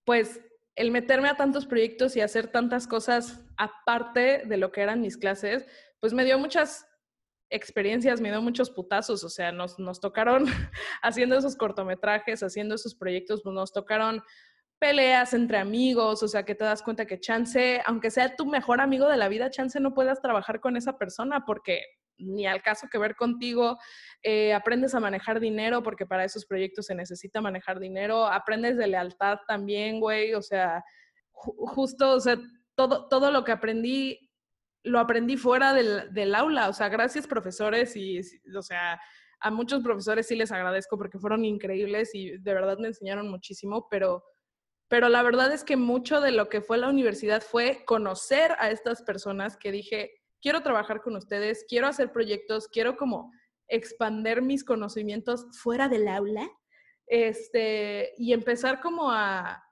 pues 0.06 0.42
el 0.76 0.92
meterme 0.92 1.30
a 1.30 1.36
tantos 1.36 1.66
proyectos 1.66 2.16
y 2.16 2.22
hacer 2.22 2.48
tantas 2.48 2.88
cosas 2.88 3.46
aparte 3.58 4.44
de 4.46 4.58
lo 4.58 4.72
que 4.72 4.82
eran 4.82 5.02
mis 5.02 5.18
clases, 5.18 5.66
pues 6.00 6.14
me 6.14 6.26
dio 6.26 6.40
muchas 6.40 6.86
experiencias, 7.50 8.22
me 8.22 8.30
dio 8.30 8.42
muchos 8.42 8.70
putazos, 8.70 9.24
o 9.24 9.30
sea, 9.30 9.52
nos, 9.52 9.80
nos 9.80 10.00
tocaron 10.00 10.46
haciendo 11.02 11.38
esos 11.38 11.56
cortometrajes, 11.56 12.44
haciendo 12.44 12.76
esos 12.76 12.96
proyectos, 12.96 13.42
pues 13.44 13.54
nos 13.54 13.74
tocaron 13.74 14.22
peleas 14.80 15.34
entre 15.34 15.58
amigos, 15.58 16.24
o 16.24 16.28
sea, 16.28 16.44
que 16.44 16.56
te 16.56 16.64
das 16.64 16.82
cuenta 16.82 17.06
que 17.06 17.20
chance, 17.20 17.82
aunque 17.86 18.12
sea 18.12 18.36
tu 18.36 18.46
mejor 18.46 18.82
amigo 18.82 19.08
de 19.08 19.18
la 19.18 19.28
vida, 19.28 19.50
chance 19.50 19.80
no 19.80 19.94
puedas 19.94 20.22
trabajar 20.22 20.60
con 20.60 20.78
esa 20.78 20.98
persona 20.98 21.44
porque 21.46 21.82
ni 22.20 22.46
al 22.46 22.62
caso 22.62 22.88
que 22.92 22.98
ver 22.98 23.16
contigo, 23.16 23.78
eh, 24.24 24.54
aprendes 24.54 24.94
a 24.94 25.00
manejar 25.00 25.40
dinero 25.40 25.82
porque 25.84 26.06
para 26.06 26.26
esos 26.26 26.46
proyectos 26.46 26.86
se 26.86 26.96
necesita 26.96 27.42
manejar 27.42 27.80
dinero, 27.80 28.26
aprendes 28.26 28.78
de 28.78 28.88
lealtad 28.88 29.40
también, 29.48 30.00
güey, 30.00 30.34
o 30.34 30.42
sea, 30.42 30.84
justo, 31.32 32.12
o 32.12 32.20
sea, 32.20 32.38
todo, 32.76 33.08
todo 33.08 33.32
lo 33.32 33.44
que 33.44 33.52
aprendí, 33.52 34.30
lo 34.84 35.00
aprendí 35.00 35.38
fuera 35.38 35.74
del, 35.74 36.14
del 36.14 36.36
aula, 36.36 36.70
o 36.70 36.74
sea, 36.74 36.90
gracias 36.90 37.28
profesores 37.28 37.96
y, 37.96 38.20
o 38.56 38.62
sea, 38.62 39.00
a 39.42 39.52
muchos 39.52 39.82
profesores 39.82 40.28
sí 40.28 40.36
les 40.36 40.52
agradezco 40.52 40.98
porque 40.98 41.20
fueron 41.20 41.46
increíbles 41.46 42.14
y 42.14 42.38
de 42.38 42.54
verdad 42.54 42.78
me 42.78 42.88
enseñaron 42.90 43.30
muchísimo, 43.30 43.88
pero 43.90 44.24
pero 44.90 45.08
la 45.08 45.24
verdad 45.24 45.54
es 45.54 45.64
que 45.64 45.78
mucho 45.78 46.20
de 46.20 46.32
lo 46.32 46.50
que 46.50 46.62
fue 46.62 46.78
la 46.78 46.90
universidad 46.90 47.42
fue 47.42 47.86
conocer 47.86 48.56
a 48.60 48.72
estas 48.72 49.02
personas 49.04 49.56
que 49.56 49.72
dije, 49.72 50.12
quiero 50.42 50.62
trabajar 50.62 51.02
con 51.02 51.16
ustedes, 51.16 51.66
quiero 51.70 51.88
hacer 51.88 52.12
proyectos, 52.12 52.68
quiero 52.68 52.98
como 52.98 53.32
expander 53.68 54.42
mis 54.42 54.64
conocimientos 54.64 55.46
fuera 55.58 55.88
del 55.88 56.08
aula, 56.08 56.50
este, 57.06 58.14
y 58.18 58.34
empezar 58.34 58.82
como 58.82 59.12
a, 59.12 59.64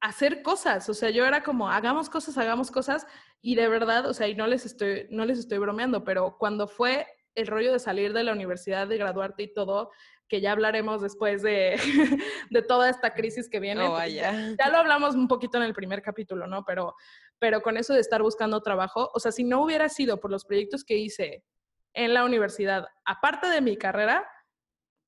hacer 0.00 0.42
cosas, 0.42 0.86
o 0.90 0.92
sea, 0.92 1.08
yo 1.08 1.24
era 1.24 1.42
como, 1.42 1.70
hagamos 1.70 2.10
cosas, 2.10 2.36
hagamos 2.36 2.70
cosas, 2.70 3.06
y 3.40 3.54
de 3.54 3.68
verdad, 3.68 4.04
o 4.04 4.12
sea, 4.12 4.28
y 4.28 4.34
no 4.34 4.46
les 4.46 4.66
estoy, 4.66 5.06
no 5.08 5.24
les 5.24 5.38
estoy 5.38 5.56
bromeando, 5.56 6.04
pero 6.04 6.36
cuando 6.38 6.68
fue 6.68 7.06
el 7.34 7.46
rollo 7.46 7.72
de 7.72 7.78
salir 7.78 8.12
de 8.12 8.22
la 8.22 8.32
universidad, 8.32 8.86
de 8.86 8.98
graduarte 8.98 9.44
y 9.44 9.54
todo, 9.54 9.92
que 10.28 10.40
ya 10.40 10.52
hablaremos 10.52 11.02
después 11.02 11.42
de, 11.42 11.76
de 12.50 12.62
toda 12.62 12.88
esta 12.88 13.14
crisis 13.14 13.48
que 13.48 13.60
viene. 13.60 13.86
Oh, 13.86 14.04
ya, 14.06 14.54
ya, 14.58 14.68
lo 14.70 14.78
hablamos 14.78 15.14
un 15.14 15.28
poquito 15.28 15.58
en 15.58 15.64
el 15.64 15.74
primer 15.74 16.02
capítulo, 16.02 16.46
¿no? 16.46 16.64
Pero, 16.64 16.94
pero 17.38 17.62
con 17.62 17.76
eso 17.76 17.94
de 17.94 18.00
estar 18.00 18.22
buscando 18.22 18.62
trabajo, 18.62 19.10
o 19.14 19.20
sea, 19.20 19.32
si 19.32 19.44
no 19.44 19.62
hubiera 19.62 19.88
sido 19.88 20.20
por 20.20 20.30
los 20.30 20.44
proyectos 20.44 20.84
que 20.84 20.96
hice 20.96 21.44
en 21.92 22.14
la 22.14 22.24
universidad, 22.24 22.86
aparte 23.04 23.48
de 23.48 23.60
mi 23.60 23.76
carrera, 23.76 24.26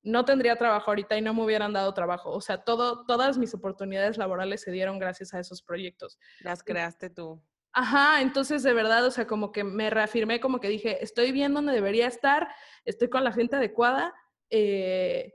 no 0.03 0.23
tendría 0.23 0.55
trabajo 0.55 0.89
ahorita 0.91 1.17
y 1.17 1.21
no 1.21 1.33
me 1.33 1.43
hubieran 1.43 1.73
dado 1.73 1.93
trabajo. 1.93 2.31
O 2.31 2.39
sea, 2.39 2.63
todo, 2.63 3.05
todas 3.05 3.37
mis 3.37 3.53
oportunidades 3.53 4.17
laborales 4.17 4.61
se 4.61 4.71
dieron 4.71 4.99
gracias 4.99 5.33
a 5.33 5.39
esos 5.39 5.61
proyectos. 5.61 6.17
Las 6.39 6.63
creaste 6.63 7.09
tú. 7.09 7.43
Ajá, 7.73 8.21
entonces 8.21 8.63
de 8.63 8.73
verdad, 8.73 9.05
o 9.05 9.11
sea, 9.11 9.27
como 9.27 9.51
que 9.51 9.63
me 9.63 9.89
reafirmé, 9.89 10.39
como 10.39 10.59
que 10.59 10.69
dije, 10.69 11.03
estoy 11.03 11.31
bien 11.31 11.53
donde 11.53 11.73
debería 11.73 12.07
estar, 12.07 12.47
estoy 12.85 13.09
con 13.09 13.23
la 13.23 13.33
gente 13.33 13.57
adecuada 13.57 14.15
eh, 14.49 15.33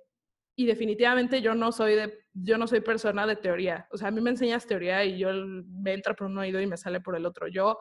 y 0.56 0.66
definitivamente 0.66 1.40
yo 1.40 1.54
no 1.54 1.72
soy 1.72 1.94
de, 1.94 2.26
yo 2.32 2.58
no 2.58 2.66
soy 2.66 2.80
persona 2.80 3.26
de 3.26 3.36
teoría. 3.36 3.86
O 3.90 3.96
sea, 3.96 4.08
a 4.08 4.10
mí 4.10 4.20
me 4.20 4.30
enseñas 4.30 4.66
teoría 4.66 5.04
y 5.04 5.18
yo 5.18 5.30
me 5.32 5.94
entra 5.94 6.14
por 6.14 6.26
un 6.26 6.38
oído 6.38 6.60
y 6.60 6.66
me 6.66 6.76
sale 6.76 7.00
por 7.00 7.16
el 7.16 7.26
otro. 7.26 7.48
Yo 7.48 7.78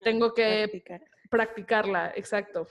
tengo 0.00 0.32
que 0.32 0.84
practicarla, 1.30 2.12
exacto. 2.14 2.66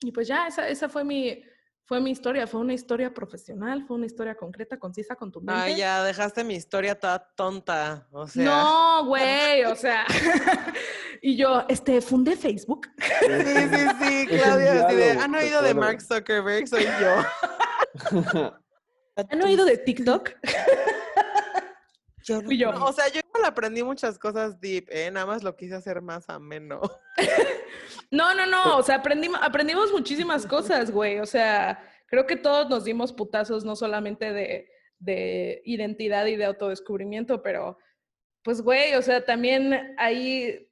Y 0.00 0.12
pues 0.12 0.28
ya, 0.28 0.46
esa, 0.46 0.68
esa 0.68 0.88
fue 0.88 1.04
mi, 1.04 1.42
fue 1.84 2.00
mi 2.00 2.10
historia, 2.10 2.46
fue 2.46 2.60
una 2.60 2.74
historia 2.74 3.12
profesional, 3.14 3.84
fue 3.86 3.96
una 3.96 4.06
historia 4.06 4.36
concreta, 4.36 4.78
concisa, 4.78 5.16
contundente. 5.16 5.60
Ay, 5.60 5.76
ya 5.76 6.04
dejaste 6.04 6.44
mi 6.44 6.54
historia 6.54 6.94
toda 6.98 7.18
tonta, 7.34 8.06
o 8.12 8.26
sea. 8.26 8.44
No, 8.44 9.04
güey, 9.06 9.64
o 9.64 9.74
sea. 9.74 10.04
y 11.22 11.36
yo, 11.36 11.64
este, 11.68 12.00
fundé 12.00 12.36
Facebook. 12.36 12.88
Sí, 12.98 13.26
sí, 13.28 13.86
sí, 14.00 14.26
Claudia, 14.28 15.22
¿han 15.22 15.34
oído 15.34 15.62
de 15.62 15.74
Mark 15.74 16.00
Zuckerberg? 16.00 16.66
Soy 16.68 16.84
yo. 16.84 17.22
¿Han 19.30 19.42
oído 19.42 19.64
de 19.64 19.76
TikTok? 19.78 20.30
Yo 22.24 22.40
yo. 22.42 22.70
O 22.84 22.92
sea, 22.92 23.08
yo 23.08 23.20
igual 23.20 23.44
aprendí 23.44 23.82
muchas 23.82 24.18
cosas 24.18 24.60
deep, 24.60 24.86
¿eh? 24.90 25.10
Nada 25.10 25.26
más 25.26 25.42
lo 25.42 25.56
quise 25.56 25.74
hacer 25.74 26.00
más 26.00 26.28
ameno. 26.28 26.80
no, 28.10 28.34
no, 28.34 28.46
no. 28.46 28.76
O 28.76 28.82
sea, 28.82 28.96
aprendimos, 28.96 29.40
aprendimos 29.42 29.92
muchísimas 29.92 30.46
cosas, 30.46 30.90
güey. 30.90 31.18
O 31.18 31.26
sea, 31.26 31.82
creo 32.06 32.26
que 32.26 32.36
todos 32.36 32.68
nos 32.68 32.84
dimos 32.84 33.12
putazos, 33.12 33.64
no 33.64 33.74
solamente 33.76 34.32
de, 34.32 34.70
de 34.98 35.62
identidad 35.64 36.26
y 36.26 36.36
de 36.36 36.44
autodescubrimiento, 36.44 37.42
pero 37.42 37.78
pues, 38.42 38.62
güey, 38.62 38.94
o 38.94 39.02
sea, 39.02 39.24
también 39.24 39.94
ahí 39.98 40.67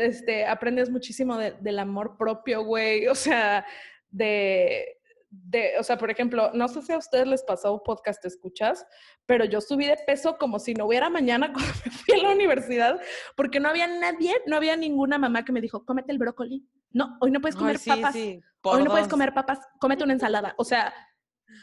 este, 0.00 0.46
aprendes 0.46 0.90
muchísimo 0.90 1.38
del 1.38 1.78
amor 1.78 2.16
propio, 2.16 2.64
güey. 2.64 3.06
O 3.06 3.14
sea, 3.14 3.64
de 4.10 5.00
de, 5.30 5.78
o 5.78 5.84
sea, 5.84 5.96
por 5.96 6.10
ejemplo, 6.10 6.50
no 6.54 6.66
sé 6.66 6.82
si 6.82 6.92
a 6.92 6.98
ustedes 6.98 7.26
les 7.26 7.42
pasó 7.44 7.72
un 7.72 7.80
podcast, 7.84 8.24
escuchas? 8.24 8.84
Pero 9.26 9.44
yo 9.44 9.60
subí 9.60 9.86
de 9.86 9.96
peso 10.04 10.36
como 10.38 10.58
si 10.58 10.74
no 10.74 10.86
hubiera 10.86 11.08
mañana 11.08 11.52
cuando 11.52 11.72
me 11.84 11.90
fui 11.90 12.18
a 12.18 12.22
la 12.24 12.30
universidad, 12.34 13.00
porque 13.36 13.60
no 13.60 13.68
había 13.68 13.86
nadie, 13.86 14.34
no 14.46 14.56
había 14.56 14.76
ninguna 14.76 15.18
mamá 15.18 15.44
que 15.44 15.52
me 15.52 15.60
dijo, 15.60 15.84
cómete 15.84 16.12
el 16.12 16.18
brócoli. 16.18 16.66
No, 16.90 17.16
hoy 17.20 17.30
no 17.30 17.40
puedes 17.40 17.54
comer 17.54 17.78
papas. 17.84 18.14
Hoy 18.16 18.82
no 18.82 18.90
puedes 18.90 19.08
comer 19.08 19.32
papas, 19.32 19.60
cómete 19.78 20.02
una 20.02 20.14
ensalada. 20.14 20.54
O 20.58 20.64
sea, 20.64 20.92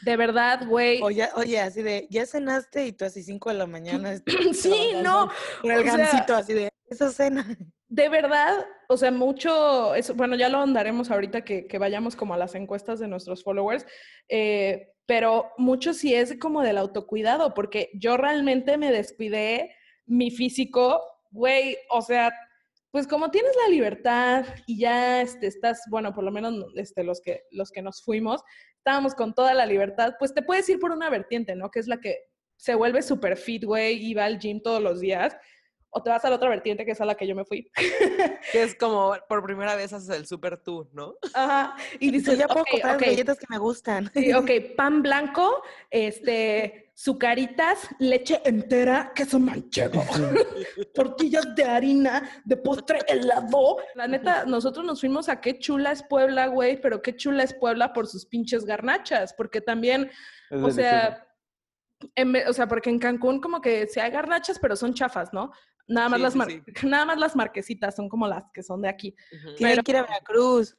de 0.02 0.16
verdad, 0.16 0.66
güey. 0.66 1.02
Oye, 1.02 1.28
oye, 1.34 1.60
así 1.60 1.82
de, 1.82 2.06
ya 2.10 2.24
cenaste 2.24 2.86
y 2.86 2.92
tú 2.92 3.04
así 3.04 3.22
cinco 3.22 3.50
de 3.50 3.56
la 3.56 3.66
mañana. 3.66 4.14
sí, 4.54 4.92
no. 5.02 5.30
Con 5.60 5.70
el 5.70 5.84
gancito 5.84 6.34
así 6.34 6.54
de, 6.54 6.70
esa 6.90 7.10
cena 7.10 7.58
de 7.88 8.08
verdad, 8.10 8.66
o 8.88 8.96
sea, 8.96 9.10
mucho, 9.10 9.94
eso, 9.94 10.14
bueno, 10.14 10.36
ya 10.36 10.50
lo 10.50 10.58
andaremos 10.58 11.10
ahorita 11.10 11.42
que, 11.42 11.66
que, 11.66 11.78
vayamos 11.78 12.16
como 12.16 12.34
a 12.34 12.38
las 12.38 12.54
encuestas 12.54 12.98
de 12.98 13.08
nuestros 13.08 13.42
followers, 13.42 13.86
eh, 14.28 14.92
pero 15.06 15.50
mucho 15.56 15.94
sí 15.94 16.14
es 16.14 16.38
como 16.38 16.62
del 16.62 16.76
autocuidado, 16.76 17.54
porque 17.54 17.90
yo 17.94 18.18
realmente 18.18 18.76
me 18.76 18.92
descuidé 18.92 19.74
mi 20.04 20.30
físico, 20.30 21.02
güey, 21.30 21.78
o 21.90 22.02
sea, 22.02 22.30
pues 22.90 23.06
como 23.06 23.30
tienes 23.30 23.52
la 23.64 23.70
libertad 23.70 24.44
y 24.66 24.80
ya 24.80 25.22
este, 25.22 25.46
estás, 25.46 25.82
bueno, 25.90 26.12
por 26.12 26.24
lo 26.24 26.30
menos 26.30 26.66
este, 26.76 27.04
los, 27.04 27.22
que, 27.22 27.44
los 27.50 27.70
que 27.70 27.80
nos 27.80 28.02
fuimos, 28.02 28.42
estábamos 28.76 29.14
con 29.14 29.34
toda 29.34 29.54
la 29.54 29.64
libertad, 29.64 30.14
pues 30.18 30.34
te 30.34 30.42
puedes 30.42 30.68
ir 30.68 30.78
por 30.78 30.90
una 30.90 31.08
vertiente, 31.08 31.56
¿no? 31.56 31.70
Que 31.70 31.80
es 31.80 31.88
la 31.88 32.00
que 32.00 32.18
se 32.56 32.74
vuelve 32.74 33.00
super 33.00 33.36
fit, 33.36 33.64
güey, 33.64 33.96
y 34.04 34.12
va 34.12 34.26
al 34.26 34.38
gym 34.38 34.60
todos 34.60 34.82
los 34.82 35.00
días 35.00 35.36
o 35.90 36.02
te 36.02 36.10
vas 36.10 36.24
a 36.24 36.30
la 36.30 36.36
otra 36.36 36.48
vertiente 36.48 36.84
que 36.84 36.92
es 36.92 37.00
a 37.00 37.04
la 37.04 37.14
que 37.14 37.26
yo 37.26 37.34
me 37.34 37.44
fui. 37.44 37.70
que 38.52 38.62
es 38.62 38.74
como 38.74 39.14
por 39.28 39.42
primera 39.42 39.74
vez 39.74 39.92
haces 39.92 40.14
el 40.16 40.26
super 40.26 40.62
tú, 40.62 40.88
¿no? 40.92 41.14
Ajá. 41.34 41.76
Y 41.98 42.10
dices, 42.10 42.38
ya 42.38 42.46
puedo 42.46 42.64
comprar 42.70 42.96
okay. 42.96 43.10
galletas 43.10 43.38
que 43.38 43.46
me 43.48 43.58
gustan. 43.58 44.10
Sí, 44.12 44.32
ok, 44.32 44.50
pan 44.76 45.02
blanco, 45.02 45.62
este, 45.90 46.92
sucaritas, 46.94 47.88
leche 47.98 48.40
entera, 48.44 49.12
queso 49.14 49.38
manchego, 49.38 50.04
tortillas 50.94 51.54
de 51.54 51.64
harina, 51.64 52.42
de 52.44 52.56
postre 52.56 53.00
helado. 53.08 53.78
La 53.94 54.06
neta, 54.06 54.44
nosotros 54.44 54.84
nos 54.84 55.00
fuimos 55.00 55.28
a 55.28 55.40
qué 55.40 55.58
chula 55.58 55.92
es 55.92 56.02
Puebla, 56.02 56.48
güey, 56.48 56.80
pero 56.80 57.00
qué 57.00 57.16
chula 57.16 57.44
es 57.44 57.54
Puebla 57.54 57.92
por 57.92 58.06
sus 58.06 58.26
pinches 58.26 58.64
garnachas, 58.64 59.32
porque 59.32 59.60
también, 59.60 60.10
o 60.50 60.70
sea... 60.70 61.24
o 62.48 62.52
sea, 62.52 62.68
porque 62.68 62.90
en 62.90 63.00
Cancún 63.00 63.40
como 63.40 63.60
que 63.60 63.88
sí 63.88 63.98
hay 63.98 64.12
garnachas, 64.12 64.58
pero 64.60 64.76
son 64.76 64.94
chafas, 64.94 65.32
¿no? 65.32 65.50
Nada 65.88 66.08
más, 66.10 66.20
las 66.20 66.36
nada 66.84 67.04
más 67.06 67.18
las 67.18 67.34
marquesitas 67.34 67.96
son 67.96 68.08
como 68.08 68.28
las 68.28 68.44
que 68.52 68.62
son 68.62 68.82
de 68.82 68.88
aquí. 68.88 69.14
Tienen 69.56 69.82
que 69.82 69.90
ir 69.90 69.96
a 69.96 70.02
Veracruz. 70.02 70.76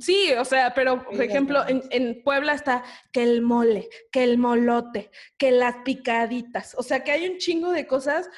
Sí, 0.00 0.32
o 0.38 0.44
sea, 0.44 0.74
pero 0.74 1.04
por 1.04 1.22
ejemplo, 1.22 1.66
en, 1.68 1.82
en 1.90 2.22
Puebla 2.22 2.54
está 2.54 2.84
que 3.12 3.22
el 3.22 3.42
mole, 3.42 3.88
que 4.10 4.24
el 4.24 4.38
molote, 4.38 5.10
que 5.38 5.50
las 5.50 5.76
picaditas. 5.84 6.74
O 6.76 6.82
sea, 6.82 7.04
que 7.04 7.12
hay 7.12 7.28
un 7.28 7.38
chingo 7.38 7.70
de 7.70 7.86
cosas 7.86 8.28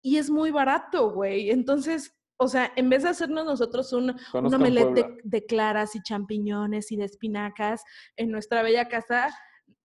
y 0.00 0.18
es 0.18 0.30
muy 0.30 0.50
barato, 0.50 1.12
güey. 1.12 1.50
Entonces, 1.50 2.14
o 2.36 2.48
sea, 2.48 2.72
en 2.76 2.88
vez 2.88 3.02
de 3.02 3.10
hacernos 3.10 3.44
nosotros 3.44 3.92
un, 3.92 4.16
un 4.34 4.54
omelette 4.54 4.94
de, 4.94 5.20
de 5.22 5.46
claras 5.46 5.94
y 5.96 6.02
champiñones 6.02 6.90
y 6.92 6.96
de 6.96 7.04
espinacas 7.04 7.82
en 8.16 8.30
nuestra 8.30 8.62
bella 8.62 8.88
casa, 8.88 9.34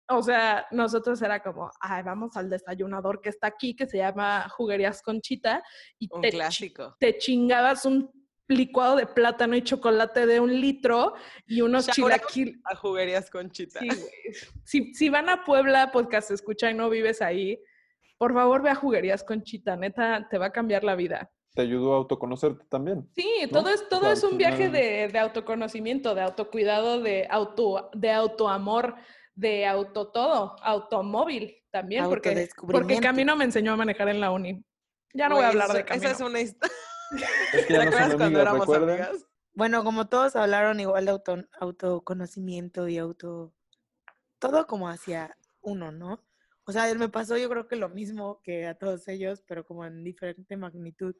o 0.09 0.21
sea, 0.23 0.67
nosotros 0.71 1.21
era 1.21 1.41
como, 1.41 1.69
ay, 1.79 2.03
vamos 2.03 2.35
al 2.37 2.49
desayunador 2.49 3.21
que 3.21 3.29
está 3.29 3.47
aquí, 3.47 3.75
que 3.75 3.87
se 3.87 3.97
llama 3.97 4.47
Juguerías 4.49 5.01
Conchita, 5.01 5.63
y 5.99 6.07
Un 6.11 6.21
te, 6.21 6.29
clásico. 6.29 6.95
te 6.99 7.17
chingabas 7.17 7.85
un 7.85 8.11
licuado 8.47 8.95
de 8.95 9.05
plátano 9.05 9.55
y 9.55 9.61
chocolate 9.61 10.25
de 10.25 10.39
un 10.39 10.61
litro 10.61 11.13
y 11.45 11.61
unos 11.61 11.87
chilaquiles. 11.87 12.55
A 12.63 12.75
juguerías 12.75 13.29
con 13.29 13.51
chita. 13.51 13.79
Sí, 13.79 13.87
güey. 13.87 14.09
si, 14.63 14.93
si 14.93 15.09
van 15.09 15.29
a 15.29 15.43
Puebla, 15.43 15.91
podcast 15.91 16.31
escucha 16.31 16.71
y 16.71 16.73
no 16.73 16.89
vives 16.89 17.21
ahí, 17.21 17.61
por 18.17 18.33
favor 18.33 18.61
ve 18.61 18.69
a 18.69 18.75
Juguerías 18.75 19.23
Conchita, 19.23 19.75
neta, 19.75 20.27
te 20.29 20.37
va 20.37 20.47
a 20.47 20.51
cambiar 20.51 20.83
la 20.83 20.95
vida. 20.95 21.29
Te 21.53 21.63
ayudó 21.63 21.93
a 21.93 21.97
autoconocerte 21.97 22.65
también. 22.69 23.09
Sí, 23.15 23.27
¿no? 23.43 23.49
todo 23.49 23.69
es, 23.69 23.89
todo 23.89 24.11
es 24.11 24.23
un 24.23 24.37
viaje 24.37 24.69
de, 24.69 25.07
de 25.07 25.19
autoconocimiento, 25.19 26.15
de 26.15 26.21
autocuidado, 26.21 27.01
de 27.01 27.27
auto, 27.29 27.89
de 27.93 28.11
autoamor, 28.11 28.95
de 29.37 29.67
auto 29.67 30.07
todo, 30.11 30.55
automóvil 30.63 31.63
también, 31.71 32.05
porque, 32.05 32.49
porque. 32.59 32.99
Camino 32.99 33.35
me 33.35 33.43
enseñó 33.45 33.73
a 33.73 33.75
manejar 33.77 34.09
en 34.09 34.19
la 34.19 34.31
uni. 34.31 34.65
Ya 35.13 35.29
no 35.29 35.35
voy 35.35 35.45
a 35.45 35.49
hablar 35.49 35.69
de 35.71 35.79
eso- 35.79 35.85
Camino. 35.87 36.07
Esa 36.09 36.15
es 36.15 36.27
una 36.29 36.39
historia. 36.41 36.75
Es 37.53 37.65
que 37.67 37.73
¿Te 37.73 37.77
no 37.77 37.81
acuerdas 37.83 38.15
cuando 38.15 38.41
éramos 38.41 38.59
recuerden. 38.61 38.89
amigas? 38.89 39.27
Bueno, 39.53 39.83
como 39.83 40.07
todos 40.09 40.35
hablaron 40.35 40.79
igual 40.79 41.05
de 41.05 41.11
auto, 41.11 41.37
autoconocimiento 41.59 42.87
y 42.87 42.97
auto, 42.97 43.53
todo 44.39 44.65
como 44.65 44.89
hacia 44.89 45.37
uno, 45.61 45.91
¿no? 45.91 46.23
O 46.65 46.71
sea, 46.71 46.91
me 46.95 47.09
pasó 47.09 47.37
yo 47.37 47.47
creo 47.49 47.67
que 47.67 47.75
lo 47.75 47.89
mismo 47.89 48.41
que 48.43 48.65
a 48.65 48.75
todos 48.75 49.07
ellos, 49.07 49.43
pero 49.47 49.65
como 49.65 49.85
en 49.85 50.03
diferente 50.03 50.57
magnitud. 50.57 51.15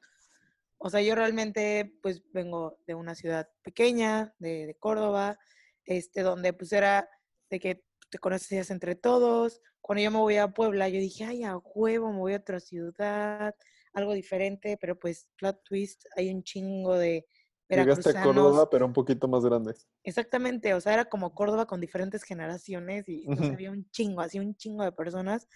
O 0.80 0.90
sea, 0.90 1.02
yo 1.02 1.14
realmente 1.16 1.98
pues 2.02 2.24
vengo 2.34 2.80
de 2.88 2.96
una 2.96 3.14
ciudad 3.16 3.48
pequeña, 3.62 4.34
de, 4.40 4.66
de 4.66 4.76
Córdoba, 4.76 5.40
este, 5.86 6.22
donde 6.22 6.54
pues 6.54 6.72
era 6.74 7.08
de 7.50 7.60
que 7.60 7.87
te 8.10 8.18
conocías 8.20 8.72
entre 8.72 8.96
todos. 8.96 9.62
Cuando 9.82 10.04
yo 10.04 10.12
me 10.12 10.18
voy 10.18 10.38
a 10.38 10.50
Puebla, 10.50 10.90
yo 10.90 11.00
dije, 11.00 11.26
ay, 11.26 11.44
a 11.44 11.58
huevo, 11.58 12.12
me 12.12 12.20
voy 12.20 12.34
a 12.34 12.38
otra 12.38 12.60
ciudad, 12.60 13.56
algo 13.94 14.14
diferente, 14.14 14.78
pero 14.80 14.98
pues 14.98 15.30
plot 15.38 15.64
twist, 15.64 16.06
hay 16.16 16.30
un 16.30 16.44
chingo 16.44 16.96
de 16.96 17.26
Llegaste 17.70 18.18
a. 18.18 18.24
Córdoba, 18.24 18.70
pero 18.70 18.86
un 18.86 18.94
poquito 18.94 19.28
más 19.28 19.44
grande. 19.44 19.76
Exactamente, 20.04 20.74
o 20.74 20.80
sea, 20.80 20.94
era 20.94 21.06
como 21.06 21.34
Córdoba 21.34 21.66
con 21.66 21.82
diferentes 21.82 22.24
generaciones 22.24 23.10
y 23.10 23.26
entonces 23.28 23.54
había 23.54 23.72
un 23.72 23.90
chingo, 23.92 24.22
así 24.22 24.40
un 24.40 24.56
chingo 24.56 24.84
de 24.84 24.92
personas, 24.94 25.48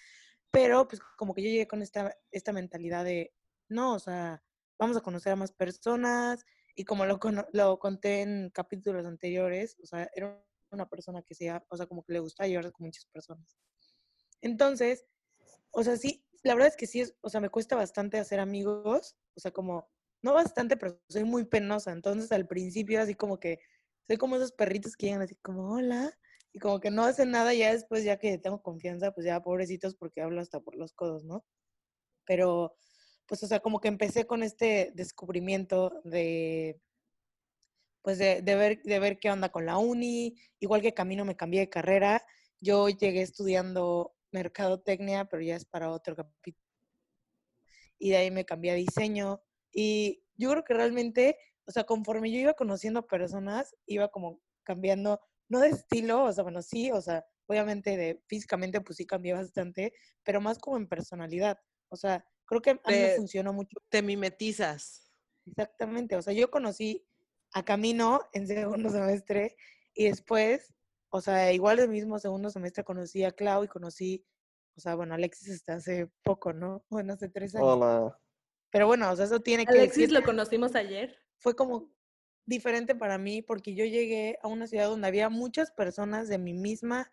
pero 0.51 0.87
pues 0.87 1.01
como 1.17 1.33
que 1.33 1.41
yo 1.41 1.49
llegué 1.49 1.67
con 1.67 1.81
esta, 1.81 2.17
esta 2.31 2.51
mentalidad 2.51 3.05
de, 3.05 3.33
no, 3.69 3.93
o 3.93 3.99
sea, 3.99 4.43
vamos 4.77 4.97
a 4.97 5.01
conocer 5.01 5.31
a 5.31 5.37
más 5.37 5.53
personas 5.53 6.45
y 6.75 6.83
como 6.83 7.05
lo, 7.05 7.19
lo 7.53 7.79
conté 7.79 8.21
en 8.21 8.49
capítulos 8.49 9.05
anteriores, 9.05 9.77
o 9.81 9.85
sea, 9.85 10.09
era 10.13 10.43
una 10.71 10.87
persona 10.87 11.21
que 11.21 11.35
sea, 11.35 11.63
o 11.69 11.77
sea, 11.77 11.85
como 11.85 12.03
que 12.03 12.13
le 12.13 12.19
gusta 12.19 12.47
llevarse 12.47 12.71
con 12.71 12.85
muchas 12.85 13.05
personas. 13.05 13.57
Entonces, 14.41 15.05
o 15.71 15.83
sea, 15.83 15.97
sí, 15.97 16.25
la 16.43 16.53
verdad 16.53 16.69
es 16.69 16.75
que 16.75 16.87
sí, 16.87 17.01
es, 17.01 17.15
o 17.21 17.29
sea, 17.29 17.41
me 17.41 17.49
cuesta 17.49 17.75
bastante 17.75 18.17
hacer 18.17 18.39
amigos, 18.39 19.15
o 19.35 19.39
sea, 19.39 19.51
como, 19.51 19.89
no 20.21 20.33
bastante, 20.33 20.77
pero 20.77 20.99
soy 21.09 21.23
muy 21.23 21.45
penosa, 21.45 21.91
entonces 21.91 22.31
al 22.31 22.47
principio 22.47 23.01
así 23.01 23.15
como 23.15 23.39
que 23.39 23.59
soy 24.07 24.17
como 24.17 24.35
esos 24.35 24.51
perritos 24.51 24.95
que 24.95 25.07
llegan 25.07 25.21
así 25.21 25.35
como, 25.35 25.73
hola, 25.73 26.17
y 26.53 26.59
como 26.59 26.79
que 26.79 26.91
no 26.91 27.03
hacen 27.03 27.31
nada, 27.31 27.53
ya 27.53 27.71
después, 27.71 28.03
ya 28.03 28.17
que 28.17 28.37
tengo 28.37 28.61
confianza, 28.61 29.11
pues 29.11 29.25
ya 29.25 29.41
pobrecitos 29.41 29.95
porque 29.95 30.21
hablo 30.21 30.41
hasta 30.41 30.59
por 30.59 30.75
los 30.75 30.93
codos, 30.93 31.23
¿no? 31.23 31.45
Pero, 32.25 32.75
pues, 33.27 33.41
o 33.43 33.47
sea, 33.47 33.61
como 33.61 33.79
que 33.79 33.87
empecé 33.87 34.25
con 34.25 34.43
este 34.43 34.91
descubrimiento 34.95 36.01
de, 36.03 36.81
pues, 38.01 38.17
de, 38.17 38.41
de 38.41 38.55
ver, 38.55 38.81
de 38.83 38.99
ver 38.99 39.19
qué 39.19 39.29
onda 39.29 39.49
con 39.49 39.65
la 39.65 39.77
uni, 39.77 40.35
igual 40.59 40.81
que 40.81 40.93
Camino 40.93 41.25
me 41.25 41.35
cambié 41.35 41.61
de 41.61 41.69
carrera, 41.69 42.23
yo 42.59 42.89
llegué 42.89 43.21
estudiando 43.21 44.15
mercadotecnia, 44.31 45.25
pero 45.25 45.41
ya 45.41 45.55
es 45.55 45.65
para 45.65 45.91
otro 45.91 46.15
capítulo. 46.15 46.65
Y 47.99 48.11
de 48.11 48.17
ahí 48.17 48.31
me 48.31 48.45
cambié 48.45 48.71
a 48.71 48.75
diseño. 48.75 49.41
Y 49.71 50.23
yo 50.35 50.51
creo 50.51 50.63
que 50.63 50.73
realmente, 50.73 51.37
o 51.65 51.71
sea, 51.71 51.83
conforme 51.83 52.31
yo 52.31 52.39
iba 52.39 52.53
conociendo 52.53 53.05
personas, 53.07 53.75
iba 53.85 54.09
como 54.09 54.41
cambiando, 54.63 55.19
no 55.49 55.59
de 55.59 55.69
estilo, 55.69 56.23
o 56.23 56.31
sea, 56.31 56.43
bueno, 56.43 56.61
sí, 56.61 56.91
o 56.91 57.01
sea, 57.01 57.25
obviamente 57.47 57.97
de 57.97 58.21
físicamente, 58.27 58.81
pues 58.81 58.97
sí 58.97 59.05
cambié 59.05 59.33
bastante, 59.33 59.93
pero 60.23 60.39
más 60.41 60.57
como 60.59 60.77
en 60.77 60.87
personalidad. 60.87 61.59
O 61.89 61.95
sea, 61.95 62.25
creo 62.45 62.61
que 62.61 62.71
a 62.71 62.73
mí 62.73 62.79
me 62.87 63.15
funcionó 63.15 63.53
mucho. 63.53 63.77
Te 63.89 64.01
mimetizas. 64.01 65.11
Exactamente, 65.45 66.15
o 66.15 66.21
sea, 66.21 66.33
yo 66.33 66.49
conocí 66.51 67.05
a 67.53 67.63
Camino 67.63 68.21
en 68.33 68.47
segundo 68.47 68.89
semestre 68.89 69.55
y 69.93 70.05
después, 70.05 70.73
o 71.09 71.21
sea, 71.21 71.51
igual 71.51 71.77
del 71.77 71.89
mismo 71.89 72.19
segundo 72.19 72.49
semestre 72.49 72.83
conocí 72.83 73.23
a 73.23 73.31
Clau 73.31 73.63
y 73.63 73.67
conocí, 73.67 74.25
o 74.75 74.79
sea, 74.79 74.95
bueno, 74.95 75.15
Alexis 75.15 75.55
hasta 75.55 75.75
hace 75.75 76.09
poco, 76.23 76.53
¿no? 76.53 76.85
Bueno, 76.89 77.13
hace 77.13 77.29
tres 77.29 77.55
años. 77.55 77.67
Hola. 77.67 78.17
Pero 78.69 78.87
bueno, 78.87 79.11
o 79.11 79.15
sea, 79.15 79.25
eso 79.25 79.41
tiene 79.41 79.65
que 79.65 79.73
Alexis 79.73 80.03
decir, 80.03 80.11
lo 80.11 80.23
conocimos 80.23 80.75
ayer. 80.75 81.17
fue 81.37 81.55
como 81.55 81.91
diferente 82.45 82.95
para 82.95 83.17
mí 83.17 83.41
porque 83.41 83.75
yo 83.75 83.85
llegué 83.85 84.37
a 84.41 84.47
una 84.47 84.67
ciudad 84.67 84.87
donde 84.87 85.07
había 85.07 85.29
muchas 85.29 85.71
personas 85.71 86.27
de 86.27 86.37
mi 86.37 86.53
misma 86.53 87.11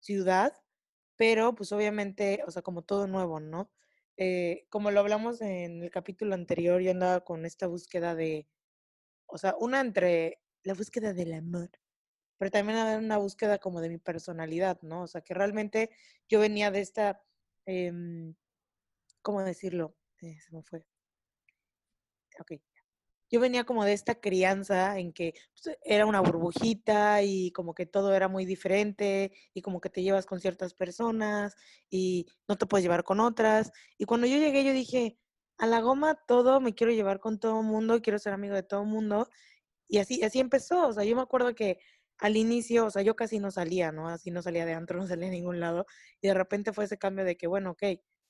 ciudad, 0.00 0.52
pero 1.16 1.54
pues 1.54 1.72
obviamente, 1.72 2.42
o 2.46 2.50
sea, 2.50 2.62
como 2.62 2.82
todo 2.82 3.06
nuevo, 3.06 3.40
¿no? 3.40 3.70
Eh, 4.16 4.66
como 4.68 4.90
lo 4.90 4.98
hablamos 4.98 5.40
en 5.40 5.82
el 5.82 5.90
capítulo 5.90 6.34
anterior, 6.34 6.80
yo 6.80 6.90
andaba 6.90 7.24
con 7.24 7.46
esta 7.46 7.68
búsqueda 7.68 8.16
de, 8.16 8.48
o 9.28 9.38
sea, 9.38 9.54
una 9.58 9.80
entre 9.80 10.40
la 10.64 10.74
búsqueda 10.74 11.12
del 11.14 11.34
amor, 11.34 11.70
pero 12.38 12.50
también 12.50 12.78
había 12.78 12.98
una 12.98 13.18
búsqueda 13.18 13.58
como 13.58 13.80
de 13.80 13.90
mi 13.90 13.98
personalidad, 13.98 14.80
¿no? 14.82 15.02
O 15.04 15.06
sea, 15.08 15.22
que 15.22 15.34
realmente 15.34 15.90
yo 16.28 16.40
venía 16.40 16.70
de 16.70 16.80
esta, 16.80 17.22
em, 17.66 18.34
¿cómo 19.22 19.42
decirlo? 19.44 19.96
Eh, 20.22 20.38
se 20.40 20.54
me 20.54 20.62
fue. 20.62 20.84
Ok. 22.40 22.52
Yo 23.30 23.40
venía 23.40 23.64
como 23.64 23.84
de 23.84 23.92
esta 23.92 24.20
crianza 24.20 24.98
en 24.98 25.12
que 25.12 25.34
pues, 25.62 25.76
era 25.84 26.06
una 26.06 26.20
burbujita 26.20 27.22
y 27.22 27.52
como 27.52 27.74
que 27.74 27.86
todo 27.86 28.14
era 28.14 28.28
muy 28.28 28.46
diferente 28.46 29.32
y 29.54 29.62
como 29.62 29.80
que 29.80 29.90
te 29.90 30.02
llevas 30.02 30.26
con 30.26 30.40
ciertas 30.40 30.74
personas 30.74 31.54
y 31.90 32.26
no 32.48 32.56
te 32.56 32.66
puedes 32.66 32.84
llevar 32.84 33.04
con 33.04 33.20
otras. 33.20 33.72
Y 33.98 34.06
cuando 34.06 34.26
yo 34.26 34.38
llegué 34.38 34.64
yo 34.64 34.72
dije, 34.72 35.18
a 35.58 35.66
la 35.66 35.80
goma 35.80 36.14
todo, 36.26 36.60
me 36.60 36.74
quiero 36.74 36.92
llevar 36.92 37.20
con 37.20 37.38
todo 37.40 37.62
mundo, 37.62 38.00
quiero 38.02 38.18
ser 38.18 38.32
amigo 38.32 38.54
de 38.54 38.62
todo 38.62 38.84
mundo. 38.84 39.28
Y 39.88 39.98
así, 39.98 40.22
así 40.24 40.40
empezó. 40.40 40.88
O 40.88 40.92
sea, 40.92 41.04
yo 41.04 41.16
me 41.16 41.22
acuerdo 41.22 41.54
que 41.54 41.78
al 42.18 42.36
inicio, 42.36 42.86
o 42.86 42.90
sea, 42.90 43.02
yo 43.02 43.16
casi 43.16 43.38
no 43.40 43.50
salía, 43.50 43.92
¿no? 43.92 44.08
Así 44.08 44.30
no 44.30 44.42
salía 44.42 44.66
de 44.66 44.74
antro, 44.74 44.98
no 45.02 45.06
salía 45.08 45.28
a 45.28 45.30
ningún 45.32 45.60
lado. 45.60 45.86
Y 46.20 46.28
de 46.28 46.34
repente 46.34 46.72
fue 46.72 46.84
ese 46.84 46.98
cambio 46.98 47.24
de 47.24 47.36
que, 47.36 47.46
bueno, 47.46 47.72
ok, 47.72 47.82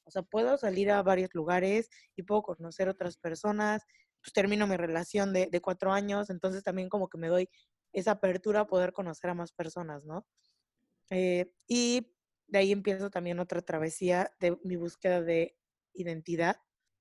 o 0.04 0.10
sea, 0.10 0.22
puedo 0.22 0.56
salir 0.58 0.90
a 0.90 1.02
varios 1.02 1.34
lugares 1.34 1.90
y 2.16 2.22
puedo 2.22 2.42
conocer 2.42 2.88
otras 2.88 3.16
personas. 3.18 3.84
Pues 4.22 4.32
termino 4.32 4.66
mi 4.66 4.76
relación 4.76 5.32
de, 5.32 5.46
de 5.48 5.60
cuatro 5.60 5.92
años, 5.92 6.30
entonces 6.30 6.64
también 6.64 6.88
como 6.88 7.08
que 7.08 7.18
me 7.18 7.28
doy 7.28 7.48
esa 7.92 8.12
apertura 8.12 8.60
a 8.60 8.66
poder 8.66 8.92
conocer 8.92 9.30
a 9.30 9.34
más 9.34 9.52
personas, 9.52 10.04
¿no? 10.04 10.26
Eh, 11.10 11.52
y 11.66 12.14
de 12.48 12.58
ahí 12.58 12.72
empiezo 12.72 13.10
también 13.10 13.38
otra 13.38 13.62
travesía 13.62 14.30
de 14.40 14.58
mi 14.64 14.76
búsqueda 14.76 15.22
de 15.22 15.56
identidad, 15.94 16.56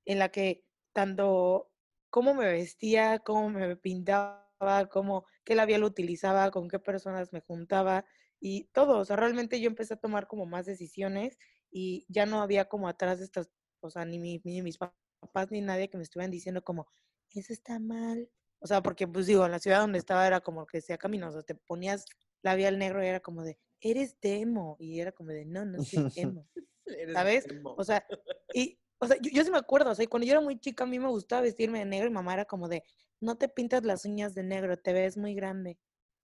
en 0.07 0.19
la 0.19 0.29
que 0.29 0.65
tanto 0.93 1.71
cómo 2.09 2.33
me 2.33 2.45
vestía, 2.51 3.19
cómo 3.19 3.49
me 3.49 3.75
pintaba, 3.75 4.87
cómo, 4.89 5.25
qué 5.43 5.53
labial 5.53 5.83
utilizaba, 5.83 6.49
con 6.51 6.67
qué 6.69 6.79
personas 6.79 7.31
me 7.33 7.41
juntaba 7.41 8.05
y 8.39 8.65
todo. 8.73 8.99
O 8.99 9.05
sea, 9.05 9.15
realmente 9.17 9.59
yo 9.59 9.67
empecé 9.67 9.93
a 9.95 9.97
tomar 9.99 10.27
como 10.27 10.45
más 10.45 10.65
decisiones 10.65 11.37
y 11.69 12.05
ya 12.09 12.25
no 12.25 12.41
había 12.41 12.65
como 12.69 12.87
atrás 12.87 13.19
de 13.19 13.25
estas, 13.25 13.51
o 13.81 13.89
sea, 13.89 14.05
ni, 14.05 14.17
mi- 14.19 14.41
ni 14.45 14.61
mis 14.61 14.77
papás 14.77 15.51
ni 15.51 15.61
nadie 15.61 15.89
que 15.89 15.97
me 15.97 16.03
estuvieran 16.03 16.31
diciendo 16.31 16.63
como, 16.63 16.87
eso 17.29 17.53
está 17.53 17.77
mal. 17.79 18.29
O 18.59 18.65
sea, 18.67 18.81
porque 18.81 19.07
pues 19.07 19.27
digo, 19.27 19.45
en 19.45 19.51
la 19.51 19.59
ciudad 19.59 19.81
donde 19.81 19.99
estaba 19.99 20.25
era 20.25 20.39
como 20.41 20.65
que 20.65 20.77
decía 20.79 20.97
camino, 20.97 21.27
o 21.27 21.31
sea, 21.31 21.43
te 21.43 21.53
ponías 21.53 22.05
labial 22.41 22.79
negro 22.79 23.03
y 23.03 23.07
era 23.07 23.19
como 23.19 23.43
de, 23.43 23.59
eres 23.81 24.19
demo. 24.21 24.77
Y 24.79 24.99
era 25.01 25.11
como 25.11 25.29
de, 25.31 25.45
no, 25.45 25.65
no 25.65 25.79
soy 25.83 25.99
emo. 26.15 26.47
Eres 26.85 27.13
¿Sabes? 27.13 27.45
O 27.77 27.83
sea, 27.83 28.05
y, 28.53 28.79
o 28.99 29.07
sea, 29.07 29.17
yo, 29.21 29.43
sí 29.43 29.51
me 29.51 29.57
acuerdo, 29.57 29.91
o 29.91 29.95
sea, 29.95 30.07
cuando 30.07 30.25
yo 30.25 30.33
era 30.33 30.41
muy 30.41 30.59
chica 30.59 30.83
a 30.83 30.87
mí 30.87 30.99
me 30.99 31.09
gustaba 31.09 31.43
vestirme 31.43 31.79
de 31.79 31.85
negro 31.85 32.07
y 32.07 32.11
mamá 32.11 32.33
era 32.33 32.45
como 32.45 32.67
de, 32.67 32.83
no 33.19 33.37
te 33.37 33.49
pintas 33.49 33.83
las 33.83 34.05
uñas 34.05 34.33
de 34.35 34.43
negro, 34.43 34.77
te 34.77 34.93
ves 34.93 35.17
muy 35.17 35.33
grande. 35.33 35.77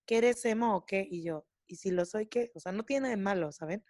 ¿Qué 0.06 0.18
eres 0.18 0.44
emo 0.44 0.76
o 0.76 0.84
qué? 0.84 1.06
Y 1.10 1.22
yo, 1.22 1.46
¿y 1.66 1.76
si 1.76 1.90
lo 1.90 2.04
soy 2.04 2.26
qué? 2.26 2.50
O 2.54 2.60
sea, 2.60 2.72
no 2.72 2.84
tiene 2.84 3.08
de 3.08 3.16
malo, 3.16 3.52
¿saben? 3.52 3.84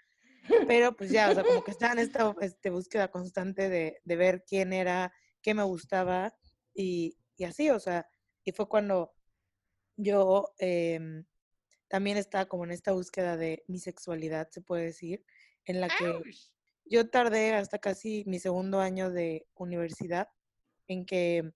Pero 0.68 0.94
pues 0.96 1.10
ya, 1.10 1.30
o 1.30 1.34
sea, 1.34 1.44
como 1.44 1.64
que 1.64 1.70
estaba 1.70 1.92
en 1.92 1.98
esta 2.00 2.34
este, 2.40 2.70
búsqueda 2.70 3.10
constante 3.10 3.68
de, 3.68 4.00
de 4.04 4.16
ver 4.16 4.44
quién 4.46 4.72
era, 4.72 5.12
qué 5.42 5.54
me 5.54 5.62
gustaba 5.62 6.34
y, 6.74 7.16
y 7.36 7.44
así, 7.44 7.70
o 7.70 7.80
sea, 7.80 8.06
y 8.44 8.52
fue 8.52 8.68
cuando 8.68 9.14
yo 9.96 10.52
em, 10.58 11.24
también 11.88 12.16
estaba 12.16 12.46
como 12.46 12.64
en 12.64 12.72
esta 12.72 12.92
búsqueda 12.92 13.36
de 13.36 13.64
mi 13.68 13.78
sexualidad, 13.78 14.48
se 14.50 14.60
puede 14.60 14.84
decir, 14.84 15.24
en 15.64 15.80
la 15.80 15.88
que 15.88 16.20
yo 16.84 17.08
tardé 17.10 17.54
hasta 17.54 17.78
casi 17.78 18.24
mi 18.26 18.38
segundo 18.38 18.80
año 18.80 19.10
de 19.10 19.46
universidad 19.54 20.28
en 20.88 21.06
que 21.06 21.52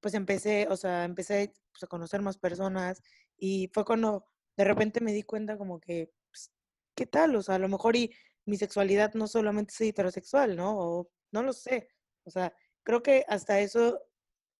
pues 0.00 0.14
empecé, 0.14 0.68
o 0.70 0.76
sea, 0.76 1.04
empecé 1.04 1.52
pues, 1.72 1.82
a 1.84 1.86
conocer 1.86 2.22
más 2.22 2.38
personas 2.38 3.02
y 3.38 3.70
fue 3.72 3.84
cuando 3.84 4.26
de 4.56 4.64
repente 4.64 5.00
me 5.00 5.12
di 5.12 5.22
cuenta 5.22 5.58
como 5.58 5.80
que, 5.80 6.12
pues, 6.30 6.52
¿qué 6.94 7.06
tal? 7.06 7.36
O 7.36 7.42
sea, 7.42 7.56
a 7.56 7.58
lo 7.58 7.68
mejor 7.68 7.96
y 7.96 8.14
mi 8.46 8.56
sexualidad 8.56 9.14
no 9.14 9.26
solamente 9.26 9.72
es 9.74 9.80
heterosexual, 9.80 10.56
¿no? 10.56 10.78
O 10.78 11.10
no 11.32 11.42
lo 11.42 11.52
sé. 11.52 11.88
O 12.24 12.30
sea, 12.30 12.54
creo 12.82 13.02
que 13.02 13.24
hasta 13.28 13.60
eso 13.60 14.00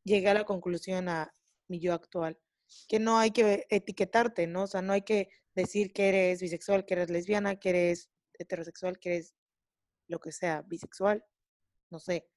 llegué 0.05 0.29
a 0.29 0.35
la 0.35 0.45
conclusión 0.45 1.09
a 1.09 1.33
mi 1.69 1.81
yo 1.81 1.95
actual, 1.95 2.39
que 2.89 2.99
no 2.99 3.19
hay 3.19 3.31
que 3.33 3.67
etiquetarte, 3.71 4.47
¿no? 4.47 4.65
O 4.65 4.67
sea, 4.67 4.83
no 4.83 4.93
hay 4.93 5.03
que 5.03 5.31
decir 5.55 5.93
que 5.93 6.09
eres 6.09 6.41
bisexual, 6.41 6.85
que 6.85 6.95
eres 6.95 7.11
lesbiana, 7.11 7.57
que 7.57 7.71
eres 7.71 8.11
heterosexual, 8.39 8.99
que 8.99 9.15
eres 9.17 9.35
lo 10.09 10.21
que 10.21 10.33
sea, 10.33 10.63
bisexual, 10.63 11.25
no 11.91 11.99
sé. 11.99 12.29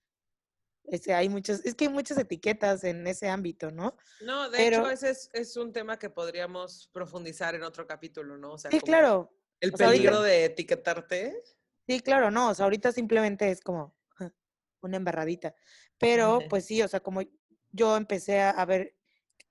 Este, 0.86 1.14
hay 1.14 1.30
muchos, 1.30 1.64
es 1.66 1.76
que 1.76 1.86
hay 1.86 1.92
muchas 1.92 2.18
etiquetas 2.18 2.84
en 2.84 3.06
ese 3.06 3.30
ámbito, 3.30 3.70
¿no? 3.70 3.96
No, 4.22 4.50
de 4.50 4.68
hecho, 4.68 4.90
ese 4.90 5.12
es, 5.12 5.30
es, 5.34 5.56
un 5.56 5.72
tema 5.72 6.00
que 6.00 6.10
podríamos 6.10 6.90
profundizar 6.92 7.54
en 7.54 7.64
otro 7.64 7.86
capítulo, 7.86 8.38
¿no? 8.38 8.54
O 8.54 8.58
sea, 8.58 8.72
sí, 8.72 8.80
claro. 8.80 9.32
El 9.60 9.74
peligro 9.74 10.22
de 10.22 10.46
etiquetarte. 10.46 11.44
Sí, 11.88 12.00
claro, 12.00 12.32
no, 12.32 12.50
o 12.50 12.56
sea, 12.56 12.66
ahorita 12.66 12.92
simplemente 12.92 13.52
es 13.52 13.62
como 13.62 13.96
una 14.82 14.98
embarradita. 14.98 15.54
Pero, 15.98 16.40
pues 16.50 16.66
sí, 16.66 16.82
o 16.82 16.88
sea, 16.88 17.02
como 17.02 17.22
yo 17.72 17.98
empecé 17.98 18.42
a, 18.42 18.66
ver 18.66 18.96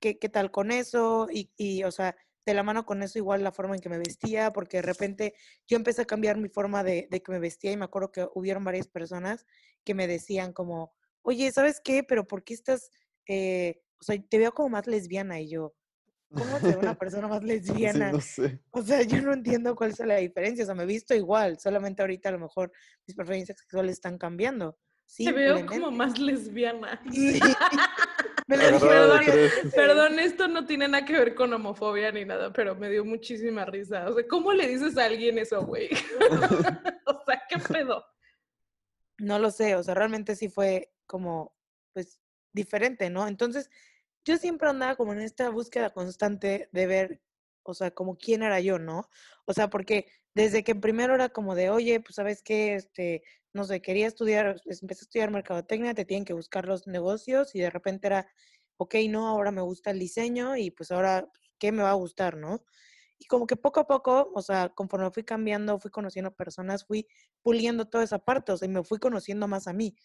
qué, 0.01 0.19
qué, 0.19 0.29
tal 0.29 0.51
con 0.51 0.73
eso 0.73 1.29
y, 1.31 1.53
y, 1.57 1.85
o 1.85 1.93
sea, 1.93 2.17
de 2.49 2.55
la 2.55 2.63
mano 2.63 2.87
con 2.87 3.03
eso 3.03 3.19
igual 3.19 3.45
la 3.45 3.53
forma 3.53 3.75
en 3.75 3.81
que 3.81 3.91
me 3.91 3.99
vestía, 3.99 4.53
porque 4.53 4.79
de 4.79 4.83
repente 4.83 5.35
yo 5.67 5.77
empecé 5.77 6.03
a 6.03 6.07
cambiar 6.07 6.39
mi 6.39 6.49
forma 6.49 6.83
de, 6.83 7.07
de 7.11 7.23
que 7.23 7.31
me 7.31 7.39
vestía 7.39 7.73
y 7.73 7.77
me 7.77 7.85
acuerdo 7.85 8.11
que 8.11 8.27
hubieron 8.35 8.65
varias 8.65 8.89
personas 8.89 9.45
que 9.85 9.95
me 9.95 10.07
decían 10.07 10.53
como, 10.55 10.95
oye, 11.23 11.53
¿sabes 11.53 11.81
qué? 11.85 12.03
Pero 12.03 12.27
¿por 12.27 12.45
qué 12.45 12.55
estás, 12.55 12.91
eh, 13.27 13.83
o 14.01 14.05
sea, 14.05 14.17
te 14.19 14.39
veo 14.39 14.53
como 14.53 14.71
más 14.71 14.87
lesbiana 14.87 15.41
y 15.41 15.51
yo, 15.51 15.75
¿cómo 16.33 16.59
ser 16.59 16.79
una 16.79 16.95
persona 16.95 17.29
más 17.29 17.43
lesbiana? 17.45 18.13
no 18.13 18.21
sé. 18.23 18.61
O 18.71 18.81
sea, 18.81 19.03
yo 19.03 19.21
no 19.21 19.35
entiendo 19.35 19.77
cuál 19.77 19.91
es 19.91 19.99
la 19.99 20.17
diferencia, 20.17 20.65
o 20.65 20.67
sea, 20.67 20.75
me 20.75 20.85
he 20.85 20.87
visto 20.87 21.15
igual, 21.15 21.59
solamente 21.59 22.01
ahorita 22.01 22.31
a 22.31 22.33
lo 22.33 22.39
mejor 22.39 22.73
mis 23.07 23.15
preferencias 23.15 23.59
sexuales 23.59 23.93
están 23.93 24.17
cambiando. 24.17 24.79
Te 25.17 25.33
veo 25.33 25.65
como 25.67 25.91
más 25.91 26.19
lesbiana. 26.19 27.03
Perdón, 28.49 29.21
perdón, 29.75 30.19
esto 30.19 30.49
no 30.49 30.65
tiene 30.65 30.89
nada 30.89 31.05
que 31.05 31.13
ver 31.13 31.35
con 31.35 31.53
homofobia 31.53 32.11
ni 32.11 32.25
nada, 32.25 32.53
pero 32.53 32.75
me 32.75 32.89
dio 32.89 33.05
muchísima 33.05 33.65
risa. 33.67 34.09
O 34.09 34.15
sea, 34.15 34.27
¿cómo 34.27 34.53
le 34.53 34.67
dices 34.67 34.97
a 34.97 35.05
alguien 35.05 35.39
eso, 35.39 35.65
güey? 35.65 35.91
o 37.07 37.25
sea, 37.27 37.43
¿qué 37.49 37.59
pedo? 37.59 38.05
No 39.19 39.39
lo 39.39 39.51
sé, 39.51 39.75
o 39.77 39.83
sea, 39.83 39.95
realmente 39.95 40.35
sí 40.35 40.49
fue 40.49 40.93
como, 41.07 41.55
pues, 41.93 42.19
diferente, 42.53 43.11
¿no? 43.11 43.29
Entonces, 43.29 43.71
yo 44.25 44.37
siempre 44.37 44.69
andaba 44.69 44.97
como 44.97 45.13
en 45.13 45.21
esta 45.21 45.51
búsqueda 45.51 45.91
constante 45.91 46.69
de 46.73 46.87
ver, 46.87 47.21
o 47.63 47.75
sea, 47.75 47.91
como 47.91 48.17
quién 48.17 48.43
era 48.43 48.61
yo, 48.61 48.79
¿no? 48.79 49.09
O 49.47 49.53
sea, 49.53 49.69
porque 49.69 50.07
desde 50.35 50.65
que 50.65 50.75
primero 50.75 51.15
era 51.15 51.29
como 51.31 51.55
de, 51.55 51.71
oye, 51.71 52.01
pues, 52.01 52.17
¿sabes 52.17 52.43
qué? 52.43 52.75
Este, 52.75 53.23
no 53.53 53.65
sé, 53.65 53.81
quería 53.83 54.07
estudiar, 54.07 54.61
empecé 54.67 55.03
a 55.03 55.07
estudiar 55.07 55.31
mercadotecnia, 55.31 55.95
te 55.95 56.05
tienen 56.05 56.25
que 56.25 56.33
buscar 56.35 56.67
los 56.67 56.87
negocios 56.87 57.55
y 57.55 57.61
de 57.61 57.71
repente 57.71 58.07
era, 58.07 58.29
ok, 58.79 58.95
no, 59.09 59.27
ahora 59.29 59.51
me 59.51 59.63
gusta 59.63 59.91
el 59.91 59.99
diseño 59.99 60.57
y 60.57 60.71
pues 60.71 60.91
ahora, 60.91 61.29
¿qué 61.59 61.73
me 61.73 61.83
va 61.83 61.91
a 61.91 61.95
gustar, 61.95 62.37
no? 62.37 62.65
Y 63.19 63.27
como 63.27 63.47
que 63.47 63.57
poco 63.57 63.81
a 63.81 63.87
poco, 63.87 64.31
o 64.35 64.43
sea, 64.43 64.69
conforme 64.71 65.11
fui 65.11 65.25
cambiando, 65.25 65.79
fui 65.81 65.91
conociendo 65.91 66.35
personas, 66.35 66.87
fui 66.87 67.09
puliendo 67.43 67.87
toda 67.87 68.05
esa 68.05 68.21
parte, 68.21 68.53
o 68.53 68.57
sea, 68.57 68.69
y 68.69 68.71
me 68.73 68.85
fui 68.85 68.99
conociendo 68.99 69.49
más 69.49 69.67
a 69.67 69.73
mí. 69.73 69.97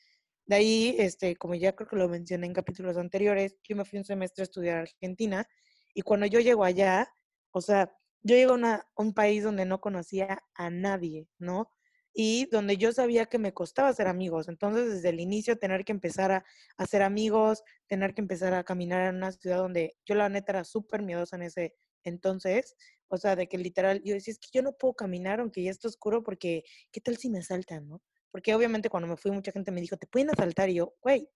De 0.45 0.55
ahí, 0.55 0.95
este, 0.99 1.35
como 1.37 1.55
ya 1.55 1.73
creo 1.75 1.87
que 1.87 1.95
lo 1.95 2.09
mencioné 2.09 2.47
en 2.47 2.53
capítulos 2.53 2.97
anteriores, 2.97 3.57
yo 3.63 3.75
me 3.75 3.85
fui 3.85 3.99
un 3.99 4.05
semestre 4.05 4.41
a 4.43 4.45
estudiar 4.45 4.77
a 4.79 4.81
Argentina 4.81 5.47
y 5.93 6.01
cuando 6.01 6.25
yo 6.25 6.39
llego 6.39 6.63
allá, 6.63 7.07
o 7.53 7.61
sea, 7.61 7.95
yo 8.23 8.35
llego 8.35 8.55
a, 8.55 8.85
un 8.97 9.13
país 9.13 9.43
donde 9.43 9.65
no 9.65 9.79
conocía 9.79 10.43
a 10.55 10.69
nadie, 10.69 11.29
¿no? 11.39 11.71
Y 12.13 12.47
donde 12.51 12.77
yo 12.77 12.91
sabía 12.91 13.27
que 13.27 13.39
me 13.39 13.53
costaba 13.53 13.89
hacer 13.89 14.07
amigos. 14.07 14.47
Entonces, 14.49 14.91
desde 14.91 15.09
el 15.09 15.19
inicio, 15.19 15.57
tener 15.57 15.85
que 15.85 15.91
empezar 15.93 16.31
a, 16.31 16.45
hacer 16.77 17.01
amigos, 17.03 17.63
tener 17.87 18.13
que 18.13 18.21
empezar 18.21 18.53
a 18.53 18.63
caminar 18.63 19.07
en 19.09 19.17
una 19.17 19.31
ciudad 19.31 19.57
donde 19.59 19.95
yo 20.05 20.15
la 20.15 20.29
neta 20.29 20.53
era 20.53 20.63
súper 20.63 21.01
miedosa 21.03 21.35
en 21.37 21.43
ese 21.43 21.75
entonces, 22.03 22.75
o 23.07 23.17
sea, 23.17 23.35
de 23.35 23.47
que 23.47 23.57
literal, 23.57 24.01
yo 24.03 24.13
decía, 24.13 24.33
es 24.33 24.39
que 24.39 24.49
yo 24.51 24.61
no 24.61 24.73
puedo 24.73 24.93
caminar 24.95 25.39
aunque 25.39 25.63
ya 25.63 25.71
está 25.71 25.87
oscuro 25.87 26.23
porque, 26.23 26.63
¿qué 26.91 26.99
tal 26.99 27.17
si 27.17 27.29
me 27.29 27.39
asaltan, 27.39 27.87
no? 27.87 28.01
Porque 28.31 28.53
obviamente 28.55 28.89
cuando 28.89 29.07
me 29.07 29.15
fui 29.15 29.31
mucha 29.31 29.51
gente 29.51 29.71
me 29.71 29.79
dijo, 29.79 29.95
te 29.97 30.07
pueden 30.07 30.31
asaltar 30.31 30.69
y 30.69 30.75
yo, 30.75 30.95
güey. 31.01 31.29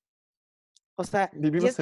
O 0.99 1.03
sea, 1.03 1.29
vivimos 1.31 1.77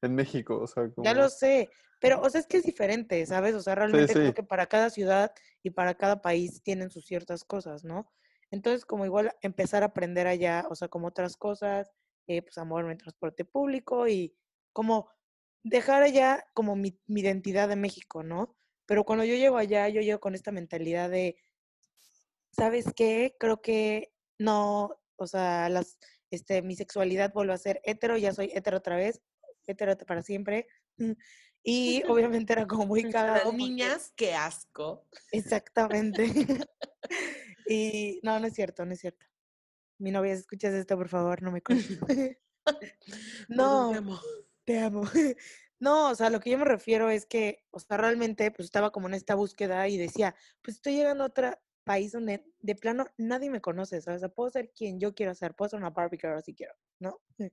en, 0.00 0.14
México, 0.14 0.58
o 0.58 0.66
sea, 0.66 0.90
ya 0.96 1.12
lo 1.12 1.28
sé, 1.28 1.68
pero 2.00 2.22
o 2.22 2.30
sea, 2.30 2.40
es 2.40 2.46
que 2.46 2.56
es 2.56 2.62
diferente, 2.62 3.24
¿sabes? 3.26 3.54
O 3.54 3.60
sea, 3.60 3.74
realmente 3.74 4.14
creo 4.14 4.32
que 4.32 4.42
para 4.42 4.66
cada 4.66 4.88
ciudad 4.88 5.32
y 5.62 5.68
para 5.68 5.94
cada 5.94 6.22
país 6.22 6.62
tienen 6.62 6.90
sus 6.90 7.04
ciertas 7.04 7.44
cosas, 7.44 7.84
¿no? 7.84 8.10
Entonces, 8.50 8.86
como 8.86 9.04
igual 9.04 9.36
empezar 9.42 9.82
a 9.82 9.86
aprender 9.86 10.26
allá, 10.26 10.66
o 10.70 10.74
sea, 10.74 10.88
como 10.88 11.08
otras 11.08 11.36
cosas, 11.36 11.92
eh, 12.26 12.40
pues 12.40 12.56
a 12.56 12.64
moverme 12.64 12.92
en 12.92 12.98
transporte 12.98 13.44
público 13.44 14.08
y 14.08 14.34
como 14.72 15.10
dejar 15.62 16.02
allá 16.02 16.46
como 16.54 16.74
mi, 16.74 16.98
mi 17.06 17.20
identidad 17.20 17.68
de 17.68 17.76
México, 17.76 18.22
¿no? 18.22 18.56
Pero 18.86 19.04
cuando 19.04 19.24
yo 19.24 19.34
llego 19.34 19.58
allá, 19.58 19.90
yo 19.90 20.00
llego 20.00 20.20
con 20.20 20.34
esta 20.34 20.52
mentalidad 20.52 21.10
de, 21.10 21.36
¿sabes 22.50 22.86
qué? 22.96 23.36
Creo 23.38 23.60
que 23.60 24.14
no, 24.38 24.96
o 25.16 25.26
sea, 25.26 25.68
las, 25.68 25.98
este, 26.30 26.62
mi 26.62 26.76
sexualidad 26.76 27.32
vuelve 27.32 27.52
a 27.52 27.58
ser 27.58 27.80
hetero, 27.84 28.16
ya 28.16 28.32
soy 28.32 28.50
hetero 28.54 28.78
otra 28.78 28.96
vez, 28.96 29.20
hetero 29.66 29.96
para 29.98 30.22
siempre. 30.22 30.66
Y 31.66 32.02
obviamente 32.08 32.52
era 32.52 32.66
como 32.66 32.86
muy 32.86 33.10
cagado. 33.10 33.52
Niñas, 33.52 34.12
qué 34.14 34.34
asco. 34.34 35.08
Exactamente. 35.32 36.26
y 37.66 38.20
no, 38.22 38.38
no 38.38 38.46
es 38.46 38.52
cierto, 38.52 38.84
no 38.84 38.92
es 38.92 39.00
cierto. 39.00 39.26
Mi 39.98 40.10
novia, 40.10 40.34
si 40.34 40.40
escuchas 40.40 40.74
esto, 40.74 40.96
por 40.96 41.08
favor, 41.08 41.42
no 41.42 41.50
me 41.50 41.62
cortes. 41.62 41.98
no, 43.48 43.92
te 43.92 43.96
amo. 43.96 44.20
Te 44.64 44.78
amo. 44.78 45.04
No, 45.80 46.10
o 46.10 46.14
sea, 46.14 46.30
lo 46.30 46.40
que 46.40 46.50
yo 46.50 46.58
me 46.58 46.64
refiero 46.64 47.10
es 47.10 47.26
que, 47.26 47.64
o 47.70 47.78
sea, 47.78 47.96
realmente, 47.96 48.50
pues 48.50 48.66
estaba 48.66 48.90
como 48.90 49.08
en 49.08 49.14
esta 49.14 49.34
búsqueda 49.34 49.86
y 49.88 49.96
decía, 49.98 50.34
pues 50.62 50.76
estoy 50.76 50.96
llegando 50.96 51.24
a 51.24 51.28
otra, 51.28 51.62
país 51.84 52.12
donde 52.12 52.44
de 52.60 52.74
plano 52.74 53.06
nadie 53.16 53.50
me 53.50 53.60
conoce, 53.60 54.00
¿sabes? 54.00 54.18
O 54.18 54.26
sea, 54.26 54.28
puedo 54.28 54.50
ser 54.50 54.72
quien 54.72 54.98
yo 54.98 55.14
quiero 55.14 55.34
ser, 55.34 55.54
puedo 55.54 55.68
ser 55.68 55.78
una 55.78 55.90
Barbie 55.90 56.18
girl 56.20 56.42
si 56.42 56.54
quiero, 56.54 56.74
¿no? 56.98 57.20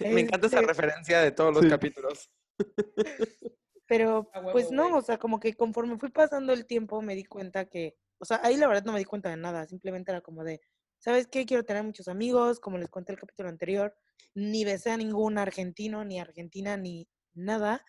Me 0.18 0.20
encanta 0.20 0.46
esa 0.46 0.56
este 0.60 0.68
referencia 0.68 1.20
de 1.20 1.32
todos 1.32 1.54
los 1.54 1.66
capítulos. 1.66 2.30
Pero, 3.86 4.30
pues 4.52 4.70
no, 4.70 4.96
o 4.96 5.02
sea, 5.02 5.18
como 5.18 5.40
que 5.40 5.54
conforme 5.54 5.98
fui 5.98 6.10
pasando 6.10 6.52
el 6.52 6.64
tiempo 6.64 7.02
me 7.02 7.16
di 7.16 7.24
cuenta 7.24 7.64
que, 7.64 7.96
o 8.18 8.24
sea, 8.24 8.40
ahí 8.44 8.56
la 8.56 8.68
verdad 8.68 8.84
no 8.84 8.92
me 8.92 9.00
di 9.00 9.04
cuenta 9.04 9.30
de 9.30 9.36
nada, 9.36 9.66
simplemente 9.66 10.12
era 10.12 10.20
como 10.20 10.44
de, 10.44 10.60
¿sabes 10.98 11.26
qué? 11.26 11.44
Quiero 11.44 11.64
tener 11.64 11.82
muchos 11.82 12.06
amigos, 12.06 12.60
como 12.60 12.78
les 12.78 12.88
conté 12.88 13.12
el 13.12 13.18
capítulo 13.18 13.48
anterior, 13.48 13.96
ni 14.32 14.64
besé 14.64 14.92
a 14.92 14.96
ningún 14.96 15.38
argentino, 15.38 16.04
ni 16.04 16.20
argentina, 16.20 16.76
ni 16.76 17.08
nada. 17.34 17.84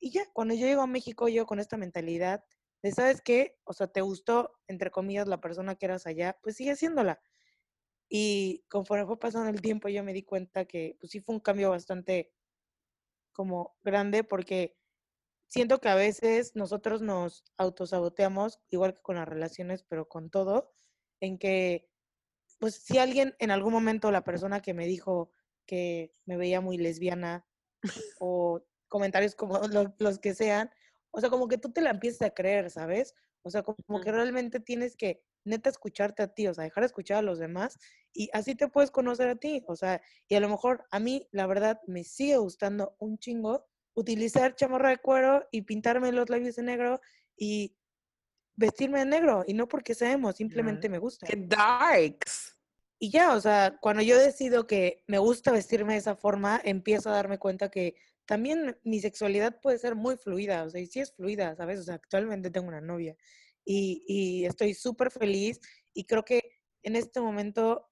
Y 0.00 0.10
ya, 0.10 0.24
cuando 0.32 0.54
yo 0.54 0.66
llego 0.66 0.82
a 0.82 0.88
México, 0.88 1.28
yo 1.28 1.46
con 1.46 1.60
esta 1.60 1.76
mentalidad 1.76 2.42
de, 2.82 2.92
¿sabes 2.92 3.20
qué? 3.22 3.58
O 3.64 3.72
sea, 3.72 3.86
te 3.88 4.00
gustó, 4.00 4.52
entre 4.66 4.90
comillas, 4.90 5.28
la 5.28 5.40
persona 5.40 5.74
que 5.76 5.86
eras 5.86 6.06
allá, 6.06 6.38
pues 6.42 6.56
sigue 6.56 6.72
haciéndola. 6.72 7.20
Y 8.08 8.64
conforme 8.68 9.06
fue 9.06 9.18
pasando 9.18 9.50
el 9.50 9.60
tiempo, 9.60 9.88
yo 9.88 10.02
me 10.02 10.12
di 10.12 10.22
cuenta 10.24 10.64
que, 10.64 10.96
pues 11.00 11.12
sí 11.12 11.20
fue 11.20 11.34
un 11.34 11.40
cambio 11.40 11.70
bastante 11.70 12.32
como 13.32 13.76
grande, 13.82 14.24
porque 14.24 14.76
siento 15.46 15.80
que 15.80 15.88
a 15.88 15.94
veces 15.94 16.56
nosotros 16.56 17.02
nos 17.02 17.44
autosaboteamos, 17.56 18.60
igual 18.70 18.94
que 18.94 19.02
con 19.02 19.16
las 19.16 19.28
relaciones, 19.28 19.82
pero 19.82 20.08
con 20.08 20.30
todo, 20.30 20.74
en 21.20 21.38
que, 21.38 21.88
pues 22.58 22.74
si 22.76 22.98
alguien 22.98 23.36
en 23.38 23.50
algún 23.50 23.72
momento, 23.72 24.10
la 24.10 24.24
persona 24.24 24.60
que 24.60 24.74
me 24.74 24.86
dijo 24.86 25.32
que 25.66 26.14
me 26.24 26.36
veía 26.36 26.60
muy 26.60 26.78
lesbiana, 26.78 27.46
o 28.18 28.62
comentarios 28.88 29.34
como 29.34 29.60
los 29.98 30.18
que 30.18 30.34
sean, 30.34 30.70
o 31.10 31.20
sea, 31.20 31.30
como 31.30 31.48
que 31.48 31.58
tú 31.58 31.72
te 31.72 31.80
la 31.80 31.90
empiezas 31.90 32.22
a 32.22 32.30
creer, 32.30 32.70
¿sabes? 32.70 33.14
O 33.42 33.50
sea, 33.50 33.62
como, 33.62 34.00
que 34.00 34.12
realmente 34.12 34.60
tienes 34.60 34.96
que 34.96 35.22
neta 35.44 35.70
escucharte 35.70 36.22
a 36.22 36.28
ti, 36.34 36.46
o 36.46 36.54
sea, 36.54 36.64
dejar 36.64 36.82
de 36.82 36.86
escuchar 36.86 37.18
a 37.18 37.22
los 37.22 37.38
demás 37.38 37.78
y 38.12 38.28
así 38.32 38.54
te 38.54 38.68
puedes 38.68 38.90
conocer 38.90 39.28
a 39.28 39.36
ti, 39.36 39.64
o 39.66 39.76
sea, 39.76 40.02
y 40.28 40.34
a 40.34 40.40
lo 40.40 40.48
mejor 40.48 40.84
a 40.90 40.98
mí, 40.98 41.26
la 41.32 41.46
verdad, 41.46 41.80
me 41.86 42.04
sigue 42.04 42.36
gustando 42.36 42.96
un 42.98 43.18
chingo 43.18 43.66
utilizar 43.94 44.54
chamarra 44.54 44.90
de 44.90 44.98
cuero 44.98 45.46
y 45.50 45.62
pintarme 45.62 46.12
los 46.12 46.28
labios 46.28 46.56
de 46.56 46.62
negro 46.62 47.00
y 47.36 47.76
vestirme 48.56 48.98
de 49.00 49.06
negro, 49.06 49.44
y 49.46 49.54
no 49.54 49.66
porque 49.68 49.94
seamos, 49.94 50.36
simplemente 50.36 50.88
me 50.88 50.98
gusta. 50.98 51.26
¡Qué 51.26 51.36
darks! 51.36 52.58
Y 52.98 53.10
ya, 53.10 53.34
o 53.34 53.40
sea, 53.40 53.78
cuando 53.80 54.02
yo 54.02 54.18
decido 54.18 54.66
que 54.66 55.02
me 55.06 55.18
gusta 55.18 55.50
vestirme 55.52 55.94
de 55.94 56.00
esa 56.00 56.16
forma, 56.16 56.60
empiezo 56.62 57.08
a 57.08 57.14
darme 57.14 57.38
cuenta 57.38 57.70
que 57.70 57.94
también 58.30 58.78
mi 58.84 59.00
sexualidad 59.00 59.60
puede 59.60 59.76
ser 59.78 59.96
muy 59.96 60.16
fluida, 60.16 60.62
o 60.62 60.70
sea, 60.70 60.80
y 60.80 60.86
sí 60.86 61.00
es 61.00 61.12
fluida, 61.12 61.56
¿sabes? 61.56 61.80
O 61.80 61.82
sea, 61.82 61.96
actualmente 61.96 62.48
tengo 62.48 62.68
una 62.68 62.80
novia 62.80 63.16
y, 63.64 64.04
y 64.06 64.44
estoy 64.44 64.72
súper 64.74 65.10
feliz 65.10 65.58
y 65.92 66.04
creo 66.04 66.24
que 66.24 66.40
en 66.84 66.94
este 66.94 67.20
momento 67.20 67.90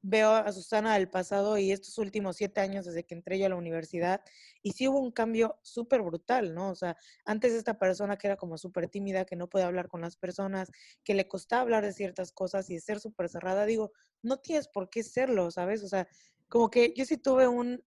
veo 0.00 0.30
a 0.30 0.52
Susana 0.52 0.94
del 0.94 1.10
pasado 1.10 1.58
y 1.58 1.72
estos 1.72 1.98
últimos 1.98 2.36
siete 2.36 2.60
años 2.60 2.84
desde 2.84 3.04
que 3.04 3.16
entré 3.16 3.36
yo 3.36 3.46
a 3.46 3.48
la 3.48 3.56
universidad 3.56 4.20
y 4.62 4.74
sí 4.74 4.86
hubo 4.86 5.00
un 5.00 5.10
cambio 5.10 5.58
súper 5.62 6.02
brutal, 6.02 6.54
¿no? 6.54 6.70
O 6.70 6.76
sea, 6.76 6.96
antes 7.24 7.52
esta 7.52 7.76
persona 7.76 8.16
que 8.16 8.28
era 8.28 8.36
como 8.36 8.56
súper 8.56 8.88
tímida, 8.88 9.24
que 9.24 9.34
no 9.34 9.48
podía 9.48 9.66
hablar 9.66 9.88
con 9.88 10.02
las 10.02 10.16
personas, 10.16 10.70
que 11.02 11.14
le 11.14 11.26
costaba 11.26 11.62
hablar 11.62 11.84
de 11.84 11.92
ciertas 11.92 12.30
cosas 12.30 12.70
y 12.70 12.78
ser 12.78 13.00
súper 13.00 13.28
cerrada, 13.28 13.66
digo, 13.66 13.90
no 14.22 14.36
tienes 14.36 14.68
por 14.68 14.88
qué 14.88 15.02
serlo, 15.02 15.50
¿sabes? 15.50 15.82
O 15.82 15.88
sea, 15.88 16.06
como 16.48 16.70
que 16.70 16.94
yo 16.96 17.04
sí 17.04 17.16
tuve 17.16 17.48
un, 17.48 17.82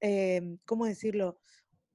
eh, 0.00 0.56
¿cómo 0.64 0.86
decirlo? 0.86 1.40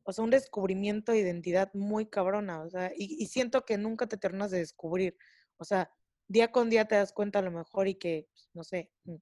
O 0.04 0.14
sea, 0.14 0.24
un 0.24 0.32
descubrimiento 0.32 1.12
de 1.12 1.20
identidad 1.20 1.74
muy 1.74 2.08
cabrona, 2.08 2.62
o 2.62 2.70
sea, 2.70 2.92
y, 2.96 3.22
y 3.22 3.28
siento 3.28 3.66
que 3.66 3.78
nunca 3.78 4.08
te 4.08 4.18
terminas 4.18 4.52
de 4.52 4.60
descubrir, 4.60 5.18
o 5.58 5.66
sea, 5.66 5.92
día 6.28 6.52
con 6.52 6.70
día 6.70 6.86
te 6.86 6.96
das 6.96 7.14
cuenta 7.14 7.40
a 7.40 7.42
lo 7.42 7.52
mejor 7.52 7.88
y 7.88 7.96
que, 7.96 8.28
pues, 8.32 8.50
no 8.54 8.64
sé, 8.64 8.92
mm, 9.06 9.16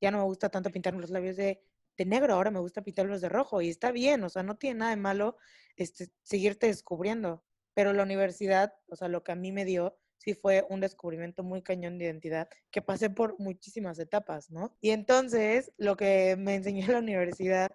ya 0.00 0.10
no 0.10 0.18
me 0.18 0.24
gusta 0.24 0.48
tanto 0.48 0.70
pintarme 0.70 1.00
los 1.00 1.10
labios 1.10 1.36
de, 1.36 1.62
de 1.96 2.04
negro, 2.04 2.34
ahora 2.34 2.50
me 2.50 2.60
gusta 2.60 2.82
pintarlos 2.82 3.20
de 3.20 3.28
rojo 3.28 3.60
y 3.60 3.68
está 3.68 3.92
bien, 3.92 4.22
o 4.24 4.28
sea, 4.28 4.42
no 4.42 4.56
tiene 4.56 4.80
nada 4.80 4.90
de 4.90 4.96
malo 4.96 5.36
este, 5.76 6.10
seguirte 6.22 6.66
descubriendo, 6.66 7.44
pero 7.74 7.92
la 7.92 8.02
universidad, 8.02 8.74
o 8.88 8.96
sea, 8.96 9.08
lo 9.08 9.22
que 9.22 9.32
a 9.32 9.36
mí 9.36 9.52
me 9.52 9.64
dio, 9.64 9.96
sí 10.18 10.34
fue 10.34 10.66
un 10.70 10.80
descubrimiento 10.80 11.42
muy 11.42 11.62
cañón 11.62 11.98
de 11.98 12.06
identidad, 12.06 12.48
que 12.70 12.82
pasé 12.82 13.10
por 13.10 13.38
muchísimas 13.38 13.98
etapas, 13.98 14.50
¿no? 14.50 14.76
Y 14.80 14.90
entonces, 14.90 15.72
lo 15.76 15.96
que 15.96 16.36
me 16.36 16.54
enseñó 16.54 16.86
la 16.92 16.98
universidad, 16.98 17.72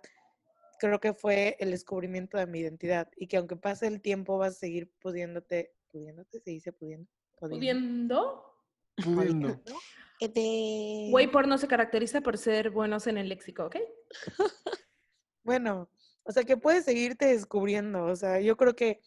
creo 0.79 0.99
que 0.99 1.13
fue 1.13 1.55
el 1.59 1.71
descubrimiento 1.71 2.37
de 2.37 2.47
mi 2.47 2.59
identidad 2.59 3.09
y 3.15 3.27
que 3.27 3.37
aunque 3.37 3.55
pase 3.55 3.87
el 3.87 4.01
tiempo 4.01 4.37
vas 4.37 4.55
a 4.55 4.59
seguir 4.59 4.91
pudiéndote, 4.99 5.73
pudiéndote, 5.91 6.39
se 6.39 6.49
dice 6.51 6.71
pudiendo, 6.71 7.09
¿Pudiendo? 7.39 8.45
Pudiendo. 9.03 9.61
Eh, 10.19 10.27
De... 10.27 11.07
Güey 11.11 11.31
porno 11.31 11.57
se 11.57 11.67
caracteriza 11.67 12.21
por 12.21 12.37
ser 12.37 12.71
buenos 12.71 13.07
en 13.07 13.17
el 13.17 13.29
léxico, 13.29 13.65
¿ok? 13.65 13.77
Bueno, 15.43 15.89
o 16.23 16.31
sea, 16.31 16.43
que 16.43 16.57
puedes 16.57 16.85
seguirte 16.85 17.25
descubriendo. 17.25 18.05
O 18.05 18.15
sea, 18.15 18.39
yo 18.39 18.55
creo 18.55 18.75
que, 18.75 19.01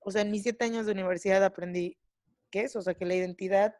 o 0.00 0.10
sea, 0.10 0.22
en 0.22 0.30
mis 0.30 0.42
siete 0.42 0.64
años 0.66 0.84
de 0.84 0.92
universidad 0.92 1.42
aprendí 1.42 1.96
que 2.50 2.62
es, 2.62 2.76
o 2.76 2.82
sea, 2.82 2.94
que 2.94 3.06
la 3.06 3.14
identidad, 3.14 3.76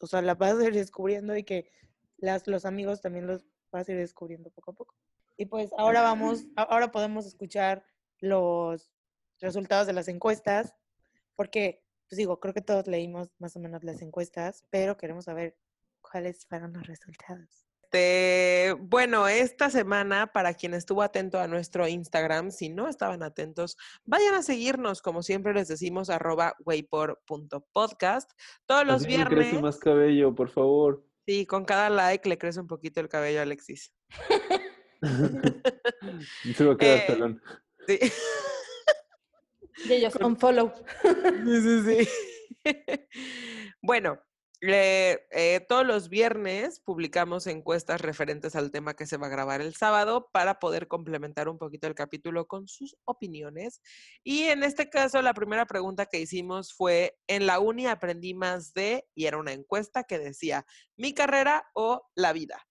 o 0.00 0.06
sea, 0.06 0.22
la 0.22 0.34
vas 0.34 0.54
a 0.54 0.64
ir 0.64 0.72
descubriendo 0.72 1.36
y 1.36 1.44
que 1.44 1.70
las, 2.16 2.46
los 2.46 2.64
amigos 2.64 3.02
también 3.02 3.26
los 3.26 3.44
vas 3.70 3.88
a 3.88 3.92
ir 3.92 3.98
descubriendo 3.98 4.50
poco 4.50 4.70
a 4.70 4.74
poco. 4.74 4.94
Y 5.36 5.46
pues 5.46 5.70
ahora 5.76 6.02
vamos, 6.02 6.46
ahora 6.56 6.92
podemos 6.92 7.26
escuchar 7.26 7.84
los 8.20 8.90
resultados 9.40 9.86
de 9.86 9.92
las 9.92 10.08
encuestas, 10.08 10.74
porque, 11.34 11.82
pues 12.08 12.16
digo, 12.16 12.40
creo 12.40 12.54
que 12.54 12.60
todos 12.60 12.86
leímos 12.86 13.30
más 13.38 13.56
o 13.56 13.60
menos 13.60 13.82
las 13.84 14.00
encuestas, 14.02 14.64
pero 14.70 14.96
queremos 14.96 15.24
saber 15.24 15.56
cuáles 16.00 16.46
fueron 16.46 16.72
los 16.72 16.86
resultados. 16.86 17.66
Este, 17.94 18.74
bueno, 18.80 19.28
esta 19.28 19.70
semana, 19.70 20.32
para 20.32 20.54
quien 20.54 20.74
estuvo 20.74 21.00
atento 21.00 21.38
a 21.38 21.46
nuestro 21.46 21.86
Instagram, 21.86 22.50
si 22.50 22.68
no 22.68 22.88
estaban 22.88 23.22
atentos, 23.22 23.76
vayan 24.04 24.34
a 24.34 24.42
seguirnos, 24.42 25.00
como 25.00 25.22
siempre 25.22 25.54
les 25.54 25.68
decimos, 25.68 26.10
arroba 26.10 26.56
waypor.podcast. 26.64 28.32
Todos 28.66 28.84
los 28.84 28.96
Así 28.96 29.16
me 29.16 29.24
crece 29.26 29.40
viernes, 29.42 29.62
más 29.62 29.78
cabello, 29.78 30.34
por 30.34 30.48
favor. 30.48 31.06
sí, 31.24 31.46
con 31.46 31.64
cada 31.64 31.88
like 31.88 32.28
le 32.28 32.36
crece 32.36 32.58
un 32.58 32.66
poquito 32.66 33.00
el 33.00 33.08
cabello 33.08 33.38
a 33.38 33.42
Alexis. 33.42 33.94
Se 36.54 36.64
va 36.64 36.74
a 36.74 36.76
quedar 36.76 36.98
Eh, 36.98 37.04
pelón. 37.06 37.42
Sí. 37.86 37.98
Y 39.86 39.92
ellos, 39.92 40.14
un 40.16 40.36
follow. 40.36 40.72
Sí, 41.02 41.60
sí, 41.60 41.82
sí. 41.82 42.08
bueno, 43.82 44.18
eh, 44.66 45.26
eh, 45.30 45.60
todos 45.68 45.86
los 45.86 46.08
viernes 46.08 46.80
publicamos 46.80 47.46
encuestas 47.46 48.00
referentes 48.00 48.56
al 48.56 48.70
tema 48.70 48.94
que 48.94 49.04
se 49.04 49.18
va 49.18 49.26
a 49.26 49.30
grabar 49.30 49.60
el 49.60 49.74
sábado 49.74 50.30
para 50.32 50.58
poder 50.58 50.88
complementar 50.88 51.50
un 51.50 51.58
poquito 51.58 51.86
el 51.86 51.94
capítulo 51.94 52.46
con 52.46 52.66
sus 52.66 52.96
opiniones. 53.04 53.82
Y 54.22 54.44
en 54.44 54.62
este 54.62 54.88
caso, 54.88 55.20
la 55.20 55.34
primera 55.34 55.66
pregunta 55.66 56.06
que 56.06 56.20
hicimos 56.20 56.72
fue, 56.72 57.18
en 57.26 57.46
la 57.46 57.58
uni 57.58 57.86
aprendí 57.86 58.32
más 58.32 58.72
de, 58.72 59.06
y 59.14 59.26
era 59.26 59.36
una 59.36 59.52
encuesta 59.52 60.04
que 60.04 60.18
decía, 60.18 60.64
mi 60.96 61.12
carrera 61.12 61.68
o 61.74 62.08
la 62.14 62.32
vida. 62.32 62.64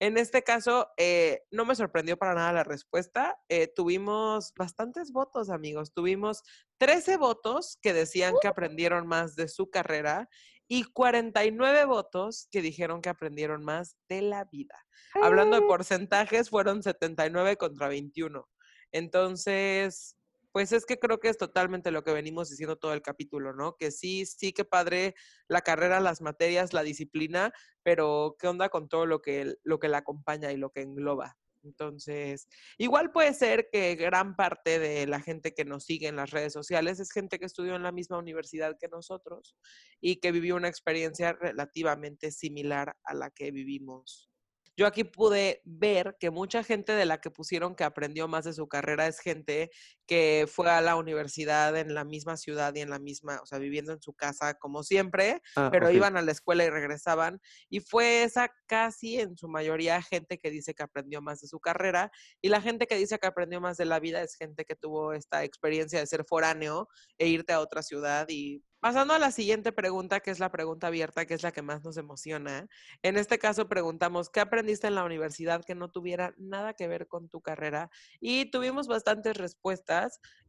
En 0.00 0.16
este 0.16 0.42
caso, 0.42 0.88
eh, 0.96 1.42
no 1.50 1.66
me 1.66 1.74
sorprendió 1.74 2.16
para 2.16 2.34
nada 2.34 2.54
la 2.54 2.64
respuesta. 2.64 3.38
Eh, 3.50 3.68
tuvimos 3.68 4.54
bastantes 4.56 5.12
votos, 5.12 5.50
amigos. 5.50 5.92
Tuvimos 5.92 6.42
13 6.78 7.18
votos 7.18 7.78
que 7.82 7.92
decían 7.92 8.34
que 8.40 8.48
aprendieron 8.48 9.06
más 9.06 9.36
de 9.36 9.46
su 9.46 9.68
carrera 9.68 10.30
y 10.66 10.84
49 10.84 11.84
votos 11.84 12.48
que 12.50 12.62
dijeron 12.62 13.02
que 13.02 13.10
aprendieron 13.10 13.62
más 13.62 13.96
de 14.08 14.22
la 14.22 14.44
vida. 14.44 14.86
Hablando 15.22 15.60
de 15.60 15.66
porcentajes, 15.66 16.48
fueron 16.48 16.82
79 16.82 17.56
contra 17.56 17.88
21. 17.88 18.48
Entonces, 18.92 20.16
pues 20.52 20.72
es 20.72 20.86
que 20.86 20.98
creo 20.98 21.20
que 21.20 21.28
es 21.28 21.38
totalmente 21.38 21.90
lo 21.90 22.02
que 22.02 22.12
venimos 22.12 22.50
diciendo 22.50 22.76
todo 22.76 22.92
el 22.92 23.02
capítulo, 23.02 23.54
¿no? 23.54 23.76
Que 23.76 23.90
sí, 23.90 24.26
sí 24.26 24.52
que 24.52 24.64
padre 24.64 25.14
la 25.48 25.60
carrera, 25.62 26.00
las 26.00 26.20
materias, 26.20 26.72
la 26.72 26.82
disciplina, 26.82 27.52
pero 27.82 28.36
¿qué 28.38 28.48
onda 28.48 28.68
con 28.68 28.88
todo 28.88 29.06
lo 29.06 29.20
que, 29.20 29.54
lo 29.62 29.78
que 29.78 29.88
la 29.88 29.98
acompaña 29.98 30.52
y 30.52 30.56
lo 30.56 30.70
que 30.70 30.82
engloba? 30.82 31.36
Entonces, 31.62 32.48
igual 32.78 33.12
puede 33.12 33.34
ser 33.34 33.68
que 33.70 33.94
gran 33.94 34.34
parte 34.36 34.78
de 34.78 35.06
la 35.06 35.20
gente 35.20 35.54
que 35.54 35.64
nos 35.64 35.84
sigue 35.84 36.08
en 36.08 36.16
las 36.16 36.30
redes 36.30 36.52
sociales 36.52 37.00
es 37.00 37.12
gente 37.12 37.38
que 37.38 37.44
estudió 37.46 37.76
en 37.76 37.82
la 37.82 37.92
misma 37.92 38.18
universidad 38.18 38.76
que 38.80 38.88
nosotros 38.88 39.56
y 40.00 40.16
que 40.16 40.32
vivió 40.32 40.56
una 40.56 40.68
experiencia 40.68 41.32
relativamente 41.34 42.30
similar 42.30 42.96
a 43.04 43.14
la 43.14 43.30
que 43.30 43.50
vivimos. 43.50 44.30
Yo 44.76 44.86
aquí 44.86 45.04
pude 45.04 45.60
ver 45.64 46.16
que 46.18 46.30
mucha 46.30 46.64
gente 46.64 46.92
de 46.92 47.04
la 47.04 47.20
que 47.20 47.30
pusieron 47.30 47.74
que 47.74 47.84
aprendió 47.84 48.28
más 48.28 48.44
de 48.44 48.54
su 48.54 48.66
carrera 48.66 49.06
es 49.06 49.20
gente 49.20 49.70
que 50.10 50.48
fue 50.52 50.68
a 50.68 50.80
la 50.80 50.96
universidad 50.96 51.76
en 51.76 51.94
la 51.94 52.02
misma 52.02 52.36
ciudad 52.36 52.74
y 52.74 52.80
en 52.80 52.90
la 52.90 52.98
misma, 52.98 53.38
o 53.40 53.46
sea, 53.46 53.60
viviendo 53.60 53.92
en 53.92 54.02
su 54.02 54.12
casa 54.12 54.54
como 54.54 54.82
siempre, 54.82 55.40
Ah, 55.54 55.68
pero 55.70 55.88
iban 55.92 56.16
a 56.16 56.22
la 56.22 56.32
escuela 56.32 56.64
y 56.64 56.68
regresaban. 56.68 57.40
Y 57.68 57.78
fue 57.78 58.24
esa 58.24 58.50
casi 58.66 59.20
en 59.20 59.36
su 59.36 59.46
mayoría 59.48 60.02
gente 60.02 60.36
que 60.38 60.50
dice 60.50 60.74
que 60.74 60.82
aprendió 60.82 61.22
más 61.22 61.40
de 61.42 61.46
su 61.46 61.60
carrera. 61.60 62.10
Y 62.42 62.48
la 62.48 62.60
gente 62.60 62.88
que 62.88 62.96
dice 62.96 63.20
que 63.20 63.28
aprendió 63.28 63.60
más 63.60 63.76
de 63.76 63.84
la 63.84 64.00
vida 64.00 64.20
es 64.20 64.34
gente 64.34 64.64
que 64.64 64.74
tuvo 64.74 65.12
esta 65.12 65.44
experiencia 65.44 66.00
de 66.00 66.06
ser 66.08 66.24
foráneo 66.24 66.88
e 67.16 67.28
irte 67.28 67.52
a 67.52 67.60
otra 67.60 67.82
ciudad. 67.84 68.26
Y 68.28 68.64
pasando 68.80 69.14
a 69.14 69.18
la 69.18 69.30
siguiente 69.30 69.72
pregunta, 69.72 70.20
que 70.20 70.30
es 70.30 70.40
la 70.40 70.50
pregunta 70.50 70.86
abierta, 70.88 71.26
que 71.26 71.34
es 71.34 71.42
la 71.42 71.52
que 71.52 71.62
más 71.62 71.84
nos 71.84 71.96
emociona. 71.98 72.66
En 73.02 73.16
este 73.16 73.38
caso 73.38 73.68
preguntamos, 73.68 74.30
¿qué 74.30 74.40
aprendiste 74.40 74.86
en 74.86 74.94
la 74.94 75.04
universidad 75.04 75.62
que 75.64 75.74
no 75.74 75.90
tuviera 75.90 76.34
nada 76.38 76.72
que 76.74 76.88
ver 76.88 77.06
con 77.06 77.28
tu 77.28 77.42
carrera? 77.42 77.90
Y 78.20 78.50
tuvimos 78.50 78.88
bastantes 78.88 79.36
respuestas. 79.36 79.99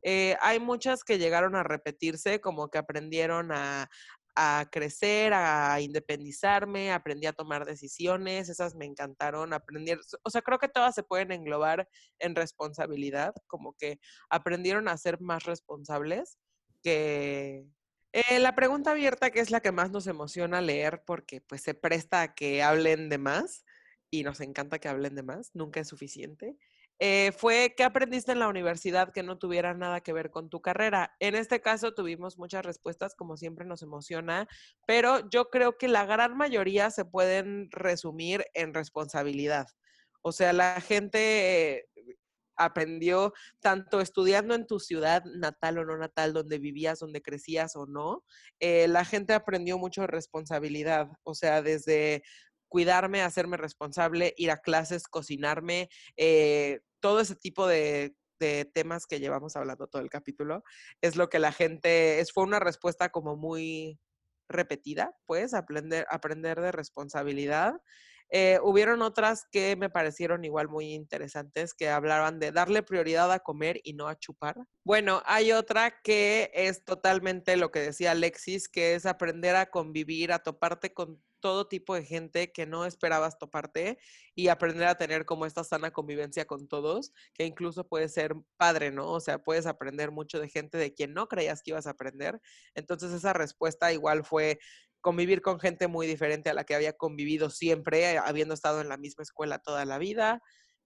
Eh, 0.04 0.36
hay 0.42 0.60
muchas 0.60 1.04
que 1.04 1.18
llegaron 1.18 1.56
a 1.56 1.64
repetirse, 1.64 2.42
como 2.42 2.70
que 2.70 2.78
aprendieron 2.78 3.52
a, 3.52 3.90
crecer, 4.72 5.34
a 5.34 5.80
independizarme, 5.82 6.92
aprendí 6.92 7.28
a 7.28 7.34
tomar 7.34 7.66
decisiones, 7.66 8.50
esas 8.50 8.76
me 8.76 8.86
encantaron, 8.86 9.54
aprender, 9.54 10.00
o 10.24 10.30
sea, 10.30 10.42
creo 10.42 10.58
que 10.58 10.70
todas 10.70 10.96
se 10.96 11.04
pueden 11.04 11.32
englobar 11.32 11.88
en 12.18 12.34
responsabilidad, 12.34 13.34
como 13.48 13.74
que 13.74 14.00
aprendieron 14.30 14.88
a 14.88 14.98
ser 14.98 15.20
más 15.22 15.44
responsables 15.44 16.38
que... 16.82 17.66
Eh, 18.14 18.40
la 18.40 18.56
pregunta 18.56 18.92
abierta, 18.92 19.30
que 19.30 19.40
es 19.40 19.52
la 19.52 19.62
que 19.62 19.72
más 19.72 19.92
nos 19.92 20.08
emociona 20.08 20.60
leer 20.60 21.04
porque 21.06 21.42
pues 21.42 21.62
se 21.62 21.74
presta 21.74 22.22
a 22.22 22.34
que 22.34 22.64
hablen 22.64 23.10
de 23.10 23.18
más 23.18 23.64
y 24.10 24.24
nos 24.24 24.42
encanta 24.42 24.80
que 24.80 24.90
hablen 24.90 25.16
de 25.16 25.24
más, 25.24 25.52
nunca 25.54 25.80
es 25.80 25.88
suficiente 25.88 26.58
eh, 27.04 27.32
fue 27.36 27.74
qué 27.76 27.84
aprendiste 27.84 28.32
en 28.32 28.38
la 28.38 28.48
universidad 28.48 29.12
que 29.12 29.24
no 29.24 29.40
tuviera 29.40 29.74
nada 29.74 30.02
que 30.02 30.14
ver 30.14 30.30
con 30.30 30.52
tu 30.52 30.62
carrera. 30.62 31.16
En 31.20 31.34
este 31.34 31.60
caso 31.60 31.96
tuvimos 31.96 32.38
muchas 32.38 32.64
respuestas, 32.64 33.16
como 33.16 33.38
siempre 33.38 33.66
nos 33.66 33.82
emociona, 33.82 34.48
pero 34.86 35.28
yo 35.32 35.50
creo 35.50 35.80
que 35.80 35.88
la 35.88 36.06
gran 36.06 36.38
mayoría 36.38 36.92
se 36.92 37.04
pueden 37.04 37.72
resumir 37.72 38.46
en 38.54 38.76
responsabilidad. 38.76 39.66
O 40.22 40.32
sea, 40.32 40.54
la 40.54 40.80
gente 40.80 41.80
eh, 41.80 41.88
aprendió 42.56 43.34
tanto 43.62 44.00
estudiando 44.00 44.54
en 44.54 44.68
tu 44.68 44.80
ciudad 44.80 45.24
natal 45.26 45.80
o 45.80 45.86
no 45.86 45.98
natal, 45.98 46.34
donde 46.34 46.60
vivías, 46.60 47.00
donde 47.00 47.24
crecías 47.24 47.76
o 47.76 47.88
no, 47.88 48.24
eh, 48.60 48.88
la 48.88 49.06
gente 49.06 49.34
aprendió 49.34 49.80
mucho 49.80 50.06
responsabilidad, 50.06 51.08
o 51.24 51.34
sea, 51.34 51.64
desde 51.64 52.22
cuidarme, 52.68 53.24
hacerme 53.24 53.58
responsable, 53.58 54.36
ir 54.38 54.52
a 54.52 54.58
clases, 54.58 55.08
cocinarme, 55.08 55.90
eh, 56.16 56.80
todo 57.02 57.20
ese 57.20 57.36
tipo 57.36 57.68
de, 57.68 58.16
temas 58.74 59.06
que 59.06 59.20
llevamos 59.20 59.56
hablando 59.56 59.86
todo 59.86 60.02
el 60.02 60.10
capítulo, 60.10 60.64
es 61.00 61.16
lo 61.16 61.30
que 61.30 61.38
la 61.38 61.52
gente, 61.52 62.20
es, 62.22 62.32
fue 62.32 62.44
una 62.44 62.60
respuesta 62.60 63.10
como 63.10 63.36
muy 63.36 64.00
repetida, 64.50 65.16
pues, 65.28 65.54
aprender, 65.54 66.08
aprender 66.10 66.60
de 66.60 66.72
responsabilidad. 66.72 67.76
Eh, 68.32 68.60
hubieron 68.64 69.02
otras 69.02 69.46
que 69.52 69.76
me 69.76 69.90
parecieron 69.90 70.46
igual 70.46 70.70
muy 70.70 70.94
interesantes, 70.94 71.74
que 71.74 71.90
hablaban 71.90 72.40
de 72.40 72.54
darle 72.54 72.82
prioridad 72.82 73.32
a 73.32 73.40
comer 73.40 73.82
y 73.84 73.94
no 73.94 74.08
a 74.08 74.18
chupar. 74.18 74.56
Bueno, 74.86 75.22
hay 75.26 75.52
otra 75.52 76.00
que 76.02 76.50
es 76.54 76.86
totalmente 76.86 77.58
lo 77.58 77.72
que 77.72 77.82
decía 77.82 78.12
Alexis, 78.12 78.70
que 78.70 78.96
es 78.96 79.06
aprender 79.06 79.56
a 79.58 79.66
convivir, 79.66 80.32
a 80.32 80.40
toparte 80.40 80.94
con 80.94 81.22
todo 81.42 81.68
tipo 81.68 81.96
de 81.96 82.06
gente 82.06 82.54
que 82.54 82.66
no 82.66 82.86
esperabas 82.86 83.38
toparte 83.38 83.98
y 84.36 84.48
aprender 84.48 84.88
a 84.88 84.96
tener 84.96 85.26
como 85.26 85.46
esta 85.46 85.64
sana 85.64 85.92
convivencia 85.92 86.46
con 86.46 86.68
todos, 86.68 87.12
que 87.34 87.46
incluso 87.46 87.88
puede 87.88 88.08
ser 88.08 88.36
padre, 88.58 88.92
¿no? 88.92 89.12
O 89.12 89.20
sea, 89.20 89.40
puedes 89.40 89.66
aprender 89.66 90.12
mucho 90.12 90.40
de 90.40 90.48
gente 90.48 90.78
de 90.78 90.94
quien 90.94 91.14
no 91.14 91.28
creías 91.28 91.62
que 91.62 91.72
ibas 91.72 91.88
a 91.88 91.92
aprender. 91.92 92.40
Entonces 92.76 93.12
esa 93.12 93.34
respuesta 93.34 93.92
igual 93.92 94.24
fue 94.24 94.60
convivir 95.02 95.42
con 95.42 95.60
gente 95.60 95.88
muy 95.88 96.08
diferente 96.08 96.50
a 96.50 96.54
la 96.54 96.64
que 96.64 96.76
había 96.76 96.94
convivido 96.94 97.50
siempre, 97.50 98.18
habiendo 98.18 98.54
estado 98.54 98.82
en 98.82 98.90
la 98.90 98.98
misma 98.98 99.24
escuela 99.24 99.60
toda 99.60 99.86
la 99.86 99.98
vida. 99.98 100.42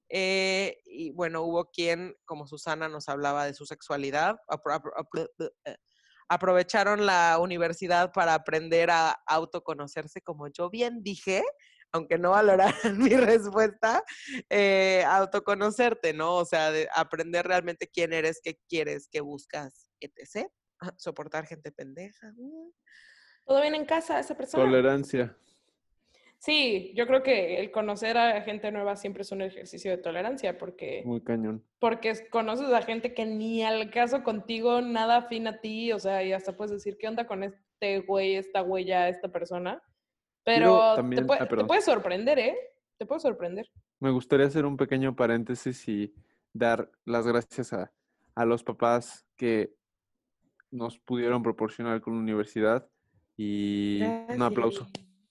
Eh, 0.09 0.77
y 0.85 1.11
bueno, 1.11 1.41
hubo 1.41 1.69
quien, 1.71 2.15
como 2.25 2.47
Susana, 2.47 2.89
nos 2.89 3.09
hablaba 3.09 3.45
de 3.45 3.53
su 3.53 3.65
sexualidad, 3.65 4.37
aprovecharon 6.29 7.05
la 7.05 7.37
universidad 7.39 8.11
para 8.13 8.33
aprender 8.33 8.89
a 8.91 9.11
autoconocerse, 9.27 10.21
como 10.21 10.47
yo 10.47 10.69
bien 10.69 11.03
dije, 11.03 11.43
aunque 11.91 12.17
no 12.17 12.31
valoraran 12.31 12.73
mi 12.97 13.15
respuesta, 13.15 14.03
eh, 14.49 15.03
autoconocerte, 15.07 16.13
¿no? 16.13 16.35
O 16.35 16.45
sea, 16.45 16.71
de 16.71 16.87
aprender 16.93 17.47
realmente 17.47 17.87
quién 17.87 18.13
eres, 18.13 18.41
qué 18.43 18.59
quieres, 18.67 19.07
qué 19.09 19.21
buscas, 19.21 19.89
etc. 20.01 20.47
Soportar 20.97 21.47
gente 21.47 21.71
pendeja. 21.71 22.33
Todo 23.45 23.61
bien 23.61 23.75
en 23.75 23.85
casa, 23.85 24.19
esa 24.19 24.35
persona. 24.35 24.63
Tolerancia. 24.63 25.35
Sí, 26.45 26.93
yo 26.95 27.07
creo 27.07 27.23
que 27.23 27.59
el 27.59 27.71
conocer 27.71 28.17
a 28.17 28.39
gente 28.41 28.71
nueva 28.71 28.95
siempre 28.95 29.23
es 29.23 29.31
un 29.31 29.41
ejercicio 29.41 29.89
de 29.89 29.97
tolerancia 29.97 30.57
porque... 30.57 31.01
Muy 31.03 31.21
cañón. 31.21 31.63
Porque 31.79 32.29
conoces 32.29 32.71
a 32.71 32.83
gente 32.83 33.13
que 33.15 33.25
ni 33.25 33.63
al 33.63 33.89
caso 33.89 34.23
contigo, 34.23 34.81
nada 34.81 35.17
afín 35.17 35.47
a 35.47 35.59
ti, 35.59 35.91
o 35.91 35.99
sea, 35.99 36.23
y 36.23 36.33
hasta 36.33 36.55
puedes 36.55 36.71
decir, 36.71 36.97
¿qué 36.99 37.07
onda 37.07 37.25
con 37.25 37.43
este 37.43 37.99
güey, 38.01 38.35
esta 38.35 38.61
huella, 38.61 39.09
esta 39.09 39.29
persona? 39.29 39.81
Pero 40.43 40.95
te, 40.95 41.23
puede, 41.23 41.47
te 41.47 41.65
puede 41.65 41.81
sorprender, 41.81 42.37
¿eh? 42.37 42.55
Te 42.97 43.07
puede 43.07 43.21
sorprender. 43.21 43.67
Me 43.99 44.11
gustaría 44.11 44.45
hacer 44.45 44.65
un 44.65 44.77
pequeño 44.77 45.15
paréntesis 45.15 45.87
y 45.87 46.13
dar 46.53 46.91
las 47.05 47.25
gracias 47.25 47.73
a, 47.73 47.91
a 48.35 48.45
los 48.45 48.63
papás 48.63 49.25
que 49.35 49.73
nos 50.69 50.99
pudieron 50.99 51.41
proporcionar 51.41 52.01
con 52.01 52.13
la 52.13 52.19
universidad 52.19 52.87
y 53.37 54.01
un 54.01 54.41
aplauso. 54.41 54.87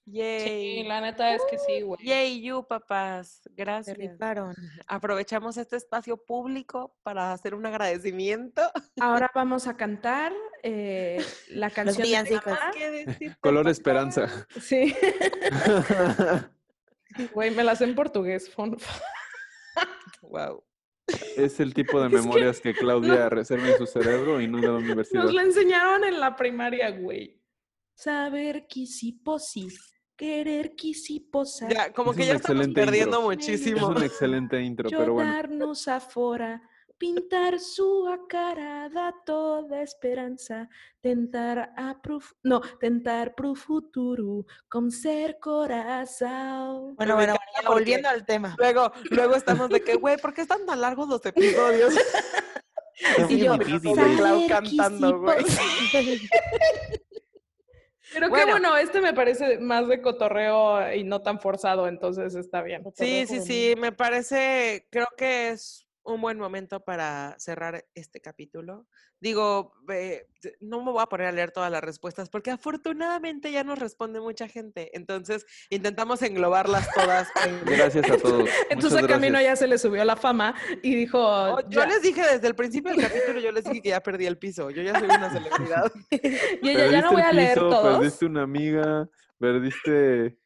Sí, 0.06 0.84
la 0.86 1.00
neta 1.00 1.34
es 1.34 1.42
que 1.50 1.58
sí, 1.58 1.80
güey. 1.80 1.98
Yay, 2.04 2.42
you, 2.42 2.66
papás. 2.66 3.40
Gracias. 3.56 3.96
Aprovechamos 4.86 5.56
este 5.56 5.76
espacio 5.76 6.18
público 6.18 6.94
para 7.02 7.32
hacer 7.32 7.54
un 7.54 7.64
agradecimiento. 7.64 8.62
Ahora 9.00 9.30
vamos 9.34 9.66
a 9.66 9.76
cantar 9.76 10.32
eh, 10.62 11.24
la 11.48 11.70
canción 11.70 12.24
de. 12.24 13.36
Color 13.40 13.68
esperanza. 13.68 14.46
Sí. 14.60 14.94
Güey, 17.32 17.50
me 17.52 17.64
la 17.64 17.74
sé 17.74 17.84
en 17.84 17.94
portugués. 17.94 18.52
Wow. 20.22 20.64
Es 21.36 21.60
el 21.60 21.74
tipo 21.74 22.00
de 22.00 22.06
Es 22.06 22.12
que 22.12 22.20
memorias 22.20 22.60
que, 22.60 22.74
Claudia 22.74 23.28
reserva 23.28 23.68
en 23.68 23.78
su 23.78 23.86
cerebro 23.86 24.40
y 24.40 24.48
no 24.48 24.58
de 24.58 24.68
la 24.68 24.74
universidad. 24.74 25.22
Nos 25.22 25.34
la 25.34 25.42
enseñaron 25.42 26.04
en 26.04 26.18
la 26.18 26.36
primaria, 26.36 26.90
güey. 26.90 27.43
Saber 27.94 28.66
quisiposi, 28.66 29.68
querer 30.16 30.74
quisiposa, 30.74 31.68
Ya, 31.68 31.92
como 31.92 32.10
Es 32.12 32.16
que 32.16 32.26
ya 32.26 32.34
estamos 32.34 32.68
perdiendo 32.68 33.18
intro. 33.18 33.30
Es 33.32 33.38
muchísimo. 33.38 33.88
un 33.88 34.02
excelente 34.02 34.60
intro, 34.62 34.88
pero 34.90 35.14
bueno. 35.14 35.30
llorarnos 35.30 35.88
afora, 35.88 36.60
pintar 36.98 37.58
sua 37.60 38.26
cara 38.28 38.88
da 38.88 39.14
toda 39.24 39.82
esperanza, 39.82 40.68
tentar 41.00 41.72
a 41.76 42.00
pro, 42.00 42.20
no, 42.42 42.60
tentar 42.80 43.34
pro 43.34 43.54
futuro, 43.54 44.44
com 44.68 44.90
ser 44.90 45.38
corazón. 45.40 46.94
Bueno, 46.96 47.14
bueno, 47.16 47.34
porque- 47.34 47.68
volviendo 47.68 48.08
al 48.08 48.24
tema. 48.24 48.54
Luego, 48.58 48.92
luego 49.10 49.34
estamos 49.34 49.68
de 49.70 49.80
que, 49.82 49.94
güey, 49.96 50.16
¿por 50.18 50.32
qué 50.34 50.42
están 50.42 50.64
tan 50.66 50.80
largos 50.80 51.08
los 51.08 51.24
episodios? 51.26 51.94
Es 53.18 53.28
Y 53.28 53.38
yo, 53.40 53.58
difícil. 53.58 53.92
Clau 54.16 54.46
cantando, 54.46 55.18
güey. 55.20 55.44
Pero 58.12 58.26
qué 58.26 58.30
Bueno. 58.30 58.52
bueno, 58.52 58.76
este 58.76 59.00
me 59.00 59.12
parece 59.14 59.58
más 59.58 59.88
de 59.88 60.00
cotorreo 60.00 60.92
y 60.94 61.04
no 61.04 61.22
tan 61.22 61.40
forzado, 61.40 61.88
entonces 61.88 62.34
está 62.34 62.62
bien. 62.62 62.82
Sí, 62.94 63.26
sí, 63.26 63.40
sí, 63.40 63.74
me 63.78 63.92
parece, 63.92 64.86
creo 64.90 65.06
que 65.16 65.50
es 65.50 65.86
un 66.04 66.20
buen 66.20 66.38
momento 66.38 66.80
para 66.84 67.34
cerrar 67.38 67.84
este 67.94 68.20
capítulo. 68.20 68.86
Digo, 69.20 69.72
eh, 69.90 70.26
no 70.60 70.84
me 70.84 70.92
voy 70.92 71.02
a 71.02 71.06
poner 71.06 71.28
a 71.28 71.32
leer 71.32 71.50
todas 71.50 71.70
las 71.70 71.82
respuestas 71.82 72.28
porque 72.28 72.50
afortunadamente 72.50 73.50
ya 73.50 73.64
nos 73.64 73.78
responde 73.78 74.20
mucha 74.20 74.46
gente. 74.46 74.90
Entonces, 74.96 75.46
intentamos 75.70 76.20
englobarlas 76.22 76.86
todas. 76.94 77.28
en- 77.46 77.64
Gracias 77.64 78.10
a 78.10 78.18
todos. 78.18 78.48
Entonces 78.68 79.02
a 79.02 79.06
Camino 79.06 79.40
ya 79.40 79.56
se 79.56 79.66
le 79.66 79.78
subió 79.78 80.04
la 80.04 80.16
fama 80.16 80.54
y 80.82 80.94
dijo, 80.94 81.18
Oh, 81.18 81.60
yo 81.70 81.86
les 81.86 82.02
dije 82.02 82.20
desde 82.22 82.46
el 82.48 82.54
principio 82.54 82.92
del 82.92 83.00
capítulo, 83.08 83.40
yo 83.40 83.50
les 83.52 83.64
dije 83.64 83.80
que 83.80 83.88
ya 83.90 84.00
perdí 84.02 84.26
el 84.26 84.36
piso. 84.36 84.68
Yo 84.70 84.82
ya 84.82 84.98
soy 84.98 85.08
una 85.08 85.30
celebridad. 85.32 85.90
y 86.62 86.68
ella 86.68 86.86
ya 86.88 87.00
no 87.00 87.12
voy 87.12 87.22
a 87.22 87.30
el 87.30 87.36
leer 87.36 87.58
todos. 87.58 87.98
Perdiste 87.98 88.26
una 88.26 88.42
amiga, 88.42 89.08
perdiste... 89.38 90.38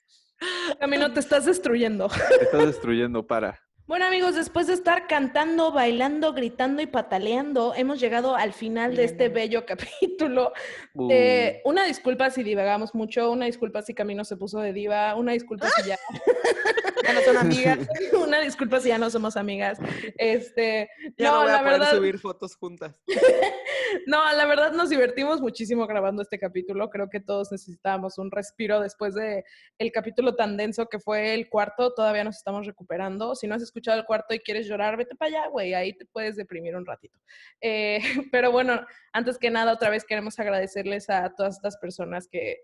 Camino, 0.79 1.13
te 1.13 1.19
estás 1.19 1.47
destruyendo. 1.47 2.09
Te 2.09 2.45
estás 2.45 2.67
destruyendo, 2.67 3.27
para. 3.27 3.61
Bueno 3.89 4.05
amigos, 4.05 4.35
después 4.35 4.67
de 4.67 4.75
estar 4.75 5.07
cantando, 5.07 5.73
bailando, 5.73 6.35
gritando 6.35 6.83
y 6.83 6.87
pataleando, 6.87 7.73
hemos 7.75 7.99
llegado 7.99 8.37
al 8.37 8.53
final 8.53 8.95
de 8.95 9.05
este 9.05 9.31
bello 9.31 9.65
capítulo. 9.67 10.53
Uh, 10.93 11.09
Eh, 11.11 11.63
una 11.65 11.85
disculpa 11.85 12.29
si 12.31 12.43
divagamos 12.43 12.95
mucho, 12.95 13.31
una 13.31 13.47
disculpa 13.47 13.81
si 13.81 13.95
Camino 13.95 14.27
se 14.27 14.37
puso 14.37 14.61
de 14.61 14.75
diva, 14.75 15.15
una 15.15 15.33
disculpa 15.33 15.69
si 15.71 15.89
ya, 15.89 15.97
Ya 17.05 17.13
no 17.15 17.21
son 17.23 17.37
amigas. 17.39 17.79
una 18.23 18.41
disculpa 18.41 18.79
si 18.81 18.89
ya 18.89 18.99
no 18.99 19.09
somos 19.09 19.39
amigas. 19.39 19.79
Este, 20.19 20.91
Ya 21.17 21.31
no, 21.31 21.37
no, 21.37 21.43
voy 21.45 21.49
la 21.53 21.57
a 21.57 21.63
poder 21.63 21.79
verdad, 21.81 21.97
subir 21.97 22.19
fotos 22.19 22.57
juntas. 22.57 22.95
No, 24.07 24.33
la 24.33 24.47
verdad 24.47 24.73
nos 24.73 24.91
divertimos 24.91 25.41
muchísimo 25.41 25.87
grabando 25.87 26.23
este 26.23 26.39
capítulo. 26.39 26.91
Creo 26.91 27.09
que 27.09 27.21
todos 27.21 27.53
necesitábamos 27.53 28.19
un 28.19 28.31
respiro 28.31 28.81
después 28.81 29.15
de 29.15 29.45
el 29.79 29.93
capítulo 29.93 30.35
tan 30.35 30.57
denso 30.57 30.87
que 30.89 30.99
fue 30.99 31.35
el 31.35 31.49
cuarto. 31.49 31.95
Todavía 31.95 32.25
nos 32.25 32.37
estamos 32.37 32.67
recuperando. 32.67 33.35
Si 33.35 33.47
no 33.47 33.55
has 33.55 33.63
escuchado 33.63 33.99
el 33.99 34.05
cuarto 34.05 34.35
y 34.35 34.41
quieres 34.41 34.67
llorar, 34.67 34.97
vete 34.97 35.15
para 35.15 35.29
allá, 35.29 35.49
güey. 35.49 35.75
Ahí 35.75 35.93
te 35.93 36.07
puedes 36.07 36.37
deprimir 36.37 36.77
un 36.77 36.87
ratito. 36.87 37.19
Eh, 37.61 38.01
pero 38.33 38.53
bueno, 38.53 38.81
antes 39.13 39.39
que 39.39 39.51
nada, 39.51 39.73
otra 39.73 39.91
vez 39.91 40.05
queremos 40.05 40.39
agradecerles 40.39 41.11
a 41.11 41.35
todas 41.35 41.57
estas 41.57 41.77
personas 41.77 42.29
que 42.29 42.59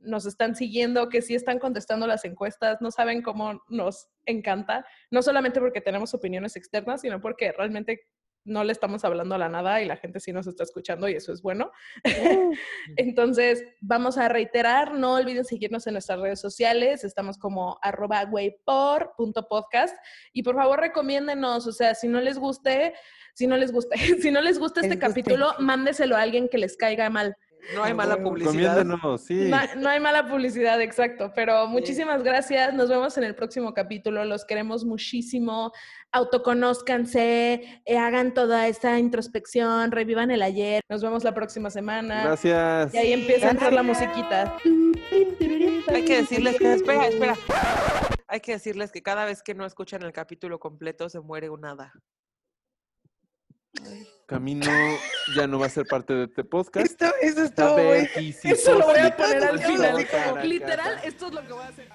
nos 0.00 0.26
están 0.26 0.54
siguiendo, 0.54 1.08
que 1.08 1.22
sí 1.22 1.34
están 1.34 1.58
contestando 1.58 2.06
las 2.06 2.24
encuestas, 2.24 2.80
no 2.80 2.90
saben 2.90 3.22
cómo 3.22 3.62
nos 3.68 4.08
encanta, 4.26 4.86
no 5.10 5.22
solamente 5.22 5.60
porque 5.60 5.80
tenemos 5.80 6.14
opiniones 6.14 6.56
externas, 6.56 7.00
sino 7.00 7.20
porque 7.20 7.52
realmente 7.52 8.06
no 8.48 8.64
le 8.64 8.72
estamos 8.72 9.04
hablando 9.04 9.34
a 9.34 9.38
la 9.38 9.48
nada 9.48 9.80
y 9.82 9.86
la 9.86 9.96
gente 9.96 10.20
sí 10.20 10.32
nos 10.32 10.46
está 10.46 10.64
escuchando 10.64 11.08
y 11.08 11.14
eso 11.14 11.32
es 11.32 11.42
bueno. 11.42 11.70
Entonces, 12.96 13.62
vamos 13.80 14.18
a 14.18 14.28
reiterar, 14.28 14.94
no 14.94 15.14
olviden 15.14 15.44
seguirnos 15.44 15.86
en 15.86 15.94
nuestras 15.94 16.20
redes 16.20 16.40
sociales, 16.40 17.04
estamos 17.04 17.38
como 17.38 17.78
arroba 17.82 18.24
güeypor.podcast 18.24 19.96
y 20.32 20.42
por 20.42 20.56
favor 20.56 20.80
recomiéndenos, 20.80 21.66
o 21.66 21.72
sea, 21.72 21.94
si 21.94 22.08
no 22.08 22.20
les 22.20 22.38
guste, 22.38 22.94
si 23.34 23.46
no 23.46 23.56
les 23.56 23.72
guste, 23.72 23.96
si 24.22 24.30
no 24.30 24.40
les 24.40 24.58
gusta 24.58 24.80
este 24.80 24.96
Les 24.96 25.00
guste. 25.00 25.22
capítulo, 25.22 25.54
mándeselo 25.58 26.16
a 26.16 26.22
alguien 26.22 26.48
que 26.48 26.58
les 26.58 26.76
caiga 26.76 27.08
mal. 27.10 27.36
No 27.74 27.84
hay 27.84 27.94
mala 27.94 28.16
publicidad. 28.16 28.76
Recomiéndanos, 28.78 29.20
sí. 29.22 29.48
No, 29.48 29.58
no 29.76 29.88
hay 29.88 30.00
mala 30.00 30.26
publicidad, 30.26 30.80
exacto, 30.80 31.32
pero 31.34 31.66
muchísimas 31.66 32.22
gracias. 32.22 32.72
Nos 32.74 32.88
vemos 32.88 33.16
en 33.18 33.24
el 33.24 33.34
próximo 33.34 33.74
capítulo. 33.74 34.24
Los 34.24 34.44
queremos 34.44 34.84
muchísimo. 34.84 35.72
Autoconózcanse, 36.10 37.82
eh, 37.84 37.98
hagan 37.98 38.32
toda 38.32 38.66
esta 38.66 38.98
introspección, 38.98 39.92
revivan 39.92 40.30
el 40.30 40.42
ayer. 40.42 40.80
Nos 40.88 41.02
vemos 41.02 41.24
la 41.24 41.34
próxima 41.34 41.68
semana. 41.68 42.24
Gracias. 42.24 42.94
Y 42.94 42.98
ahí 42.98 43.12
empieza 43.12 43.48
a 43.48 43.50
entrar 43.50 43.72
la 43.72 43.82
musiquita. 43.82 44.56
Hay 45.88 46.04
que 46.04 46.16
decirles 46.18 46.56
que, 46.56 46.72
espera, 46.72 47.06
espera. 47.08 47.36
Hay 48.26 48.40
que 48.40 48.52
decirles 48.52 48.92
que 48.92 49.02
cada 49.02 49.24
vez 49.24 49.42
que 49.42 49.54
no 49.54 49.66
escuchan 49.66 50.02
el 50.02 50.12
capítulo 50.12 50.58
completo 50.58 51.08
se 51.08 51.20
muere 51.20 51.50
un 51.50 51.64
hada. 51.64 51.92
Camino 54.28 54.70
ya 55.34 55.46
no 55.46 55.58
va 55.58 55.66
a 55.66 55.70
ser 55.70 55.86
parte 55.86 56.12
de 56.12 56.24
este 56.24 56.44
podcast. 56.44 56.84
Esto, 56.84 57.06
eso 57.22 57.44
es 57.44 57.50
A 57.52 57.54
todo, 57.54 57.72
güey. 57.72 58.02
ver, 58.02 58.22
y 58.22 58.34
si 58.34 58.48
Eso 58.48 58.78
lo 58.78 58.84
voy 58.84 58.98
a 58.98 59.16
poner 59.16 59.42
al 59.42 59.58
final. 59.58 60.06
Literal, 60.44 61.00
esto 61.02 61.28
es 61.28 61.32
lo 61.32 61.46
que 61.46 61.52
voy 61.54 61.62
a 61.62 61.68
hacer. 61.68 61.88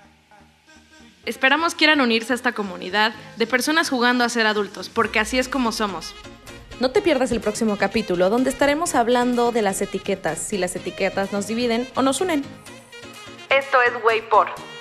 Esperamos 1.27 1.75
quieran 1.75 2.01
unirse 2.01 2.33
a 2.33 2.35
esta 2.35 2.53
comunidad 2.53 3.13
de 3.37 3.45
personas 3.45 3.91
jugando 3.91 4.23
a 4.23 4.29
ser 4.29 4.47
adultos, 4.47 4.89
porque 4.89 5.19
así 5.19 5.37
es 5.37 5.47
como 5.47 5.71
somos. 5.71 6.15
No 6.79 6.89
te 6.89 7.03
pierdas 7.03 7.31
el 7.31 7.39
próximo 7.39 7.77
capítulo 7.77 8.31
donde 8.31 8.49
estaremos 8.49 8.95
hablando 8.95 9.51
de 9.51 9.61
las 9.61 9.79
etiquetas, 9.83 10.39
si 10.39 10.57
las 10.57 10.75
etiquetas 10.75 11.33
nos 11.33 11.45
dividen 11.45 11.87
o 11.93 12.01
nos 12.01 12.19
unen. 12.19 12.43
Esto 13.51 13.77
es 13.83 14.03
Way 14.03 14.21
por. 14.31 14.72